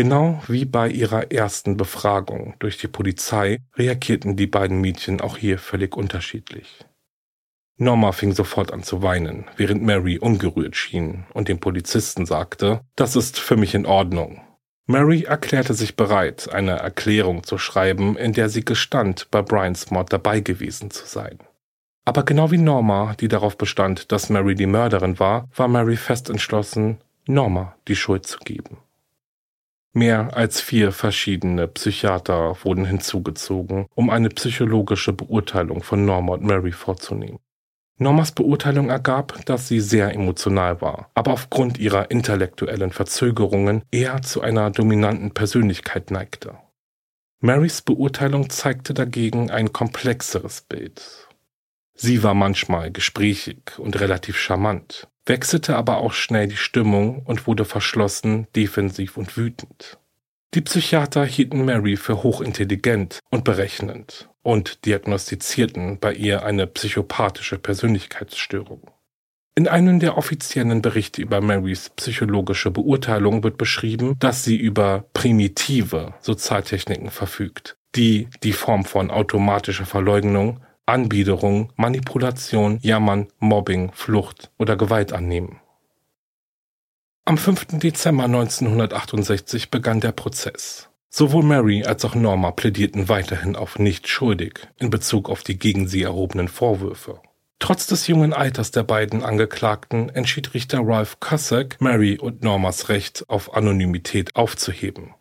Genau 0.00 0.40
wie 0.48 0.64
bei 0.64 0.88
ihrer 0.88 1.30
ersten 1.30 1.76
Befragung 1.76 2.54
durch 2.58 2.78
die 2.78 2.88
Polizei 2.88 3.58
reagierten 3.76 4.34
die 4.34 4.46
beiden 4.46 4.80
Mädchen 4.80 5.20
auch 5.20 5.36
hier 5.36 5.58
völlig 5.58 5.94
unterschiedlich. 5.94 6.86
Norma 7.76 8.12
fing 8.12 8.32
sofort 8.32 8.72
an 8.72 8.82
zu 8.82 9.02
weinen, 9.02 9.44
während 9.58 9.82
Mary 9.82 10.18
ungerührt 10.18 10.74
schien 10.74 11.26
und 11.34 11.48
dem 11.48 11.60
Polizisten 11.60 12.24
sagte, 12.24 12.80
das 12.96 13.14
ist 13.14 13.38
für 13.38 13.58
mich 13.58 13.74
in 13.74 13.84
Ordnung. 13.84 14.40
Mary 14.86 15.24
erklärte 15.24 15.74
sich 15.74 15.96
bereit, 15.96 16.50
eine 16.50 16.78
Erklärung 16.78 17.44
zu 17.44 17.58
schreiben, 17.58 18.16
in 18.16 18.32
der 18.32 18.48
sie 18.48 18.64
gestand, 18.64 19.30
bei 19.30 19.42
Brians 19.42 19.90
Mord 19.90 20.10
dabei 20.10 20.40
gewesen 20.40 20.90
zu 20.90 21.04
sein. 21.04 21.40
Aber 22.06 22.22
genau 22.22 22.50
wie 22.50 22.56
Norma, 22.56 23.16
die 23.20 23.28
darauf 23.28 23.58
bestand, 23.58 24.12
dass 24.12 24.30
Mary 24.30 24.54
die 24.54 24.64
Mörderin 24.64 25.18
war, 25.18 25.50
war 25.54 25.68
Mary 25.68 25.98
fest 25.98 26.30
entschlossen, 26.30 27.02
Norma 27.26 27.76
die 27.86 27.96
Schuld 27.96 28.26
zu 28.26 28.38
geben. 28.38 28.78
Mehr 29.92 30.36
als 30.36 30.60
vier 30.60 30.92
verschiedene 30.92 31.66
Psychiater 31.66 32.56
wurden 32.62 32.84
hinzugezogen, 32.84 33.86
um 33.94 34.08
eine 34.08 34.28
psychologische 34.28 35.12
Beurteilung 35.12 35.82
von 35.82 36.04
Norma 36.04 36.34
und 36.34 36.44
Mary 36.44 36.70
vorzunehmen. 36.70 37.40
Normas 37.98 38.32
Beurteilung 38.32 38.88
ergab, 38.88 39.44
dass 39.44 39.68
sie 39.68 39.80
sehr 39.80 40.14
emotional 40.14 40.80
war, 40.80 41.10
aber 41.14 41.32
aufgrund 41.32 41.78
ihrer 41.78 42.10
intellektuellen 42.10 42.92
Verzögerungen 42.92 43.82
eher 43.90 44.22
zu 44.22 44.40
einer 44.40 44.70
dominanten 44.70 45.32
Persönlichkeit 45.32 46.10
neigte. 46.10 46.56
Marys 47.40 47.82
Beurteilung 47.82 48.48
zeigte 48.48 48.94
dagegen 48.94 49.50
ein 49.50 49.72
komplexeres 49.72 50.62
Bild. 50.62 51.28
Sie 51.94 52.22
war 52.22 52.34
manchmal 52.34 52.90
gesprächig 52.90 53.78
und 53.78 54.00
relativ 54.00 54.38
charmant, 54.38 55.08
wechselte 55.30 55.76
aber 55.76 55.98
auch 55.98 56.12
schnell 56.12 56.48
die 56.48 56.56
Stimmung 56.56 57.22
und 57.24 57.46
wurde 57.46 57.64
verschlossen, 57.64 58.48
defensiv 58.56 59.16
und 59.16 59.36
wütend. 59.36 59.96
Die 60.54 60.60
Psychiater 60.60 61.24
hielten 61.24 61.64
Mary 61.64 61.96
für 61.96 62.24
hochintelligent 62.24 63.20
und 63.30 63.44
berechnend 63.44 64.28
und 64.42 64.84
diagnostizierten 64.84 66.00
bei 66.00 66.12
ihr 66.12 66.44
eine 66.44 66.66
psychopathische 66.66 67.58
Persönlichkeitsstörung. 67.58 68.90
In 69.54 69.68
einem 69.68 70.00
der 70.00 70.16
offiziellen 70.16 70.82
Berichte 70.82 71.22
über 71.22 71.40
Marys 71.40 71.90
psychologische 71.90 72.72
Beurteilung 72.72 73.44
wird 73.44 73.56
beschrieben, 73.56 74.16
dass 74.18 74.42
sie 74.42 74.56
über 74.56 75.04
primitive 75.12 76.14
Sozialtechniken 76.20 77.10
verfügt, 77.10 77.76
die 77.94 78.28
die 78.42 78.52
Form 78.52 78.84
von 78.84 79.12
automatischer 79.12 79.86
Verleugnung, 79.86 80.60
Anbiederung, 80.90 81.72
Manipulation, 81.76 82.78
Jammern, 82.82 83.28
Mobbing, 83.38 83.92
Flucht 83.92 84.50
oder 84.58 84.76
Gewalt 84.76 85.12
annehmen. 85.12 85.60
Am 87.24 87.38
5. 87.38 87.78
Dezember 87.78 88.24
1968 88.24 89.70
begann 89.70 90.00
der 90.00 90.12
Prozess. 90.12 90.88
Sowohl 91.08 91.44
Mary 91.44 91.84
als 91.84 92.04
auch 92.04 92.14
Norma 92.14 92.50
plädierten 92.50 93.08
weiterhin 93.08 93.56
auf 93.56 93.78
nicht 93.78 94.08
schuldig 94.08 94.68
in 94.78 94.90
Bezug 94.90 95.28
auf 95.28 95.42
die 95.42 95.58
gegen 95.58 95.88
sie 95.88 96.02
erhobenen 96.02 96.48
Vorwürfe. 96.48 97.20
Trotz 97.60 97.86
des 97.86 98.06
jungen 98.06 98.32
Alters 98.32 98.70
der 98.70 98.84
beiden 98.84 99.22
Angeklagten 99.22 100.08
entschied 100.08 100.54
Richter 100.54 100.80
Ralph 100.82 101.20
Cusack, 101.20 101.80
Mary 101.80 102.18
und 102.18 102.42
Normas 102.42 102.88
Recht 102.88 103.24
auf 103.28 103.54
Anonymität 103.54 104.34
aufzuheben. 104.34 105.14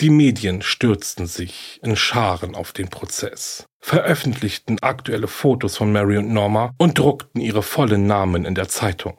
Die 0.00 0.10
Medien 0.10 0.62
stürzten 0.62 1.26
sich 1.26 1.80
in 1.82 1.96
Scharen 1.96 2.54
auf 2.54 2.72
den 2.72 2.88
Prozess, 2.88 3.66
veröffentlichten 3.80 4.78
aktuelle 4.80 5.26
Fotos 5.26 5.76
von 5.76 5.90
Mary 5.90 6.18
und 6.18 6.32
Norma 6.32 6.72
und 6.78 7.00
druckten 7.00 7.40
ihre 7.40 7.64
vollen 7.64 8.06
Namen 8.06 8.44
in 8.44 8.54
der 8.54 8.68
Zeitung. 8.68 9.18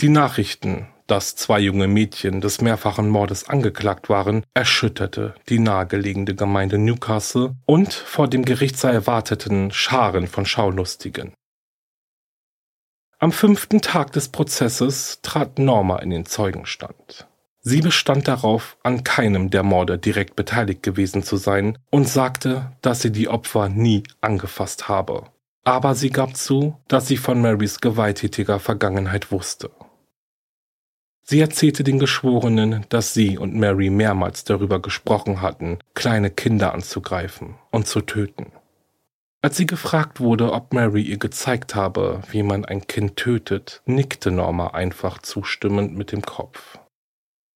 Die 0.00 0.08
Nachrichten, 0.08 0.88
dass 1.06 1.36
zwei 1.36 1.60
junge 1.60 1.86
Mädchen 1.86 2.40
des 2.40 2.60
mehrfachen 2.60 3.08
Mordes 3.08 3.48
angeklagt 3.48 4.08
waren, 4.08 4.42
erschütterte 4.52 5.36
die 5.48 5.60
nahegelegene 5.60 6.34
Gemeinde 6.34 6.76
Newcastle 6.76 7.54
und 7.64 7.94
vor 7.94 8.26
dem 8.26 8.44
Gerichtssaal 8.44 8.94
erwarteten 8.94 9.70
Scharen 9.70 10.26
von 10.26 10.44
Schaulustigen. 10.44 11.34
Am 13.20 13.30
fünften 13.30 13.80
Tag 13.80 14.10
des 14.10 14.28
Prozesses 14.28 15.20
trat 15.22 15.60
Norma 15.60 16.00
in 16.00 16.10
den 16.10 16.26
Zeugenstand. 16.26 17.27
Sie 17.60 17.80
bestand 17.80 18.28
darauf, 18.28 18.76
an 18.82 19.04
keinem 19.04 19.50
der 19.50 19.62
Morde 19.62 19.98
direkt 19.98 20.36
beteiligt 20.36 20.82
gewesen 20.82 21.22
zu 21.22 21.36
sein 21.36 21.76
und 21.90 22.08
sagte, 22.08 22.72
dass 22.82 23.02
sie 23.02 23.12
die 23.12 23.28
Opfer 23.28 23.68
nie 23.68 24.04
angefasst 24.20 24.88
habe. 24.88 25.24
Aber 25.64 25.94
sie 25.94 26.10
gab 26.10 26.36
zu, 26.36 26.76
dass 26.88 27.08
sie 27.08 27.16
von 27.16 27.42
Marys 27.42 27.80
gewalttätiger 27.80 28.58
Vergangenheit 28.58 29.30
wusste. 29.32 29.70
Sie 31.30 31.40
erzählte 31.40 31.84
den 31.84 31.98
Geschworenen, 31.98 32.86
dass 32.88 33.12
sie 33.12 33.36
und 33.36 33.54
Mary 33.54 33.90
mehrmals 33.90 34.44
darüber 34.44 34.80
gesprochen 34.80 35.42
hatten, 35.42 35.78
kleine 35.92 36.30
Kinder 36.30 36.72
anzugreifen 36.72 37.56
und 37.70 37.86
zu 37.86 38.00
töten. 38.00 38.46
Als 39.42 39.58
sie 39.58 39.66
gefragt 39.66 40.20
wurde, 40.20 40.52
ob 40.52 40.72
Mary 40.72 41.02
ihr 41.02 41.18
gezeigt 41.18 41.74
habe, 41.74 42.22
wie 42.30 42.42
man 42.42 42.64
ein 42.64 42.86
Kind 42.86 43.16
tötet, 43.16 43.82
nickte 43.84 44.30
Norma 44.30 44.68
einfach 44.68 45.20
zustimmend 45.20 45.94
mit 45.98 46.12
dem 46.12 46.22
Kopf. 46.22 46.78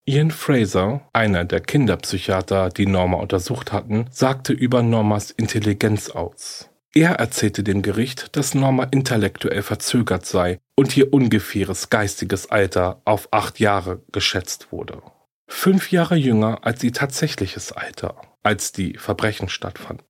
Ian 0.04 0.32
Fraser, 0.32 1.08
einer 1.12 1.44
der 1.44 1.60
Kinderpsychiater, 1.60 2.70
die 2.70 2.86
Norma 2.86 3.18
untersucht 3.18 3.70
hatten, 3.70 4.06
sagte 4.10 4.52
über 4.52 4.82
Normas 4.82 5.30
Intelligenz 5.30 6.10
aus. 6.10 6.68
Er 6.92 7.12
erzählte 7.12 7.62
dem 7.62 7.82
Gericht, 7.82 8.36
dass 8.36 8.56
Norma 8.56 8.82
intellektuell 8.84 9.62
verzögert 9.62 10.26
sei 10.26 10.58
und 10.74 10.96
ihr 10.96 11.12
ungefähres 11.12 11.88
geistiges 11.88 12.50
Alter 12.50 13.00
auf 13.04 13.28
acht 13.30 13.60
Jahre 13.60 14.02
geschätzt 14.10 14.72
wurde. 14.72 15.02
Fünf 15.46 15.92
Jahre 15.92 16.16
jünger 16.16 16.58
als 16.66 16.82
ihr 16.82 16.92
tatsächliches 16.92 17.70
Alter, 17.70 18.20
als 18.42 18.72
die 18.72 18.94
Verbrechen 18.98 19.48
stattfanden. 19.48 20.04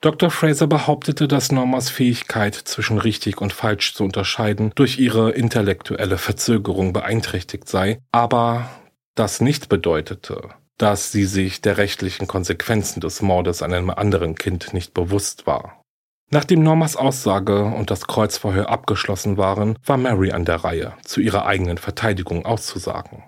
Dr. 0.00 0.30
Fraser 0.30 0.68
behauptete, 0.68 1.26
dass 1.26 1.50
Normas 1.50 1.90
Fähigkeit 1.90 2.54
zwischen 2.54 2.98
richtig 2.98 3.40
und 3.40 3.52
falsch 3.52 3.94
zu 3.94 4.04
unterscheiden 4.04 4.70
durch 4.76 5.00
ihre 5.00 5.32
intellektuelle 5.32 6.18
Verzögerung 6.18 6.92
beeinträchtigt 6.92 7.68
sei, 7.68 8.00
aber 8.12 8.70
das 9.16 9.40
nicht 9.40 9.68
bedeutete, 9.68 10.50
dass 10.76 11.10
sie 11.10 11.24
sich 11.24 11.62
der 11.62 11.78
rechtlichen 11.78 12.28
Konsequenzen 12.28 13.00
des 13.00 13.22
Mordes 13.22 13.60
an 13.60 13.72
einem 13.72 13.90
anderen 13.90 14.36
Kind 14.36 14.72
nicht 14.72 14.94
bewusst 14.94 15.48
war. 15.48 15.82
Nachdem 16.30 16.62
Normas 16.62 16.94
Aussage 16.94 17.64
und 17.64 17.90
das 17.90 18.06
Kreuzverhör 18.06 18.68
abgeschlossen 18.68 19.36
waren, 19.36 19.76
war 19.84 19.96
Mary 19.96 20.30
an 20.30 20.44
der 20.44 20.56
Reihe, 20.56 20.92
zu 21.02 21.20
ihrer 21.20 21.46
eigenen 21.46 21.78
Verteidigung 21.78 22.46
auszusagen. 22.46 23.24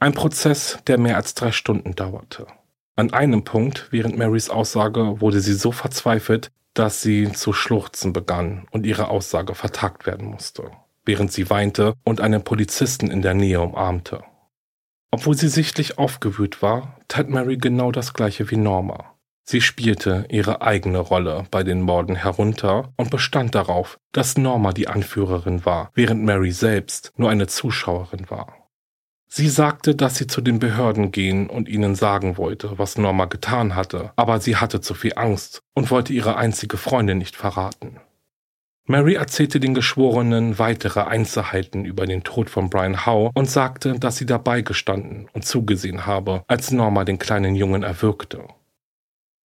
Ein 0.00 0.14
Prozess, 0.14 0.78
der 0.86 0.96
mehr 0.96 1.16
als 1.16 1.34
drei 1.34 1.52
Stunden 1.52 1.94
dauerte. 1.94 2.46
An 2.96 3.12
einem 3.12 3.42
Punkt 3.42 3.88
während 3.90 4.16
Marys 4.16 4.50
Aussage 4.50 5.20
wurde 5.20 5.40
sie 5.40 5.54
so 5.54 5.72
verzweifelt, 5.72 6.52
dass 6.74 7.02
sie 7.02 7.32
zu 7.32 7.52
schluchzen 7.52 8.12
begann 8.12 8.66
und 8.70 8.86
ihre 8.86 9.08
Aussage 9.08 9.54
vertagt 9.54 10.06
werden 10.06 10.28
musste, 10.28 10.70
während 11.04 11.32
sie 11.32 11.50
weinte 11.50 11.94
und 12.04 12.20
einen 12.20 12.44
Polizisten 12.44 13.10
in 13.10 13.22
der 13.22 13.34
Nähe 13.34 13.60
umarmte. 13.60 14.22
Obwohl 15.10 15.36
sie 15.36 15.48
sichtlich 15.48 15.98
aufgewühlt 15.98 16.62
war, 16.62 16.98
tat 17.08 17.28
Mary 17.28 17.56
genau 17.56 17.90
das 17.90 18.14
gleiche 18.14 18.50
wie 18.50 18.56
Norma. 18.56 19.14
Sie 19.44 19.60
spielte 19.60 20.26
ihre 20.30 20.62
eigene 20.62 20.98
Rolle 20.98 21.44
bei 21.50 21.62
den 21.62 21.82
Morden 21.82 22.16
herunter 22.16 22.92
und 22.96 23.10
bestand 23.10 23.54
darauf, 23.54 23.98
dass 24.12 24.38
Norma 24.38 24.72
die 24.72 24.88
Anführerin 24.88 25.64
war, 25.64 25.90
während 25.94 26.24
Mary 26.24 26.50
selbst 26.50 27.12
nur 27.16 27.28
eine 27.30 27.46
Zuschauerin 27.46 28.30
war. 28.30 28.63
Sie 29.36 29.48
sagte, 29.48 29.96
dass 29.96 30.14
sie 30.16 30.28
zu 30.28 30.40
den 30.40 30.60
Behörden 30.60 31.10
gehen 31.10 31.50
und 31.50 31.68
ihnen 31.68 31.96
sagen 31.96 32.36
wollte, 32.36 32.78
was 32.78 32.96
Norma 32.98 33.24
getan 33.24 33.74
hatte, 33.74 34.12
aber 34.14 34.38
sie 34.38 34.54
hatte 34.54 34.80
zu 34.80 34.94
viel 34.94 35.14
Angst 35.16 35.60
und 35.74 35.90
wollte 35.90 36.12
ihre 36.12 36.36
einzige 36.36 36.76
Freundin 36.76 37.18
nicht 37.18 37.34
verraten. 37.34 37.98
Mary 38.86 39.14
erzählte 39.14 39.58
den 39.58 39.74
Geschworenen 39.74 40.60
weitere 40.60 41.00
Einzelheiten 41.00 41.84
über 41.84 42.06
den 42.06 42.22
Tod 42.22 42.48
von 42.48 42.70
Brian 42.70 43.06
Howe 43.06 43.32
und 43.34 43.50
sagte, 43.50 43.98
dass 43.98 44.18
sie 44.18 44.26
dabei 44.26 44.60
gestanden 44.60 45.28
und 45.32 45.44
zugesehen 45.44 46.06
habe, 46.06 46.44
als 46.46 46.70
Norma 46.70 47.04
den 47.04 47.18
kleinen 47.18 47.56
Jungen 47.56 47.82
erwürgte. 47.82 48.46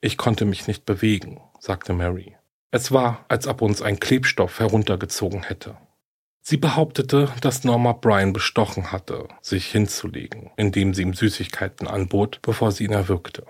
Ich 0.02 0.18
konnte 0.18 0.46
mich 0.46 0.68
nicht 0.68 0.86
bewegen, 0.86 1.42
sagte 1.60 1.94
Mary. 1.94 2.36
Es 2.70 2.92
war, 2.92 3.26
als 3.28 3.48
ob 3.48 3.64
uns 3.64 3.82
ein 3.82 4.00
Klebstoff 4.00 4.60
heruntergezogen 4.60 5.42
hätte. 5.42 5.78
Sie 6.42 6.58
behauptete, 6.58 7.30
dass 7.42 7.64
Norma 7.64 7.94
Brian 7.94 8.34
bestochen 8.34 8.92
hatte, 8.92 9.28
sich 9.42 9.68
hinzulegen, 9.68 10.50
indem 10.58 10.94
sie 10.94 11.04
ihm 11.04 11.14
Süßigkeiten 11.14 11.88
anbot, 11.88 12.40
bevor 12.42 12.72
sie 12.72 12.86
ihn 12.86 12.94
erwürgte. 12.94 13.46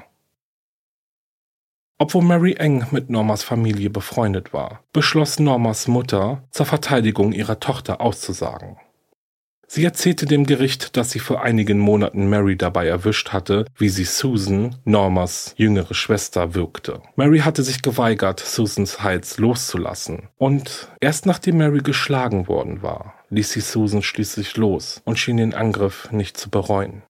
Obwohl 2.01 2.23
Mary 2.23 2.53
eng 2.53 2.85
mit 2.91 3.09
Normas 3.09 3.43
Familie 3.43 3.89
befreundet 3.89 4.53
war, 4.53 4.83
beschloss 4.93 5.37
Normas 5.37 5.87
Mutter, 5.87 6.47
zur 6.49 6.65
Verteidigung 6.65 7.33
ihrer 7.33 7.59
Tochter 7.59 7.99
auszusagen. 7.99 8.77
Sie 9.71 9.85
erzählte 9.85 10.25
dem 10.25 10.47
Gericht, 10.47 10.97
dass 10.97 11.11
sie 11.11 11.19
vor 11.19 11.43
einigen 11.43 11.77
Monaten 11.77 12.27
Mary 12.27 12.57
dabei 12.57 12.87
erwischt 12.87 13.29
hatte, 13.29 13.65
wie 13.77 13.89
sie 13.89 14.03
Susan, 14.03 14.77
Normas 14.83 15.53
jüngere 15.57 15.93
Schwester, 15.93 16.55
wirkte. 16.55 17.03
Mary 17.15 17.41
hatte 17.41 17.61
sich 17.61 17.83
geweigert, 17.83 18.39
Susans 18.39 19.03
Hals 19.03 19.37
loszulassen. 19.37 20.29
Und 20.37 20.89
erst 21.01 21.27
nachdem 21.27 21.59
Mary 21.59 21.81
geschlagen 21.81 22.47
worden 22.47 22.81
war, 22.81 23.13
ließ 23.29 23.51
sie 23.51 23.61
Susan 23.61 24.01
schließlich 24.01 24.57
los 24.57 25.03
und 25.05 25.19
schien 25.19 25.37
den 25.37 25.53
Angriff 25.53 26.11
nicht 26.11 26.35
zu 26.35 26.49
bereuen. 26.49 27.03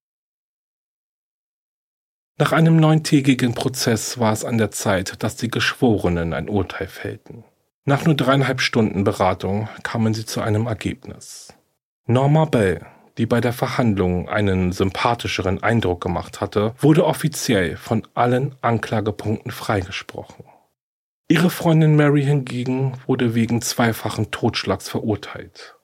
Nach 2.37 2.51
einem 2.51 2.75
neuntägigen 2.75 3.53
Prozess 3.53 4.19
war 4.19 4.33
es 4.33 4.43
an 4.43 4.57
der 4.57 4.71
Zeit, 4.71 5.23
dass 5.23 5.37
die 5.37 5.49
Geschworenen 5.49 6.33
ein 6.33 6.49
Urteil 6.49 6.87
fällten. 6.87 7.45
Nach 7.85 8.03
nur 8.03 8.15
dreieinhalb 8.15 8.59
Stunden 8.59 9.05
Beratung 9.05 9.69
kamen 9.83 10.13
sie 10.13 10.25
zu 10.25 10.41
einem 10.41 10.67
Ergebnis. 10.67 11.53
Norma 12.09 12.45
Bell, 12.45 12.85
die 13.17 13.25
bei 13.25 13.39
der 13.39 13.53
Verhandlung 13.53 14.27
einen 14.27 14.71
sympathischeren 14.71 15.63
Eindruck 15.63 16.01
gemacht 16.01 16.41
hatte, 16.41 16.73
wurde 16.79 17.05
offiziell 17.05 17.77
von 17.77 18.05
allen 18.13 18.55
Anklagepunkten 18.61 19.51
freigesprochen. 19.51 20.43
Ihre 21.27 21.49
Freundin 21.49 21.95
Mary 21.95 22.23
hingegen 22.23 22.93
wurde 23.05 23.35
wegen 23.35 23.61
zweifachen 23.61 24.31
Totschlags 24.31 24.89
verurteilt. 24.89 25.75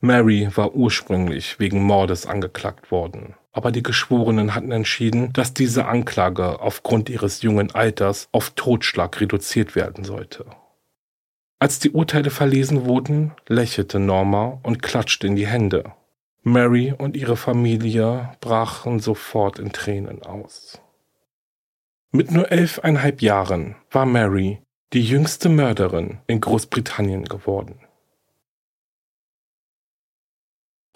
Mary 0.00 0.48
war 0.54 0.74
ursprünglich 0.74 1.58
wegen 1.58 1.82
Mordes 1.82 2.26
angeklagt 2.26 2.90
worden 2.90 3.34
aber 3.54 3.70
die 3.70 3.84
Geschworenen 3.84 4.54
hatten 4.54 4.72
entschieden, 4.72 5.32
dass 5.32 5.54
diese 5.54 5.86
Anklage 5.86 6.60
aufgrund 6.60 7.08
ihres 7.08 7.40
jungen 7.42 7.72
Alters 7.72 8.28
auf 8.32 8.50
Totschlag 8.50 9.20
reduziert 9.20 9.76
werden 9.76 10.02
sollte. 10.02 10.44
Als 11.64 11.78
die 11.78 11.92
Urteile 11.92 12.28
verlesen 12.28 12.84
wurden, 12.84 13.32
lächelte 13.48 13.98
Norma 13.98 14.60
und 14.64 14.82
klatschte 14.82 15.26
in 15.26 15.34
die 15.34 15.46
Hände. 15.46 15.94
Mary 16.42 16.92
und 16.92 17.16
ihre 17.16 17.38
Familie 17.38 18.36
brachen 18.42 19.00
sofort 19.00 19.58
in 19.58 19.72
Tränen 19.72 20.22
aus. 20.24 20.82
Mit 22.10 22.30
nur 22.30 22.52
elfeinhalb 22.52 23.22
Jahren 23.22 23.76
war 23.90 24.04
Mary 24.04 24.60
die 24.92 25.00
jüngste 25.00 25.48
Mörderin 25.48 26.18
in 26.26 26.42
Großbritannien 26.42 27.24
geworden. 27.24 27.80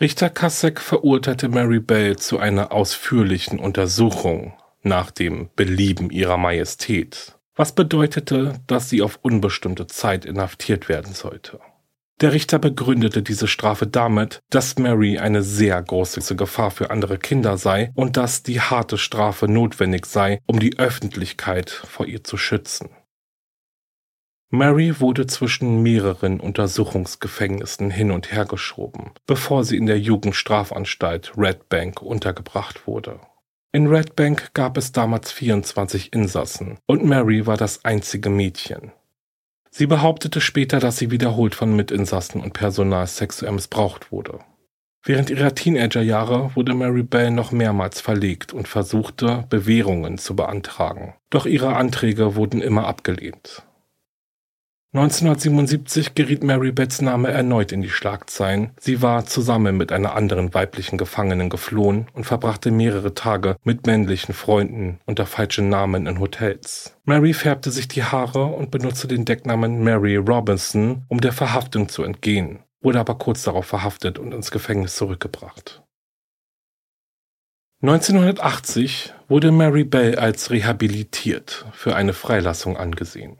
Richter 0.02 0.28
Kassek 0.28 0.82
verurteilte 0.82 1.48
Mary 1.48 1.80
Bell 1.80 2.16
zu 2.16 2.38
einer 2.38 2.72
ausführlichen 2.72 3.58
Untersuchung 3.58 4.52
nach 4.82 5.12
dem 5.12 5.48
Belieben 5.56 6.10
ihrer 6.10 6.36
Majestät, 6.36 7.37
was 7.58 7.72
bedeutete, 7.72 8.60
dass 8.66 8.88
sie 8.88 9.02
auf 9.02 9.18
unbestimmte 9.20 9.88
Zeit 9.88 10.24
inhaftiert 10.24 10.88
werden 10.88 11.12
sollte. 11.12 11.60
Der 12.20 12.32
Richter 12.32 12.58
begründete 12.58 13.22
diese 13.22 13.46
Strafe 13.46 13.86
damit, 13.86 14.40
dass 14.50 14.78
Mary 14.78 15.18
eine 15.18 15.42
sehr 15.42 15.80
große 15.80 16.34
Gefahr 16.36 16.70
für 16.70 16.90
andere 16.90 17.18
Kinder 17.18 17.58
sei 17.58 17.92
und 17.94 18.16
dass 18.16 18.42
die 18.42 18.60
harte 18.60 18.96
Strafe 18.96 19.46
notwendig 19.46 20.06
sei, 20.06 20.40
um 20.46 20.58
die 20.58 20.78
Öffentlichkeit 20.78 21.70
vor 21.70 22.06
ihr 22.06 22.24
zu 22.24 22.36
schützen. 22.36 22.90
Mary 24.50 24.98
wurde 24.98 25.26
zwischen 25.26 25.82
mehreren 25.82 26.40
Untersuchungsgefängnissen 26.40 27.90
hin 27.90 28.10
und 28.10 28.32
her 28.32 28.46
geschoben, 28.46 29.10
bevor 29.26 29.62
sie 29.62 29.76
in 29.76 29.86
der 29.86 30.00
Jugendstrafanstalt 30.00 31.32
Red 31.36 31.68
Bank 31.68 32.02
untergebracht 32.02 32.86
wurde. 32.86 33.20
In 33.70 33.86
Red 33.86 34.16
Bank 34.16 34.54
gab 34.54 34.78
es 34.78 34.92
damals 34.92 35.30
24 35.30 36.14
Insassen 36.14 36.78
und 36.86 37.04
Mary 37.04 37.46
war 37.46 37.58
das 37.58 37.84
einzige 37.84 38.30
Mädchen. 38.30 38.92
Sie 39.70 39.86
behauptete 39.86 40.40
später, 40.40 40.80
dass 40.80 40.96
sie 40.96 41.10
wiederholt 41.10 41.54
von 41.54 41.76
Mitinsassen 41.76 42.40
und 42.40 42.54
Personal 42.54 43.06
sexuell 43.06 43.52
missbraucht 43.52 44.10
wurde. 44.10 44.38
Während 45.04 45.28
ihrer 45.28 45.54
Teenagerjahre 45.54 46.56
wurde 46.56 46.74
Mary 46.74 47.02
Bell 47.02 47.30
noch 47.30 47.52
mehrmals 47.52 48.00
verlegt 48.00 48.54
und 48.54 48.68
versuchte, 48.68 49.44
Bewährungen 49.50 50.16
zu 50.16 50.34
beantragen. 50.34 51.14
Doch 51.28 51.44
ihre 51.44 51.76
Anträge 51.76 52.36
wurden 52.36 52.62
immer 52.62 52.86
abgelehnt. 52.86 53.67
1977 54.94 56.14
geriet 56.14 56.42
Mary 56.42 56.72
Betts 56.72 57.02
Name 57.02 57.28
erneut 57.30 57.72
in 57.72 57.82
die 57.82 57.90
Schlagzeilen. 57.90 58.70
Sie 58.80 59.02
war 59.02 59.26
zusammen 59.26 59.76
mit 59.76 59.92
einer 59.92 60.14
anderen 60.14 60.54
weiblichen 60.54 60.96
Gefangenen 60.96 61.50
geflohen 61.50 62.06
und 62.14 62.24
verbrachte 62.24 62.70
mehrere 62.70 63.12
Tage 63.12 63.56
mit 63.64 63.86
männlichen 63.86 64.32
Freunden 64.32 64.98
unter 65.04 65.26
falschen 65.26 65.68
Namen 65.68 66.06
in 66.06 66.18
Hotels. 66.18 66.96
Mary 67.04 67.34
färbte 67.34 67.70
sich 67.70 67.88
die 67.88 68.02
Haare 68.02 68.46
und 68.46 68.70
benutzte 68.70 69.08
den 69.08 69.26
Decknamen 69.26 69.84
Mary 69.84 70.16
Robinson, 70.16 71.04
um 71.08 71.20
der 71.20 71.32
Verhaftung 71.32 71.90
zu 71.90 72.02
entgehen, 72.02 72.60
wurde 72.80 73.00
aber 73.00 73.16
kurz 73.16 73.42
darauf 73.42 73.66
verhaftet 73.66 74.18
und 74.18 74.32
ins 74.32 74.50
Gefängnis 74.50 74.96
zurückgebracht. 74.96 75.82
1980 77.82 79.12
wurde 79.28 79.52
Mary 79.52 79.84
Bell 79.84 80.18
als 80.18 80.50
rehabilitiert 80.50 81.66
für 81.72 81.94
eine 81.94 82.14
Freilassung 82.14 82.78
angesehen. 82.78 83.36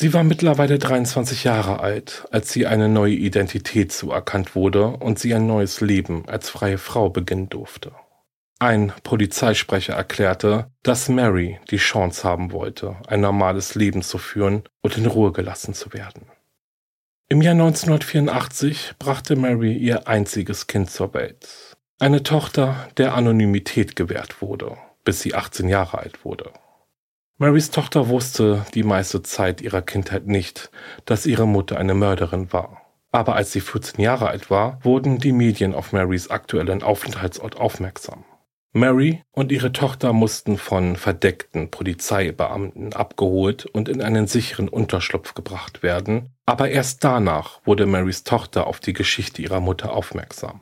Sie 0.00 0.14
war 0.14 0.22
mittlerweile 0.22 0.78
23 0.78 1.42
Jahre 1.42 1.80
alt, 1.80 2.28
als 2.30 2.52
sie 2.52 2.68
eine 2.68 2.88
neue 2.88 3.14
Identität 3.14 3.90
zuerkannt 3.90 4.54
wurde 4.54 4.86
und 4.86 5.18
sie 5.18 5.34
ein 5.34 5.48
neues 5.48 5.80
Leben 5.80 6.22
als 6.28 6.50
freie 6.50 6.78
Frau 6.78 7.10
beginnen 7.10 7.48
durfte. 7.48 7.90
Ein 8.60 8.92
Polizeisprecher 9.02 9.94
erklärte, 9.94 10.70
dass 10.84 11.08
Mary 11.08 11.58
die 11.72 11.78
Chance 11.78 12.22
haben 12.22 12.52
wollte, 12.52 12.94
ein 13.08 13.20
normales 13.20 13.74
Leben 13.74 14.02
zu 14.02 14.18
führen 14.18 14.62
und 14.82 14.96
in 14.96 15.06
Ruhe 15.06 15.32
gelassen 15.32 15.74
zu 15.74 15.92
werden. 15.92 16.30
Im 17.28 17.42
Jahr 17.42 17.54
1984 17.54 18.94
brachte 19.00 19.34
Mary 19.34 19.72
ihr 19.72 20.06
einziges 20.06 20.68
Kind 20.68 20.92
zur 20.92 21.12
Welt. 21.12 21.48
Eine 21.98 22.22
Tochter, 22.22 22.88
der 22.98 23.14
Anonymität 23.14 23.96
gewährt 23.96 24.42
wurde, 24.42 24.76
bis 25.02 25.22
sie 25.22 25.34
18 25.34 25.68
Jahre 25.68 25.98
alt 25.98 26.24
wurde. 26.24 26.52
Marys 27.40 27.70
Tochter 27.70 28.08
wusste 28.08 28.66
die 28.74 28.82
meiste 28.82 29.22
Zeit 29.22 29.60
ihrer 29.60 29.80
Kindheit 29.80 30.26
nicht, 30.26 30.72
dass 31.04 31.24
ihre 31.24 31.46
Mutter 31.46 31.78
eine 31.78 31.94
Mörderin 31.94 32.52
war. 32.52 32.82
Aber 33.12 33.36
als 33.36 33.52
sie 33.52 33.60
14 33.60 34.00
Jahre 34.00 34.26
alt 34.26 34.50
war, 34.50 34.80
wurden 34.82 35.18
die 35.18 35.30
Medien 35.30 35.72
auf 35.72 35.92
Marys 35.92 36.30
aktuellen 36.30 36.82
Aufenthaltsort 36.82 37.56
aufmerksam. 37.56 38.24
Mary 38.72 39.22
und 39.30 39.52
ihre 39.52 39.70
Tochter 39.70 40.12
mussten 40.12 40.58
von 40.58 40.96
verdeckten 40.96 41.70
Polizeibeamten 41.70 42.92
abgeholt 42.92 43.66
und 43.66 43.88
in 43.88 44.02
einen 44.02 44.26
sicheren 44.26 44.68
Unterschlupf 44.68 45.34
gebracht 45.34 45.84
werden, 45.84 46.34
aber 46.44 46.70
erst 46.70 47.04
danach 47.04 47.60
wurde 47.64 47.86
Marys 47.86 48.24
Tochter 48.24 48.66
auf 48.66 48.80
die 48.80 48.94
Geschichte 48.94 49.42
ihrer 49.42 49.60
Mutter 49.60 49.92
aufmerksam. 49.92 50.60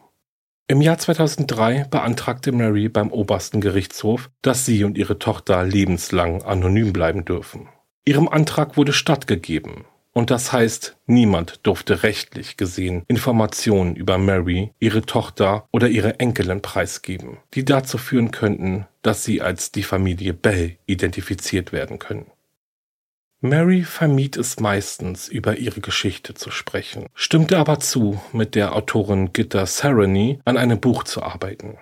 Im 0.68 0.80
Jahr 0.80 0.98
2003 0.98 1.84
beantragte 1.90 2.50
Mary 2.50 2.88
beim 2.88 3.12
obersten 3.12 3.60
Gerichtshof, 3.60 4.30
dass 4.42 4.66
sie 4.66 4.82
und 4.82 4.98
ihre 4.98 5.20
Tochter 5.20 5.62
lebenslang 5.62 6.42
anonym 6.42 6.92
bleiben 6.92 7.24
dürfen. 7.24 7.68
Ihrem 8.04 8.26
Antrag 8.26 8.76
wurde 8.76 8.92
stattgegeben, 8.92 9.84
und 10.12 10.32
das 10.32 10.52
heißt, 10.52 10.96
niemand 11.06 11.60
durfte 11.62 12.02
rechtlich 12.02 12.56
gesehen 12.56 13.04
Informationen 13.06 13.94
über 13.94 14.18
Mary, 14.18 14.72
ihre 14.80 15.02
Tochter 15.02 15.68
oder 15.70 15.88
ihre 15.88 16.18
Enkelin 16.18 16.62
preisgeben, 16.62 17.36
die 17.54 17.64
dazu 17.64 17.96
führen 17.96 18.32
könnten, 18.32 18.86
dass 19.02 19.22
sie 19.22 19.42
als 19.42 19.70
die 19.70 19.84
Familie 19.84 20.34
Bell 20.34 20.78
identifiziert 20.86 21.70
werden 21.70 22.00
können. 22.00 22.26
Mary 23.42 23.82
vermied 23.82 24.38
es 24.38 24.60
meistens, 24.60 25.28
über 25.28 25.58
ihre 25.58 25.80
Geschichte 25.80 26.32
zu 26.32 26.50
sprechen, 26.50 27.06
stimmte 27.14 27.58
aber 27.58 27.80
zu, 27.80 28.20
mit 28.32 28.54
der 28.54 28.74
Autorin 28.74 29.34
Gitta 29.34 29.66
Sarony 29.66 30.40
an 30.46 30.56
einem 30.56 30.80
Buch 30.80 31.04
zu 31.04 31.22
arbeiten. 31.22 31.76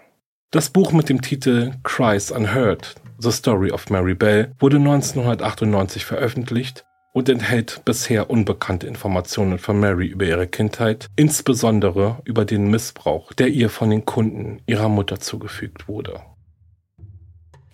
Das 0.51 0.71
Buch 0.71 0.91
mit 0.93 1.09
dem 1.09 1.23
Titel 1.23 1.73
Cries 1.85 2.33
Unheard, 2.33 2.97
The 3.19 3.31
Story 3.31 3.71
of 3.71 3.89
Mary 3.89 4.15
Bell, 4.15 4.53
wurde 4.59 4.79
1998 4.79 6.05
veröffentlicht 6.05 6.85
und 7.13 7.29
enthält 7.29 7.83
bisher 7.85 8.31
unbekannte 8.31 8.89
Informationen 8.89 9.59
von 9.59 9.79
Mary 9.79 10.07
über 10.07 10.25
ihre 10.25 10.49
Kindheit, 10.49 11.09
insbesondere 11.15 12.21
über 12.25 12.45
den 12.45 12.69
Missbrauch, 12.69 13.33
der 13.33 13.49
ihr 13.49 13.71
von 13.71 13.91
den 13.91 14.05
Kunden 14.05 14.61
ihrer 14.67 14.89
Mutter 14.89 15.21
zugefügt 15.21 15.87
wurde. 15.87 16.21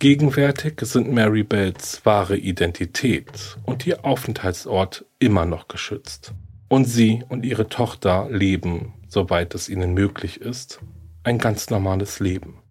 Gegenwärtig 0.01 0.81
sind 0.81 1.11
Mary 1.11 1.43
Bells 1.43 2.03
wahre 2.07 2.35
Identität 2.35 3.55
und 3.67 3.85
ihr 3.85 4.03
Aufenthaltsort 4.03 5.05
immer 5.19 5.45
noch 5.45 5.67
geschützt. 5.67 6.33
Und 6.69 6.85
sie 6.85 7.23
und 7.29 7.45
ihre 7.45 7.69
Tochter 7.69 8.27
leben, 8.31 8.95
soweit 9.07 9.53
es 9.53 9.69
ihnen 9.69 9.93
möglich 9.93 10.41
ist, 10.41 10.79
ein 11.21 11.37
ganz 11.37 11.69
normales 11.69 12.19
Leben. 12.19 12.63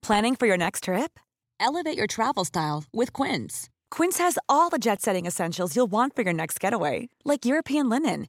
Planning 0.00 0.36
for 0.36 0.46
your 0.46 0.56
next 0.56 0.84
trip? 0.84 1.18
Elevate 1.58 1.98
your 1.98 2.06
travel 2.06 2.44
style 2.44 2.84
with 2.92 3.12
Quince. 3.12 3.68
Quince 3.90 4.20
has 4.20 4.38
all 4.48 4.70
the 4.70 4.78
jet 4.78 5.02
setting 5.02 5.26
essentials 5.26 5.74
you'll 5.74 5.90
want 5.90 6.14
for 6.14 6.22
your 6.22 6.32
next 6.32 6.60
getaway, 6.60 7.08
like 7.24 7.44
European 7.44 7.88
linen 7.88 8.28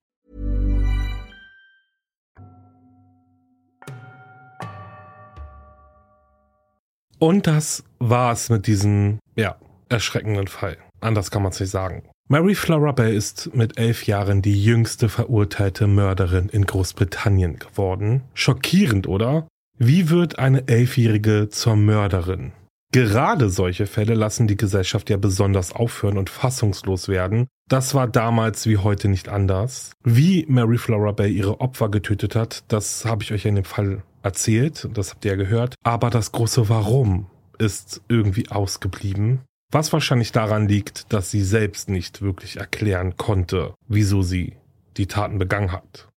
Und 7.21 7.45
das 7.45 7.83
war's 7.99 8.49
mit 8.49 8.65
diesem, 8.65 9.19
ja, 9.35 9.55
erschreckenden 9.89 10.47
Fall. 10.47 10.77
Anders 11.01 11.29
kann 11.29 11.43
man 11.43 11.51
es 11.51 11.59
nicht 11.59 11.69
sagen. 11.69 12.01
Mary 12.27 12.55
Flora 12.55 12.93
Bell 12.93 13.13
ist 13.13 13.53
mit 13.53 13.77
elf 13.77 14.07
Jahren 14.07 14.41
die 14.41 14.63
jüngste 14.63 15.07
verurteilte 15.07 15.85
Mörderin 15.85 16.49
in 16.49 16.65
Großbritannien 16.65 17.59
geworden. 17.59 18.23
Schockierend, 18.33 19.07
oder? 19.07 19.47
Wie 19.77 20.09
wird 20.09 20.39
eine 20.39 20.67
Elfjährige 20.67 21.49
zur 21.49 21.75
Mörderin? 21.75 22.53
Gerade 22.91 23.51
solche 23.51 23.85
Fälle 23.85 24.15
lassen 24.15 24.47
die 24.47 24.57
Gesellschaft 24.57 25.11
ja 25.11 25.17
besonders 25.17 25.73
aufhören 25.73 26.17
und 26.17 26.31
fassungslos 26.31 27.07
werden. 27.07 27.47
Das 27.69 27.93
war 27.93 28.07
damals 28.07 28.65
wie 28.65 28.77
heute 28.77 29.09
nicht 29.09 29.29
anders. 29.29 29.91
Wie 30.03 30.47
Mary 30.49 30.79
Flora 30.79 31.11
Bell 31.11 31.29
ihre 31.29 31.61
Opfer 31.61 31.89
getötet 31.89 32.35
hat, 32.35 32.63
das 32.67 33.05
habe 33.05 33.21
ich 33.21 33.31
euch 33.31 33.45
in 33.45 33.55
dem 33.55 33.63
Fall 33.63 34.01
erzählt, 34.23 34.87
das 34.93 35.11
habt 35.11 35.25
ihr 35.25 35.31
ja 35.31 35.37
gehört, 35.37 35.75
aber 35.83 36.09
das 36.09 36.31
große 36.31 36.69
Warum 36.69 37.27
ist 37.57 38.01
irgendwie 38.07 38.49
ausgeblieben. 38.49 39.41
Was 39.71 39.93
wahrscheinlich 39.93 40.31
daran 40.31 40.67
liegt, 40.67 41.13
dass 41.13 41.31
sie 41.31 41.43
selbst 41.43 41.89
nicht 41.89 42.21
wirklich 42.21 42.57
erklären 42.57 43.15
konnte, 43.15 43.73
wieso 43.87 44.21
sie 44.21 44.57
die 44.97 45.07
Taten 45.07 45.37
begangen 45.37 45.71
hat. 45.71 46.09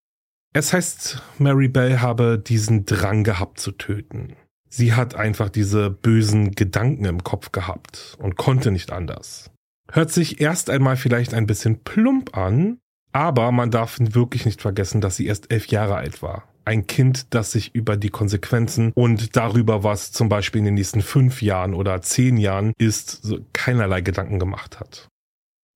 Es 0.53 0.73
heißt, 0.73 1.23
Mary 1.39 1.69
Bell 1.69 2.01
habe 2.01 2.39
diesen 2.39 2.85
Drang 2.85 3.23
gehabt 3.23 3.61
zu 3.61 3.73
töten. 3.73 4.35
Sie 4.69 4.95
hat 4.95 5.15
einfach 5.15 5.51
diese 5.51 5.91
bösen 5.91 6.53
Gedanken 6.53 7.05
im 7.05 7.23
Kopf 7.23 7.53
gehabt 7.53 8.17
und 8.19 8.37
konnte 8.37 8.73
nicht 8.73 8.91
anders. 8.91 9.51
Hört 9.93 10.11
sich 10.11 10.41
erst 10.41 10.71
einmal 10.71 10.97
vielleicht 10.97 11.35
ein 11.35 11.47
bisschen 11.47 11.85
plump 11.85 12.37
an, 12.37 12.79
aber 13.13 13.53
man 13.53 13.71
darf 13.71 13.99
wirklich 14.01 14.47
nicht 14.47 14.63
vergessen, 14.63 15.01
dass 15.01 15.17
sie 15.17 15.27
erst 15.27 15.53
elf 15.53 15.69
Jahre 15.69 15.95
alt 15.95 16.23
war 16.23 16.49
ein 16.65 16.87
Kind, 16.87 17.35
das 17.35 17.53
sich 17.53 17.75
über 17.75 17.97
die 17.97 18.11
Konsequenzen 18.11 18.93
und 18.95 19.37
darüber, 19.37 19.85
was 19.85 20.13
zum 20.13 20.29
Beispiel 20.29 20.61
in 20.61 20.67
den 20.67 20.75
nächsten 20.75 21.03
fünf 21.03 21.43
Jahren 21.43 21.75
oder 21.75 22.03
zehn 22.03 22.37
Jahren 22.37 22.73
ist, 22.79 23.23
so 23.23 23.39
keinerlei 23.53 24.01
Gedanken 24.01 24.39
gemacht 24.39 24.81
hat. 24.81 25.09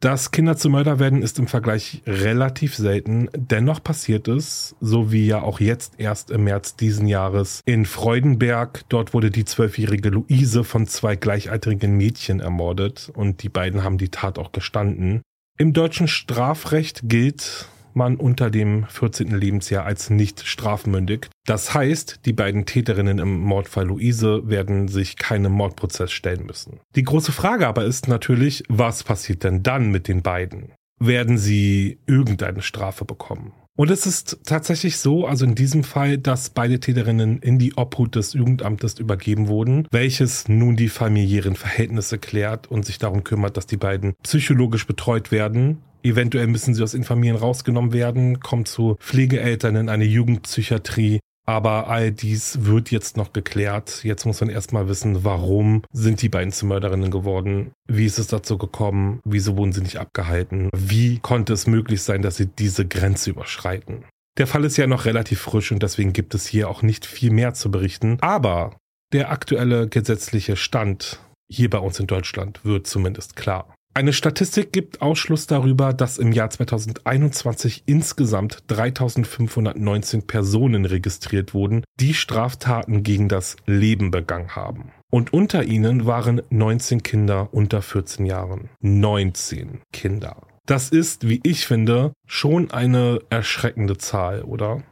Dass 0.01 0.30
Kinder 0.30 0.57
zu 0.57 0.70
Mörder 0.70 1.01
werden, 1.01 1.22
ist 1.22 1.41
im 1.41 1.49
Vergleich 1.49 2.03
relativ 2.07 2.76
selten. 2.76 3.28
Dennoch 3.34 3.82
passiert 3.82 4.28
es, 4.28 4.76
so 4.80 5.11
wie 5.11 5.26
ja 5.26 5.43
auch 5.43 5.59
jetzt 5.59 5.95
erst 5.99 6.30
im 6.30 6.45
März 6.45 6.76
diesen 6.76 7.09
Jahres 7.09 7.62
in 7.64 7.84
Freudenberg. 7.84 8.84
Dort 8.91 9.12
wurde 9.12 9.32
die 9.32 9.45
zwölfjährige 9.45 10.11
Luise 10.11 10.62
von 10.62 10.86
zwei 10.86 11.16
gleichaltrigen 11.16 11.97
Mädchen 11.97 12.39
ermordet 12.39 13.11
und 13.12 13.43
die 13.43 13.49
beiden 13.49 13.82
haben 13.82 13.99
die 13.99 14.11
Tat 14.11 14.39
auch 14.39 14.53
gestanden. 14.53 15.22
Im 15.59 15.72
deutschen 15.72 16.07
Strafrecht 16.07 17.01
gilt, 17.09 17.66
man 17.99 18.16
unter 18.16 18.51
dem 18.51 18.86
14. 18.88 19.38
Lebensjahr 19.38 19.84
als 19.84 20.09
nicht 20.09 20.46
strafmündig. 20.46 21.28
Das 21.44 21.74
heißt, 21.74 22.20
die 22.24 22.32
beiden 22.32 22.64
Täterinnen 22.64 23.18
im 23.18 23.40
Mordfall 23.40 23.86
Luise 23.86 24.49
werden 24.49 24.88
sich 24.88 25.16
keinem 25.16 25.53
Mordprozess 25.53 26.11
stellen 26.11 26.46
müssen. 26.46 26.80
Die 26.96 27.03
große 27.03 27.32
Frage 27.32 27.66
aber 27.66 27.84
ist 27.84 28.09
natürlich, 28.09 28.64
was 28.68 29.05
passiert 29.05 29.44
denn 29.44 29.62
dann 29.62 29.90
mit 29.90 30.09
den 30.09 30.22
beiden? 30.22 30.72
Werden 30.99 31.36
sie 31.36 31.99
irgendeine 32.07 32.62
Strafe 32.62 33.05
bekommen? 33.05 33.53
Und 33.78 33.92
es 33.92 34.07
ist 34.07 34.40
tatsächlich 34.44 34.96
so, 34.96 35.24
also 35.24 35.44
in 35.44 35.55
diesem 35.55 35.84
Fall, 35.84 36.18
dass 36.18 36.51
beide 36.51 36.80
Täterinnen 36.80 37.38
in 37.38 37.61
die 37.61 37.76
Obhut 37.76 38.16
des 38.16 38.32
Jugendamtes 38.32 38.99
übergeben 38.99 39.46
wurden, 39.46 39.86
welches 39.92 40.49
nun 40.49 40.74
die 40.74 40.88
familiären 40.88 41.55
Verhältnisse 41.55 42.18
klärt 42.18 42.66
und 42.66 42.84
sich 42.84 42.99
darum 42.99 43.22
kümmert, 43.22 43.57
dass 43.57 43.66
die 43.66 43.76
beiden 43.76 44.14
psychologisch 44.24 44.84
betreut 44.84 45.30
werden. 45.30 45.78
Eventuell 46.03 46.46
müssen 46.46 46.74
sie 46.74 46.82
aus 46.82 46.94
ihren 46.94 47.05
Familien 47.05 47.36
rausgenommen 47.36 47.92
werden, 47.92 48.40
kommen 48.40 48.66
zu 48.66 48.96
Pflegeeltern 49.01 49.76
in 49.76 49.88
eine 49.88 50.05
Jugendpsychiatrie. 50.05 51.20
Aber 51.46 51.88
all 51.88 52.12
dies 52.12 52.66
wird 52.66 52.90
jetzt 52.90 53.16
noch 53.16 53.32
geklärt. 53.32 54.05
Jetzt 54.05 54.26
muss 54.26 54.40
man 54.42 54.51
erstmal 54.51 54.86
wissen, 54.86 55.24
warum 55.24 55.82
sind 55.92 56.20
die 56.20 56.28
beiden 56.28 56.53
zu 56.53 56.66
Mörderinnen 56.66 57.11
geworden? 57.11 57.72
Wie 57.86 58.05
ist 58.05 58.18
es 58.18 58.26
dazu 58.26 58.59
gekommen? 58.59 59.20
Wieso 59.24 59.57
wurden 59.57 59.72
sie 59.72 59.80
nicht 59.80 59.96
abgehalten? 59.96 60.68
Wie 60.76 61.20
konnte 61.20 61.55
es 61.55 61.66
möglich 61.66 62.03
sein, 62.03 62.20
dass 62.20 62.36
sie 62.36 62.49
diese 62.49 62.86
Grenze 62.86 63.30
überschreiten? 63.30 64.05
Der 64.36 64.46
Fall 64.46 64.64
ist 64.64 64.76
ja 64.76 64.86
noch 64.86 65.07
relativ 65.07 65.40
frisch 65.40 65.72
und 65.72 65.82
deswegen 65.82 66.12
gibt 66.12 66.34
es 66.34 66.46
hier 66.46 66.68
auch 66.68 66.82
nicht 66.82 67.07
viel 67.07 67.30
mehr 67.30 67.55
zu 67.55 67.70
berichten. 67.70 68.18
Aber 68.20 68.76
der 69.14 69.30
aktuelle 69.30 69.88
gesetzliche 69.88 70.55
Stand 70.55 71.18
hier 71.51 71.70
bei 71.70 71.78
uns 71.78 71.99
in 71.99 72.07
Deutschland 72.07 72.62
wird 72.62 72.86
zumindest 72.86 73.36
klar. 73.36 73.74
Eine 73.99 74.12
Statistik 74.12 74.72
gibt 74.72 75.03
Ausschluss 75.03 75.49
darüber, 75.49 75.92
dass 75.92 76.18
im 76.18 76.30
Jahr 76.30 76.51
2021 76.51 77.82
insgesamt 77.86 78.62
3519 78.68 80.24
Personen 80.24 80.84
registriert 80.84 81.53
wurden, 81.53 81.82
die 81.99 82.14
Straftaten 82.14 83.03
gegen 83.03 83.28
das 83.28 83.57
Leben 83.66 84.12
begangen 84.12 84.55
haben. 84.55 84.92
Und 85.11 85.32
unter 85.32 85.64
ihnen 85.64 86.07
waren 86.07 86.42
19 86.49 87.03
Kinder 87.03 87.49
unter 87.51 87.82
14 87.82 88.24
Jahren. 88.24 88.68
19 88.82 89.80
Kinder. 89.92 90.46
Das 90.64 90.90
ist, 90.90 91.28
wie 91.28 91.40
ich 91.42 91.66
finde, 91.66 92.12
schon 92.24 92.70
eine 92.70 93.18
erschreckende 93.30 93.99
Zahl, 93.99 94.42
oder? 94.42 94.84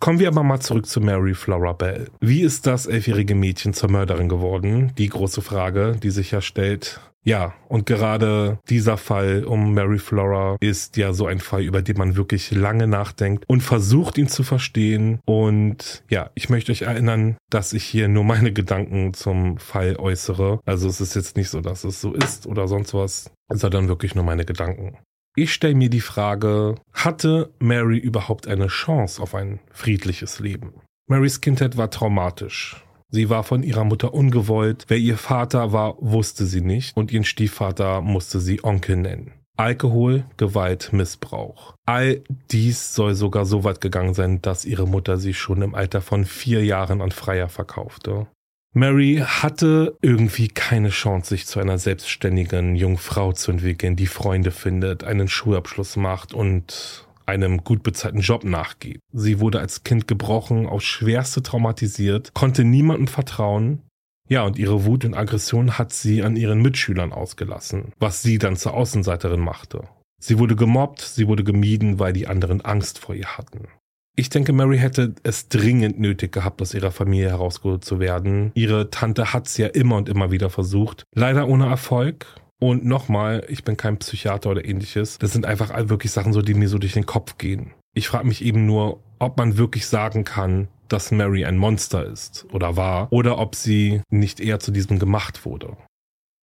Kommen 0.00 0.18
wir 0.18 0.26
aber 0.26 0.42
mal 0.42 0.58
zurück 0.58 0.86
zu 0.86 1.00
Mary 1.00 1.34
Flora 1.34 1.72
Bell. 1.72 2.08
Wie 2.18 2.40
ist 2.40 2.66
das 2.66 2.86
elfjährige 2.86 3.36
Mädchen 3.36 3.74
zur 3.74 3.92
Mörderin 3.92 4.28
geworden? 4.28 4.90
Die 4.98 5.08
große 5.08 5.40
Frage, 5.40 5.96
die 6.02 6.10
sich 6.10 6.32
ja 6.32 6.40
stellt. 6.40 7.00
Ja, 7.24 7.54
und 7.68 7.86
gerade 7.86 8.58
dieser 8.68 8.96
Fall 8.96 9.44
um 9.44 9.74
Mary 9.74 9.98
Flora 9.98 10.56
ist 10.60 10.96
ja 10.96 11.12
so 11.12 11.26
ein 11.26 11.38
Fall, 11.38 11.62
über 11.62 11.80
den 11.80 11.96
man 11.96 12.16
wirklich 12.16 12.50
lange 12.50 12.88
nachdenkt 12.88 13.44
und 13.46 13.62
versucht, 13.62 14.18
ihn 14.18 14.28
zu 14.28 14.42
verstehen. 14.42 15.20
Und 15.24 16.02
ja, 16.10 16.30
ich 16.34 16.50
möchte 16.50 16.72
euch 16.72 16.82
erinnern, 16.82 17.36
dass 17.48 17.72
ich 17.72 17.84
hier 17.84 18.08
nur 18.08 18.24
meine 18.24 18.52
Gedanken 18.62 19.14
zum 19.14 19.58
Fall 19.58 19.96
äußere. 19.96 20.60
Also 20.66 20.88
es 20.88 21.00
ist 21.00 21.14
jetzt 21.14 21.36
nicht 21.36 21.48
so, 21.48 21.60
dass 21.60 21.84
es 21.84 22.00
so 22.00 22.12
ist 22.12 22.46
oder 22.46 22.66
sonst 22.66 22.92
was, 22.92 23.30
sondern 23.48 23.88
wirklich 23.88 24.14
nur 24.16 24.24
meine 24.24 24.44
Gedanken. 24.44 24.98
Ich 25.36 25.54
stelle 25.54 25.74
mir 25.74 25.88
die 25.88 26.00
Frage, 26.00 26.74
hatte 26.92 27.54
Mary 27.58 27.98
überhaupt 27.98 28.46
eine 28.48 28.66
Chance 28.66 29.22
auf 29.22 29.34
ein 29.34 29.60
friedliches 29.70 30.40
Leben? 30.40 30.74
Marys 31.08 31.40
Kindheit 31.40 31.76
war 31.76 31.90
traumatisch. 31.90 32.81
Sie 33.12 33.28
war 33.28 33.44
von 33.44 33.62
ihrer 33.62 33.84
Mutter 33.84 34.14
ungewollt. 34.14 34.86
Wer 34.88 34.96
ihr 34.96 35.18
Vater 35.18 35.72
war, 35.72 35.96
wusste 36.00 36.46
sie 36.46 36.62
nicht 36.62 36.96
und 36.96 37.12
ihren 37.12 37.24
Stiefvater 37.24 38.00
musste 38.00 38.40
sie 38.40 38.64
Onkel 38.64 38.96
nennen. 38.96 39.32
Alkohol, 39.58 40.24
Gewalt, 40.38 40.94
Missbrauch. 40.94 41.74
All 41.84 42.22
dies 42.50 42.94
soll 42.94 43.14
sogar 43.14 43.44
so 43.44 43.64
weit 43.64 43.82
gegangen 43.82 44.14
sein, 44.14 44.40
dass 44.40 44.64
ihre 44.64 44.88
Mutter 44.88 45.18
sie 45.18 45.34
schon 45.34 45.60
im 45.60 45.74
Alter 45.74 46.00
von 46.00 46.24
vier 46.24 46.64
Jahren 46.64 47.02
an 47.02 47.10
Freier 47.10 47.50
verkaufte. 47.50 48.28
Mary 48.72 49.22
hatte 49.22 49.98
irgendwie 50.00 50.48
keine 50.48 50.88
Chance, 50.88 51.28
sich 51.28 51.46
zu 51.46 51.60
einer 51.60 51.76
selbstständigen 51.76 52.74
jungen 52.74 52.96
Frau 52.96 53.34
zu 53.34 53.50
entwickeln, 53.50 53.94
die 53.94 54.06
Freunde 54.06 54.50
findet, 54.50 55.04
einen 55.04 55.28
Schulabschluss 55.28 55.96
macht 55.96 56.32
und 56.32 57.06
einem 57.26 57.64
gut 57.64 57.82
bezahlten 57.82 58.20
Job 58.20 58.44
nachgeht. 58.44 59.00
Sie 59.12 59.40
wurde 59.40 59.60
als 59.60 59.84
Kind 59.84 60.08
gebrochen, 60.08 60.66
aufs 60.66 60.84
Schwerste 60.84 61.42
traumatisiert, 61.42 62.34
konnte 62.34 62.64
niemandem 62.64 63.08
vertrauen. 63.08 63.82
Ja, 64.28 64.44
und 64.44 64.58
ihre 64.58 64.84
Wut 64.84 65.04
und 65.04 65.14
Aggression 65.14 65.78
hat 65.78 65.92
sie 65.92 66.22
an 66.22 66.36
ihren 66.36 66.62
Mitschülern 66.62 67.12
ausgelassen, 67.12 67.92
was 67.98 68.22
sie 68.22 68.38
dann 68.38 68.56
zur 68.56 68.74
Außenseiterin 68.74 69.40
machte. 69.40 69.84
Sie 70.20 70.38
wurde 70.38 70.56
gemobbt, 70.56 71.00
sie 71.00 71.26
wurde 71.26 71.44
gemieden, 71.44 71.98
weil 71.98 72.12
die 72.12 72.28
anderen 72.28 72.60
Angst 72.60 73.00
vor 73.00 73.14
ihr 73.14 73.36
hatten. 73.36 73.68
Ich 74.14 74.28
denke, 74.28 74.52
Mary 74.52 74.78
hätte 74.78 75.14
es 75.22 75.48
dringend 75.48 75.98
nötig 75.98 76.32
gehabt, 76.32 76.60
aus 76.60 76.74
ihrer 76.74 76.92
Familie 76.92 77.30
herausgeholt 77.30 77.84
zu 77.84 77.98
werden. 77.98 78.52
Ihre 78.54 78.90
Tante 78.90 79.32
hat 79.32 79.46
es 79.46 79.56
ja 79.56 79.68
immer 79.68 79.96
und 79.96 80.08
immer 80.08 80.30
wieder 80.30 80.50
versucht. 80.50 81.04
Leider 81.14 81.48
ohne 81.48 81.66
Erfolg. 81.66 82.26
Und 82.62 82.84
nochmal, 82.84 83.44
ich 83.48 83.64
bin 83.64 83.76
kein 83.76 83.98
Psychiater 83.98 84.48
oder 84.48 84.64
ähnliches. 84.64 85.18
Das 85.18 85.32
sind 85.32 85.46
einfach 85.46 85.72
wirklich 85.88 86.12
Sachen 86.12 86.32
so, 86.32 86.42
die 86.42 86.54
mir 86.54 86.68
so 86.68 86.78
durch 86.78 86.92
den 86.92 87.06
Kopf 87.06 87.36
gehen. 87.36 87.72
Ich 87.92 88.06
frage 88.06 88.28
mich 88.28 88.44
eben 88.44 88.66
nur, 88.66 89.02
ob 89.18 89.36
man 89.36 89.58
wirklich 89.58 89.88
sagen 89.88 90.22
kann, 90.22 90.68
dass 90.86 91.10
Mary 91.10 91.44
ein 91.44 91.58
Monster 91.58 92.06
ist 92.06 92.46
oder 92.52 92.76
war, 92.76 93.12
oder 93.12 93.38
ob 93.38 93.56
sie 93.56 94.02
nicht 94.10 94.38
eher 94.38 94.60
zu 94.60 94.70
diesem 94.70 95.00
gemacht 95.00 95.44
wurde. 95.44 95.76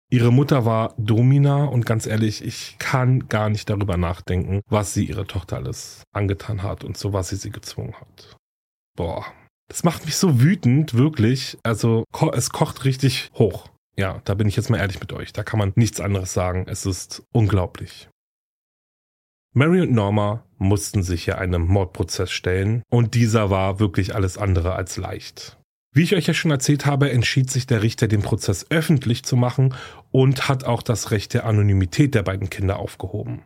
Ihre 0.09 0.31
Mutter 0.31 0.63
war 0.63 0.93
Domina 0.97 1.65
und 1.65 1.85
ganz 1.85 2.05
ehrlich, 2.05 2.41
ich 2.41 2.77
kann 2.79 3.27
gar 3.27 3.49
nicht 3.49 3.69
darüber 3.69 3.97
nachdenken, 3.97 4.61
was 4.69 4.93
sie 4.93 5.03
ihre 5.03 5.27
Tochter 5.27 5.57
alles 5.57 6.03
angetan 6.13 6.63
hat 6.63 6.85
und 6.85 6.97
zu 6.97 7.11
was 7.11 7.27
sie 7.27 7.35
sie 7.35 7.49
gezwungen 7.49 7.95
hat. 7.99 8.37
Boah, 8.95 9.25
das 9.67 9.83
macht 9.83 10.05
mich 10.05 10.15
so 10.15 10.39
wütend, 10.39 10.93
wirklich. 10.93 11.57
Also 11.63 12.05
es 12.31 12.49
kocht 12.51 12.85
richtig 12.85 13.29
hoch. 13.33 13.67
Ja, 13.97 14.21
da 14.25 14.35
bin 14.35 14.47
ich 14.47 14.55
jetzt 14.55 14.69
mal 14.69 14.77
ehrlich 14.77 14.99
mit 14.99 15.11
euch. 15.11 15.33
Da 15.33 15.43
kann 15.43 15.59
man 15.59 15.73
nichts 15.75 15.99
anderes 15.99 16.33
sagen. 16.33 16.65
Es 16.67 16.85
ist 16.85 17.23
unglaublich. 17.33 18.09
Mary 19.53 19.81
und 19.81 19.91
Norma 19.91 20.43
mussten 20.57 21.01
sich 21.01 21.25
ja 21.25 21.39
einem 21.39 21.65
Mordprozess 21.65 22.31
stellen 22.31 22.83
und 22.89 23.15
dieser 23.15 23.49
war 23.49 23.79
wirklich 23.79 24.13
alles 24.13 24.37
andere 24.37 24.75
als 24.75 24.97
leicht. 24.97 25.57
Wie 25.95 26.03
ich 26.03 26.15
euch 26.15 26.27
ja 26.27 26.35
schon 26.35 26.51
erzählt 26.51 26.85
habe, 26.85 27.09
entschied 27.09 27.49
sich 27.49 27.65
der 27.65 27.81
Richter, 27.81 28.07
den 28.07 28.21
Prozess 28.21 28.67
öffentlich 28.69 29.23
zu 29.23 29.35
machen 29.35 29.73
und 30.11 30.47
hat 30.47 30.63
auch 30.63 30.83
das 30.83 31.09
Recht 31.09 31.33
der 31.33 31.45
Anonymität 31.45 32.13
der 32.13 32.21
beiden 32.21 32.51
Kinder 32.51 32.77
aufgehoben. 32.77 33.41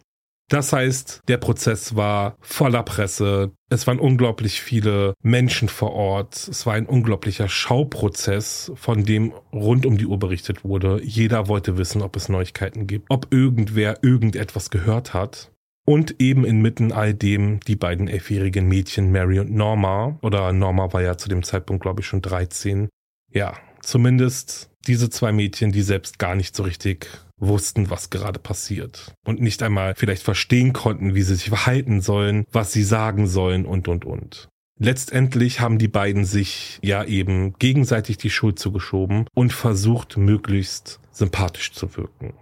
Das 0.50 0.74
heißt, 0.74 1.22
der 1.30 1.38
Prozess 1.38 1.96
war 1.96 2.36
voller 2.42 2.84
Presse. 2.84 3.52
Es 3.70 3.88
waren 3.88 4.00
unglaublich 4.00 4.62
viele 4.62 5.14
Menschen 5.24 5.70
vor 5.70 5.94
Ort. 5.94 6.36
Es 6.36 6.66
war 6.66 6.74
ein 6.74 6.88
unglaublicher 6.88 7.48
Schauprozess, 7.48 8.70
von 8.76 9.06
dem 9.06 9.32
rund 9.54 9.86
um 9.86 9.98
die 9.98 10.06
Uhr 10.06 10.20
berichtet 10.20 10.66
wurde. 10.66 11.02
Jeder 11.04 11.48
wollte 11.48 11.78
wissen, 11.78 12.02
ob 12.02 12.18
es 12.18 12.28
Neuigkeiten 12.28 12.86
gibt, 12.86 13.06
ob 13.10 13.32
irgendwer 13.32 14.04
irgendetwas 14.04 14.70
gehört 14.72 15.14
hat. 15.14 15.52
Und 15.86 16.20
eben 16.20 16.46
inmitten 16.46 16.92
all 16.92 17.14
dem 17.14 17.60
die 17.62 17.76
beiden 17.76 18.08
elfjährigen 18.08 18.68
Mädchen 18.68 19.12
Mary 19.12 19.40
und 19.40 19.52
Norma, 19.52 20.20
oder 20.22 20.52
Norma 20.54 20.94
war 20.94 21.02
ja 21.02 21.18
zu 21.18 21.28
dem 21.28 21.44
Zeitpunkt, 21.44 21.82
glaube 21.82 22.02
ich, 22.02 22.08
schon 22.08 22.22
13. 22.22 22.88
Ja, 23.34 23.54
zumindest 23.82 24.70
diese 24.88 25.10
zwei 25.10 25.32
Mädchen, 25.32 25.72
die 25.72 25.82
selbst 25.82 26.20
gar 26.20 26.36
nicht 26.36 26.56
so 26.56 26.64
richtig 26.64 27.10
wussten, 27.42 27.90
was 27.90 28.10
gerade 28.10 28.40
passiert 28.40 29.14
und 29.26 29.42
nicht 29.42 29.62
einmal 29.64 29.96
vielleicht 29.96 30.24
verstehen 30.24 30.72
konnten, 30.72 31.16
wie 31.16 31.24
sie 31.24 31.36
sich 31.36 31.50
verhalten 31.50 32.02
sollen, 32.02 32.46
was 32.52 32.72
sie 32.72 32.84
sagen 32.84 33.28
sollen 33.28 33.66
und, 33.66 33.88
und, 33.88 34.06
und. 34.06 34.48
Letztendlich 34.80 35.60
haben 35.60 35.78
die 35.78 35.88
beiden 35.88 36.26
sich 36.26 36.80
ja 36.82 37.04
eben 37.04 37.54
gegenseitig 37.60 38.18
die 38.18 38.32
Schuld 38.32 38.58
zugeschoben 38.58 39.28
und 39.36 39.54
versucht, 39.54 40.18
möglichst 40.18 41.00
sympathisch 41.12 41.74
zu 41.74 41.96
wirken. 41.98 42.34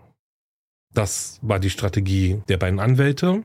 Das 0.94 1.40
war 1.42 1.60
die 1.60 1.70
Strategie 1.70 2.42
der 2.48 2.58
beiden 2.58 2.80
Anwälte. 2.80 3.44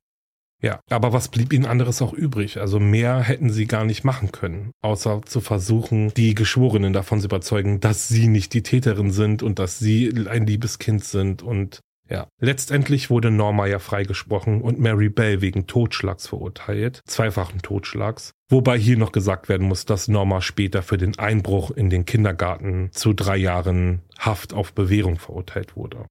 Ja, 0.65 0.81
aber 0.89 1.13
was 1.13 1.29
blieb 1.29 1.53
ihnen 1.53 1.67
anderes 1.67 2.01
auch 2.01 2.15
übrig? 2.15 2.59
Also 2.59 2.81
mehr 2.81 3.21
hätten 3.21 3.51
sie 3.51 3.67
gar 3.67 3.85
nicht 3.85 4.03
machen 4.03 4.33
können, 4.33 4.71
außer 4.81 5.21
zu 5.27 5.43
versuchen, 5.43 6.15
die 6.15 6.35
Geschworenen 6.35 6.95
davon 6.95 7.21
zu 7.21 7.27
überzeugen, 7.27 7.81
dass 7.81 8.09
sie 8.09 8.29
nicht 8.29 8.55
die 8.55 8.63
Täterin 8.63 9.11
sind 9.11 9.43
und 9.43 9.59
dass 9.59 9.79
sie 9.79 10.11
ein 10.27 10.47
liebes 10.47 10.79
Kind 10.79 11.05
sind 11.05 11.43
und 11.43 11.81
ja, 12.09 12.29
letztendlich 12.41 13.11
wurde 13.11 13.31
Norma 13.31 13.67
ja 13.67 13.79
freigesprochen 13.79 14.63
und 14.63 14.79
Mary 14.79 15.11
Bell 15.11 15.43
wegen 15.43 15.67
Totschlags 15.67 16.29
verurteilt, 16.29 17.03
zweifachen 17.07 17.61
Totschlags. 17.61 18.33
Wobei 18.51 18.79
hier 18.79 18.97
noch 18.97 19.13
gesagt 19.13 19.51
werden 19.51 19.69
muss, 19.69 19.85
dass 19.85 20.09
Norma 20.09 20.41
später 20.41 20.83
für 20.83 20.97
den 20.97 21.19
Einbruch 21.19 21.71
in 21.73 21.91
den 21.91 22.07
Kindergarten 22.07 22.89
zu 22.93 23.13
drei 23.13 23.37
Jahren 23.37 24.01
Haft 24.19 24.55
auf 24.55 24.73
Bewährung 24.73 25.19
verurteilt 25.19 25.77
wurde. 25.77 26.07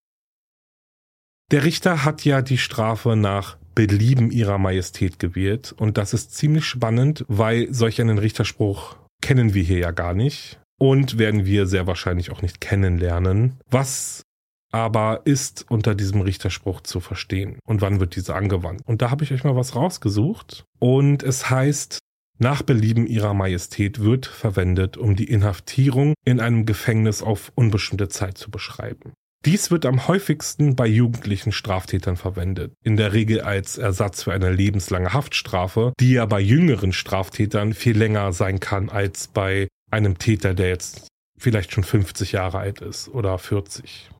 Der 1.51 1.63
Richter 1.63 2.05
hat 2.05 2.23
ja 2.25 2.41
die 2.41 2.57
Strafe 2.57 3.15
nach 3.15 3.57
Belieben 3.75 4.31
ihrer 4.31 4.57
Majestät 4.57 5.19
gewählt. 5.19 5.73
Und 5.77 5.97
das 5.97 6.13
ist 6.13 6.35
ziemlich 6.35 6.65
spannend, 6.65 7.25
weil 7.27 7.73
solch 7.73 7.99
einen 8.01 8.17
Richterspruch 8.17 8.97
kennen 9.21 9.53
wir 9.53 9.63
hier 9.63 9.79
ja 9.79 9.91
gar 9.91 10.13
nicht 10.13 10.59
und 10.79 11.17
werden 11.17 11.45
wir 11.45 11.65
sehr 11.65 11.87
wahrscheinlich 11.87 12.31
auch 12.31 12.41
nicht 12.41 12.61
kennenlernen. 12.61 13.59
Was 13.69 14.23
aber 14.71 15.21
ist 15.25 15.65
unter 15.69 15.93
diesem 15.95 16.21
Richterspruch 16.21 16.81
zu 16.81 16.99
verstehen 16.99 17.59
und 17.65 17.81
wann 17.81 17.99
wird 17.99 18.15
dieser 18.15 18.35
angewandt? 18.35 18.81
Und 18.85 19.01
da 19.01 19.11
habe 19.11 19.23
ich 19.23 19.31
euch 19.31 19.43
mal 19.43 19.55
was 19.55 19.75
rausgesucht 19.75 20.65
und 20.79 21.23
es 21.23 21.49
heißt, 21.49 21.99
nach 22.39 22.63
Belieben 22.63 23.05
ihrer 23.05 23.33
Majestät 23.33 23.99
wird 23.99 24.25
verwendet, 24.25 24.97
um 24.97 25.15
die 25.15 25.29
Inhaftierung 25.29 26.15
in 26.25 26.39
einem 26.39 26.65
Gefängnis 26.65 27.21
auf 27.21 27.51
unbestimmte 27.55 28.09
Zeit 28.09 28.37
zu 28.37 28.49
beschreiben. 28.49 29.13
Dies 29.45 29.71
wird 29.71 29.85
am 29.85 30.07
häufigsten 30.07 30.77
bei 30.77 30.87
jugendlichen 30.87 31.51
Straftätern 31.51 32.15
verwendet, 32.15 32.73
in 32.81 32.95
der 32.95 33.11
Regel 33.11 33.41
als 33.41 33.77
Ersatz 33.77 34.23
für 34.23 34.31
eine 34.31 34.51
lebenslange 34.51 35.11
Haftstrafe, 35.11 35.91
die 35.99 36.13
ja 36.13 36.25
bei 36.25 36.39
jüngeren 36.39 36.93
Straftätern 36.93 37.73
viel 37.73 37.97
länger 37.97 38.31
sein 38.31 38.61
kann 38.61 38.89
als 38.89 39.27
bei 39.27 39.67
einem 39.91 40.17
Täter, 40.17 40.53
der 40.53 40.69
jetzt 40.69 41.09
vielleicht 41.37 41.73
schon 41.73 41.83
50 41.83 42.31
Jahre 42.31 42.59
alt 42.59 42.79
ist 42.79 43.09
oder 43.09 43.37
40. 43.37 44.11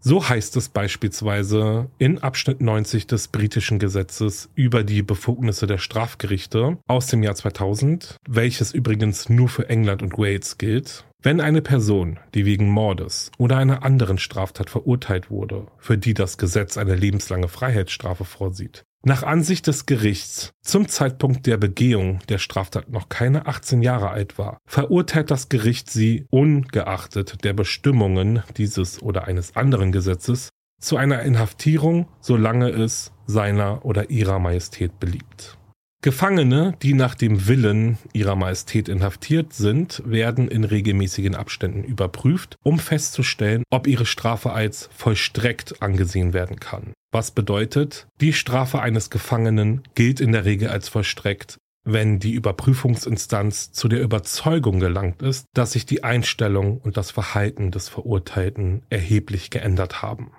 So 0.00 0.26
heißt 0.26 0.56
es 0.56 0.70
beispielsweise 0.70 1.88
in 1.98 2.18
Abschnitt 2.18 2.60
90 2.60 3.06
des 3.06 3.28
britischen 3.28 3.78
Gesetzes 3.78 4.48
über 4.54 4.82
die 4.82 5.02
Befugnisse 5.02 5.66
der 5.66 5.78
Strafgerichte 5.78 6.78
aus 6.88 7.06
dem 7.06 7.22
Jahr 7.22 7.36
2000, 7.36 8.16
welches 8.26 8.72
übrigens 8.72 9.28
nur 9.28 9.48
für 9.48 9.68
England 9.68 10.02
und 10.02 10.18
Wales 10.18 10.58
gilt. 10.58 11.04
Wenn 11.24 11.40
eine 11.40 11.62
Person, 11.62 12.18
die 12.34 12.44
wegen 12.46 12.68
Mordes 12.68 13.30
oder 13.38 13.56
einer 13.56 13.84
anderen 13.84 14.18
Straftat 14.18 14.70
verurteilt 14.70 15.30
wurde, 15.30 15.68
für 15.78 15.96
die 15.96 16.14
das 16.14 16.36
Gesetz 16.36 16.76
eine 16.76 16.96
lebenslange 16.96 17.46
Freiheitsstrafe 17.46 18.24
vorsieht, 18.24 18.82
nach 19.04 19.22
Ansicht 19.22 19.68
des 19.68 19.86
Gerichts 19.86 20.50
zum 20.62 20.88
Zeitpunkt 20.88 21.46
der 21.46 21.58
Begehung 21.58 22.18
der 22.28 22.38
Straftat 22.38 22.90
noch 22.90 23.08
keine 23.08 23.46
18 23.46 23.82
Jahre 23.82 24.10
alt 24.10 24.36
war, 24.36 24.58
verurteilt 24.66 25.30
das 25.30 25.48
Gericht 25.48 25.90
sie 25.90 26.26
ungeachtet 26.30 27.44
der 27.44 27.52
Bestimmungen 27.52 28.42
dieses 28.56 29.00
oder 29.00 29.28
eines 29.28 29.54
anderen 29.54 29.92
Gesetzes 29.92 30.48
zu 30.80 30.96
einer 30.96 31.22
Inhaftierung, 31.22 32.08
solange 32.20 32.68
es 32.70 33.12
seiner 33.26 33.84
oder 33.84 34.10
ihrer 34.10 34.40
Majestät 34.40 34.98
beliebt. 34.98 35.56
Gefangene, 36.04 36.74
die 36.82 36.94
nach 36.94 37.14
dem 37.14 37.46
Willen 37.46 37.96
ihrer 38.12 38.34
Majestät 38.34 38.88
inhaftiert 38.88 39.52
sind, 39.52 40.02
werden 40.04 40.48
in 40.48 40.64
regelmäßigen 40.64 41.36
Abständen 41.36 41.84
überprüft, 41.84 42.56
um 42.64 42.80
festzustellen, 42.80 43.62
ob 43.70 43.86
ihre 43.86 44.04
Strafe 44.04 44.52
als 44.52 44.90
vollstreckt 44.92 45.80
angesehen 45.80 46.32
werden 46.32 46.58
kann. 46.58 46.92
Was 47.12 47.30
bedeutet, 47.30 48.08
die 48.20 48.32
Strafe 48.32 48.82
eines 48.82 49.10
Gefangenen 49.10 49.82
gilt 49.94 50.20
in 50.20 50.32
der 50.32 50.44
Regel 50.44 50.70
als 50.70 50.88
vollstreckt, 50.88 51.58
wenn 51.84 52.18
die 52.18 52.32
Überprüfungsinstanz 52.32 53.70
zu 53.70 53.86
der 53.86 54.02
Überzeugung 54.02 54.80
gelangt 54.80 55.22
ist, 55.22 55.46
dass 55.54 55.72
sich 55.72 55.86
die 55.86 56.02
Einstellung 56.02 56.78
und 56.78 56.96
das 56.96 57.12
Verhalten 57.12 57.70
des 57.70 57.88
Verurteilten 57.88 58.82
erheblich 58.90 59.50
geändert 59.50 60.02
haben. 60.02 60.32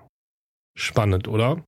Spannend, 0.76 1.30
oder? 1.30 1.64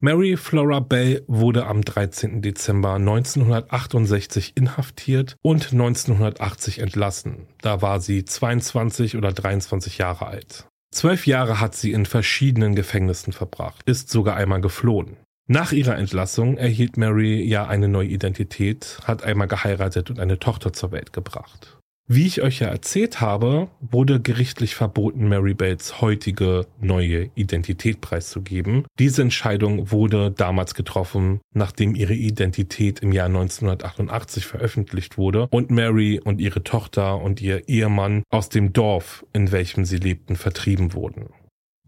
Mary 0.00 0.36
Flora 0.36 0.78
Bell 0.78 1.24
wurde 1.26 1.66
am 1.66 1.82
13. 1.82 2.40
Dezember 2.40 2.94
1968 2.94 4.52
inhaftiert 4.54 5.34
und 5.42 5.72
1980 5.72 6.78
entlassen. 6.78 7.48
Da 7.62 7.82
war 7.82 7.98
sie 8.00 8.24
22 8.24 9.16
oder 9.16 9.32
23 9.32 9.98
Jahre 9.98 10.28
alt. 10.28 10.68
Zwölf 10.94 11.26
Jahre 11.26 11.58
hat 11.58 11.74
sie 11.74 11.90
in 11.90 12.06
verschiedenen 12.06 12.76
Gefängnissen 12.76 13.32
verbracht, 13.32 13.82
ist 13.86 14.08
sogar 14.08 14.36
einmal 14.36 14.60
geflohen. 14.60 15.16
Nach 15.48 15.72
ihrer 15.72 15.96
Entlassung 15.96 16.58
erhielt 16.58 16.96
Mary 16.96 17.42
ja 17.42 17.66
eine 17.66 17.88
neue 17.88 18.08
Identität, 18.08 19.00
hat 19.02 19.24
einmal 19.24 19.48
geheiratet 19.48 20.10
und 20.10 20.20
eine 20.20 20.38
Tochter 20.38 20.72
zur 20.72 20.92
Welt 20.92 21.12
gebracht. 21.12 21.77
Wie 22.10 22.26
ich 22.26 22.40
euch 22.40 22.60
ja 22.60 22.68
erzählt 22.68 23.20
habe, 23.20 23.68
wurde 23.82 24.18
gerichtlich 24.18 24.74
verboten, 24.74 25.28
Mary 25.28 25.52
Bells 25.52 26.00
heutige 26.00 26.66
neue 26.80 27.28
Identität 27.34 28.00
preiszugeben. 28.00 28.86
Diese 28.98 29.20
Entscheidung 29.20 29.90
wurde 29.90 30.30
damals 30.30 30.74
getroffen, 30.74 31.42
nachdem 31.52 31.94
ihre 31.94 32.14
Identität 32.14 33.00
im 33.00 33.12
Jahr 33.12 33.26
1988 33.26 34.46
veröffentlicht 34.46 35.18
wurde 35.18 35.48
und 35.50 35.70
Mary 35.70 36.18
und 36.18 36.40
ihre 36.40 36.64
Tochter 36.64 37.20
und 37.20 37.42
ihr 37.42 37.68
Ehemann 37.68 38.22
aus 38.30 38.48
dem 38.48 38.72
Dorf, 38.72 39.26
in 39.34 39.52
welchem 39.52 39.84
sie 39.84 39.98
lebten, 39.98 40.36
vertrieben 40.36 40.94
wurden. 40.94 41.28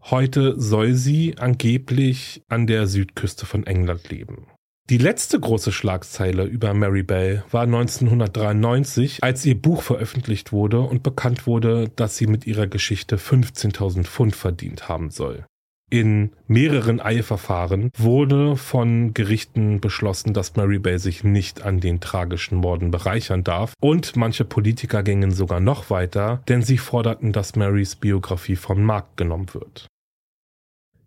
Heute 0.03 0.61
soll 0.61 0.93
sie 0.93 1.39
angeblich 1.39 2.43
an 2.49 2.66
der 2.66 2.87
Südküste 2.89 3.47
von 3.47 3.66
England 3.66 4.11
leben. 4.11 4.49
Die 4.89 4.99
letzte 4.99 5.39
große 5.39 5.70
Schlagzeile 5.70 6.45
über 6.45 6.74
Mary 6.74 7.03
Bell 7.03 7.45
war 7.51 7.62
1993, 7.62 9.22
als 9.22 9.45
ihr 9.47 9.61
Buch 9.61 9.83
veröffentlicht 9.83 10.53
wurde 10.53 10.81
und 10.81 11.03
bekannt 11.03 11.47
wurde, 11.47 11.91
dass 11.95 12.16
sie 12.16 12.26
mit 12.26 12.47
ihrer 12.47 12.66
Geschichte 12.66 13.16
15.000 13.16 14.05
Pfund 14.05 14.35
verdient 14.35 14.89
haben 14.89 15.11
soll. 15.11 15.45
In 15.93 16.31
mehreren 16.47 17.01
Eilverfahren 17.01 17.91
wurde 17.99 18.57
von 18.57 19.12
Gerichten 19.12 19.81
beschlossen, 19.81 20.33
dass 20.33 20.55
Mary 20.55 20.78
Bell 20.78 21.01
sich 21.01 21.24
nicht 21.24 21.62
an 21.62 21.81
den 21.81 21.99
tragischen 21.99 22.59
Morden 22.59 22.93
bereichern 22.93 23.43
darf 23.43 23.74
und 23.81 24.14
manche 24.14 24.45
Politiker 24.45 25.03
gingen 25.03 25.33
sogar 25.33 25.59
noch 25.59 25.91
weiter, 25.91 26.45
denn 26.49 26.62
sie 26.62 26.78
forderten, 26.78 27.33
dass 27.33 27.57
Marys 27.57 27.97
Biografie 27.97 28.55
vom 28.55 28.85
Markt 28.85 29.16
genommen 29.16 29.53
wird. 29.53 29.89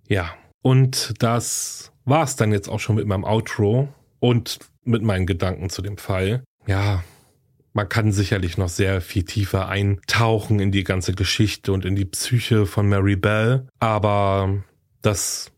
Ja, 0.09 0.34
und 0.61 1.13
das 1.19 1.92
war 2.06 2.24
es 2.24 2.36
dann 2.36 2.51
jetzt 2.51 2.70
auch 2.70 2.80
schon 2.80 2.95
mit 2.95 3.08
meinem 3.08 3.24
Outro 3.24 3.88
und 4.20 4.60
mit 4.84 5.01
meinen 5.01 5.26
Gedanken 5.26 5.70
zu 5.70 5.82
dem 5.82 5.97
Fall. 5.97 6.43
Ja, 6.68 7.04
man 7.74 7.89
kann 7.89 8.12
sicherlich 8.12 8.58
noch 8.58 8.70
sehr 8.70 9.01
viel 9.01 9.24
tiefer 9.24 9.68
eintauchen 9.68 10.60
in 10.60 10.72
die 10.72 10.84
ganze 10.84 11.14
Geschichte 11.14 11.72
und 11.72 11.86
in 11.86 11.95
die 11.95 12.06
Psyche 12.06 12.66
von 12.66 12.88
Mary 12.88 13.16
Bell, 13.16 13.68
aber 13.80 14.64
das 15.01 15.51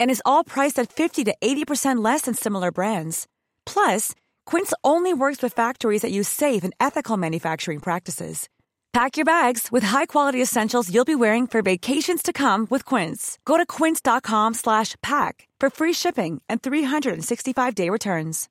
and 0.00 0.10
is 0.10 0.22
all 0.26 0.42
priced 0.42 0.78
at 0.78 0.92
50 0.92 1.24
to 1.24 1.34
80% 1.40 2.04
less 2.04 2.22
than 2.22 2.34
similar 2.34 2.72
brands. 2.72 3.26
Plus, 3.64 4.12
Quince 4.46 4.74
only 4.82 5.14
works 5.14 5.42
with 5.42 5.54
factories 5.54 6.02
that 6.02 6.10
use 6.10 6.28
safe 6.28 6.64
and 6.64 6.74
ethical 6.80 7.16
manufacturing 7.16 7.78
practices. 7.78 8.48
Pack 8.92 9.16
your 9.16 9.24
bags 9.24 9.68
with 9.70 9.84
high-quality 9.84 10.42
essentials 10.42 10.92
you'll 10.92 11.04
be 11.04 11.14
wearing 11.14 11.46
for 11.46 11.62
vacations 11.62 12.22
to 12.22 12.32
come 12.32 12.66
with 12.70 12.84
Quince. 12.84 13.38
Go 13.44 13.56
to 13.56 13.64
quince.com/pack 13.64 15.48
for 15.60 15.70
free 15.70 15.94
shipping 15.94 16.42
and 16.48 16.60
365-day 16.60 17.88
returns. 17.88 18.48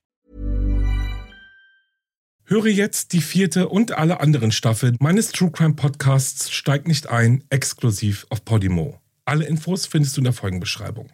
Höre 2.50 2.66
jetzt 2.66 3.12
die 3.12 3.20
vierte 3.20 3.68
und 3.68 3.92
alle 3.92 4.18
anderen 4.18 4.50
Staffeln 4.50 4.96
meines 4.98 5.30
True 5.30 5.52
Crime 5.52 5.74
Podcasts 5.74 6.50
Steig 6.50 6.88
nicht 6.88 7.08
ein, 7.08 7.44
exklusiv 7.48 8.26
auf 8.28 8.44
Podimo. 8.44 8.98
Alle 9.24 9.44
Infos 9.44 9.86
findest 9.86 10.16
du 10.16 10.20
in 10.20 10.24
der 10.24 10.32
Folgenbeschreibung. 10.32 11.10